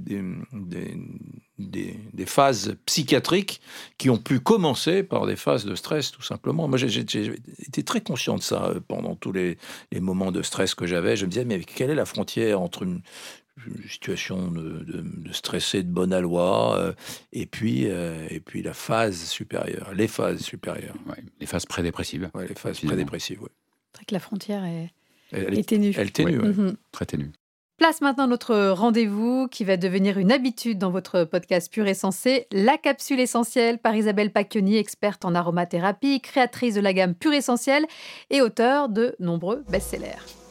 phases 2.26 2.76
psychiatriques 2.86 3.60
qui 3.98 4.10
ont 4.10 4.18
pu 4.18 4.40
commencer 4.40 5.02
par 5.02 5.26
des 5.26 5.36
phases 5.36 5.64
de 5.64 5.74
stress, 5.74 6.10
tout 6.10 6.22
simplement. 6.22 6.68
Moi, 6.68 6.78
j'ai 6.78 7.00
été 7.00 7.82
très 7.84 8.00
conscient 8.00 8.36
de 8.36 8.42
ça 8.42 8.72
pendant 8.88 9.14
tous 9.14 9.32
les, 9.32 9.56
les 9.92 10.00
moments 10.00 10.32
de 10.32 10.42
stress 10.42 10.74
que 10.74 10.86
j'avais. 10.86 11.16
Je 11.16 11.24
me 11.24 11.30
disais, 11.30 11.44
mais 11.44 11.60
quelle 11.60 11.90
est 11.90 11.94
la 11.94 12.04
frontière 12.04 12.60
entre 12.60 12.82
une, 12.82 13.00
une 13.66 13.88
situation 13.88 14.50
de, 14.50 14.84
de, 14.84 15.32
stressé 15.32 15.82
de 15.82 15.88
bonne 15.88 16.12
aloi, 16.12 16.78
euh, 16.78 16.92
et, 17.32 17.46
puis, 17.46 17.86
euh, 17.86 18.26
et 18.30 18.40
puis 18.40 18.62
la 18.62 18.74
phase 18.74 19.24
supérieure, 19.24 19.92
les 19.94 20.08
phases 20.08 20.40
supérieures. 20.40 20.96
les 21.40 21.46
phases 21.46 21.66
prédépressives. 21.66 22.30
Ouais, 22.34 22.48
les 22.48 22.54
phases 22.54 22.80
prédépressives, 22.80 23.38
oui. 23.42 23.48
C'est 23.92 23.98
vrai 23.98 24.04
que 24.06 24.14
la 24.14 24.20
frontière 24.20 24.64
est, 24.64 24.90
elle, 25.32 25.58
est 25.58 25.68
ténue. 25.68 25.94
Elle 25.96 26.08
est 26.08 26.16
ténue, 26.16 26.38
mhm. 26.38 26.76
très 26.92 27.06
ténue. 27.06 27.30
Place 27.78 28.00
maintenant 28.00 28.26
notre 28.26 28.70
rendez-vous 28.70 29.48
qui 29.48 29.64
va 29.64 29.76
devenir 29.76 30.18
une 30.18 30.32
habitude 30.32 30.78
dans 30.78 30.90
votre 30.90 31.24
podcast 31.24 31.70
Pur 31.70 31.86
et 31.86 31.92
Sensé, 31.92 32.46
la 32.50 32.78
capsule 32.78 33.20
essentielle 33.20 33.78
par 33.78 33.94
Isabelle 33.94 34.32
Pacchioni, 34.32 34.78
experte 34.78 35.26
en 35.26 35.34
aromathérapie, 35.34 36.22
créatrice 36.22 36.74
de 36.74 36.80
la 36.80 36.94
gamme 36.94 37.14
Pur 37.14 37.34
Essentiel 37.34 37.84
et 38.30 38.40
auteur 38.40 38.88
de 38.88 39.14
nombreux 39.18 39.62
best-sellers. 39.68 40.45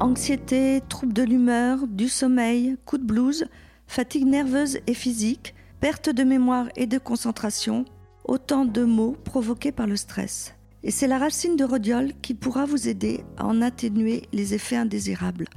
Anxiété, 0.00 0.80
troubles 0.88 1.12
de 1.12 1.22
l'humeur, 1.22 1.86
du 1.86 2.08
sommeil, 2.08 2.78
coup 2.86 2.96
de 2.96 3.04
blues, 3.04 3.44
fatigue 3.86 4.26
nerveuse 4.26 4.78
et 4.86 4.94
physique, 4.94 5.54
perte 5.78 6.08
de 6.08 6.24
mémoire 6.24 6.70
et 6.74 6.86
de 6.86 6.96
concentration, 6.96 7.84
autant 8.24 8.64
de 8.64 8.82
maux 8.82 9.14
provoqués 9.24 9.72
par 9.72 9.86
le 9.86 9.96
stress. 9.96 10.54
Et 10.82 10.90
c'est 10.90 11.06
la 11.06 11.18
racine 11.18 11.56
de 11.56 11.64
rhodiol 11.64 12.12
qui 12.22 12.32
pourra 12.32 12.64
vous 12.64 12.88
aider 12.88 13.22
à 13.36 13.44
en 13.44 13.60
atténuer 13.60 14.22
les 14.32 14.54
effets 14.54 14.76
indésirables. 14.76 15.48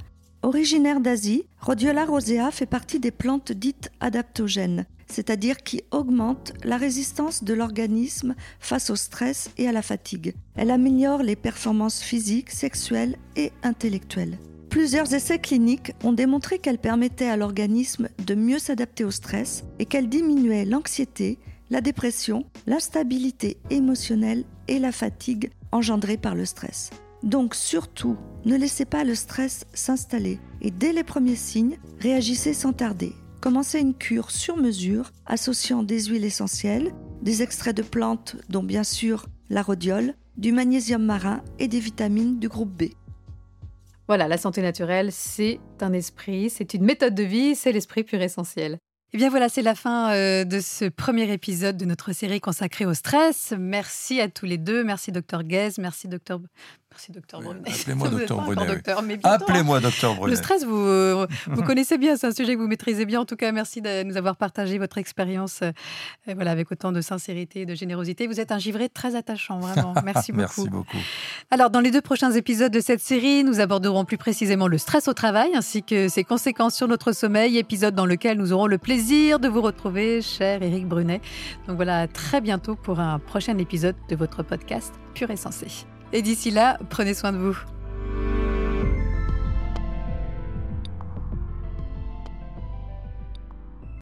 Originaire 0.42 1.00
d'Asie, 1.00 1.46
Rhodiola 1.58 2.04
rosea 2.04 2.50
fait 2.50 2.66
partie 2.66 3.00
des 3.00 3.12
plantes 3.12 3.50
dites 3.50 3.90
adaptogènes, 4.00 4.84
c'est-à-dire 5.06 5.58
qui 5.58 5.82
augmente 5.90 6.52
la 6.64 6.76
résistance 6.76 7.44
de 7.44 7.54
l'organisme 7.54 8.34
face 8.60 8.90
au 8.90 8.96
stress 8.96 9.50
et 9.58 9.68
à 9.68 9.72
la 9.72 9.82
fatigue. 9.82 10.34
Elle 10.56 10.70
améliore 10.70 11.22
les 11.22 11.36
performances 11.36 12.00
physiques, 12.02 12.50
sexuelles 12.50 13.16
et 13.36 13.52
intellectuelles. 13.62 14.38
Plusieurs 14.70 15.14
essais 15.14 15.38
cliniques 15.38 15.92
ont 16.02 16.12
démontré 16.12 16.58
qu'elle 16.58 16.78
permettait 16.78 17.28
à 17.28 17.36
l'organisme 17.36 18.08
de 18.26 18.34
mieux 18.34 18.58
s'adapter 18.58 19.04
au 19.04 19.12
stress 19.12 19.62
et 19.78 19.86
qu'elle 19.86 20.08
diminuait 20.08 20.64
l'anxiété, 20.64 21.38
la 21.70 21.80
dépression, 21.80 22.44
l'instabilité 22.66 23.56
émotionnelle 23.70 24.44
et 24.66 24.80
la 24.80 24.90
fatigue 24.90 25.50
engendrée 25.70 26.16
par 26.16 26.34
le 26.34 26.44
stress. 26.44 26.90
Donc 27.22 27.54
surtout, 27.54 28.16
ne 28.44 28.56
laissez 28.56 28.84
pas 28.84 29.04
le 29.04 29.14
stress 29.14 29.64
s'installer 29.72 30.40
et 30.60 30.70
dès 30.70 30.92
les 30.92 31.04
premiers 31.04 31.36
signes, 31.36 31.78
réagissez 32.00 32.52
sans 32.52 32.72
tarder. 32.72 33.12
Commencez 33.44 33.78
une 33.78 33.92
cure 33.92 34.30
sur 34.30 34.56
mesure 34.56 35.12
associant 35.26 35.82
des 35.82 36.04
huiles 36.04 36.24
essentielles, 36.24 36.94
des 37.20 37.42
extraits 37.42 37.76
de 37.76 37.82
plantes 37.82 38.36
dont 38.48 38.62
bien 38.62 38.84
sûr 38.84 39.26
la 39.50 39.60
rhodiole, 39.60 40.14
du 40.38 40.50
magnésium 40.50 41.04
marin 41.04 41.42
et 41.58 41.68
des 41.68 41.78
vitamines 41.78 42.38
du 42.38 42.48
groupe 42.48 42.70
B. 42.70 42.84
Voilà, 44.08 44.28
la 44.28 44.38
santé 44.38 44.62
naturelle, 44.62 45.12
c'est 45.12 45.60
un 45.82 45.92
esprit, 45.92 46.48
c'est 46.48 46.72
une 46.72 46.84
méthode 46.84 47.14
de 47.14 47.22
vie, 47.22 47.54
c'est 47.54 47.72
l'esprit 47.72 48.02
pur 48.02 48.22
essentiel. 48.22 48.72
Et 49.14 49.16
eh 49.16 49.18
bien 49.18 49.28
voilà, 49.28 49.50
c'est 49.50 49.62
la 49.62 49.74
fin 49.74 50.12
euh, 50.12 50.44
de 50.44 50.58
ce 50.58 50.86
premier 50.86 51.30
épisode 51.30 51.76
de 51.76 51.84
notre 51.84 52.12
série 52.12 52.40
consacrée 52.40 52.86
au 52.86 52.94
stress. 52.94 53.52
Merci 53.56 54.22
à 54.22 54.28
tous 54.28 54.46
les 54.46 54.58
deux. 54.58 54.82
Merci 54.82 55.12
docteur 55.12 55.44
Guez, 55.44 55.68
merci 55.78 56.08
docteur 56.08 56.40
Merci, 56.94 57.10
docteur 57.10 57.40
Brunet. 57.40 57.60
Appelez-moi 57.66 58.08
docteur 58.10 58.40
Brunet. 58.40 59.18
Appelez-moi 59.24 59.80
docteur 59.80 60.14
Brunet. 60.14 60.30
Le 60.30 60.36
stress, 60.36 60.64
vous, 60.64 61.26
vous 61.48 61.62
connaissez 61.64 61.98
bien, 61.98 62.16
c'est 62.16 62.28
un 62.28 62.32
sujet 62.32 62.54
que 62.54 62.60
vous 62.60 62.68
maîtrisez 62.68 63.04
bien. 63.04 63.20
En 63.20 63.24
tout 63.24 63.34
cas, 63.34 63.50
merci 63.50 63.82
de 63.82 64.04
nous 64.04 64.16
avoir 64.16 64.36
partagé 64.36 64.78
votre 64.78 64.98
expérience 64.98 65.62
euh, 65.62 65.72
voilà, 66.36 66.52
avec 66.52 66.70
autant 66.70 66.92
de 66.92 67.00
sincérité 67.00 67.62
et 67.62 67.66
de 67.66 67.74
générosité. 67.74 68.28
Vous 68.28 68.38
êtes 68.38 68.52
un 68.52 68.58
givré 68.58 68.88
très 68.88 69.16
attachant, 69.16 69.58
vraiment. 69.58 69.92
Merci 70.04 70.30
beaucoup. 70.30 70.42
merci 70.42 70.68
beaucoup. 70.68 70.98
Alors, 71.50 71.70
dans 71.70 71.80
les 71.80 71.90
deux 71.90 72.00
prochains 72.00 72.30
épisodes 72.30 72.70
de 72.70 72.80
cette 72.80 73.00
série, 73.00 73.42
nous 73.42 73.58
aborderons 73.58 74.04
plus 74.04 74.18
précisément 74.18 74.68
le 74.68 74.78
stress 74.78 75.08
au 75.08 75.14
travail 75.14 75.50
ainsi 75.56 75.82
que 75.82 76.08
ses 76.08 76.22
conséquences 76.22 76.76
sur 76.76 76.86
notre 76.86 77.10
sommeil. 77.10 77.58
Épisode 77.58 77.94
dans 77.96 78.06
lequel 78.06 78.38
nous 78.38 78.52
aurons 78.52 78.66
le 78.66 78.78
plaisir 78.78 79.40
de 79.40 79.48
vous 79.48 79.62
retrouver, 79.62 80.22
cher 80.22 80.62
Éric 80.62 80.86
Brunet. 80.86 81.20
Donc 81.66 81.76
voilà, 81.76 82.02
à 82.02 82.06
très 82.06 82.40
bientôt 82.40 82.76
pour 82.76 83.00
un 83.00 83.18
prochain 83.18 83.58
épisode 83.58 83.96
de 84.08 84.14
votre 84.14 84.44
podcast 84.44 84.94
Pur 85.14 85.30
et 85.30 85.36
Sensé. 85.36 85.86
Et 86.14 86.22
d'ici 86.22 86.52
là, 86.52 86.78
prenez 86.90 87.12
soin 87.12 87.32
de 87.32 87.38
vous. 87.38 87.58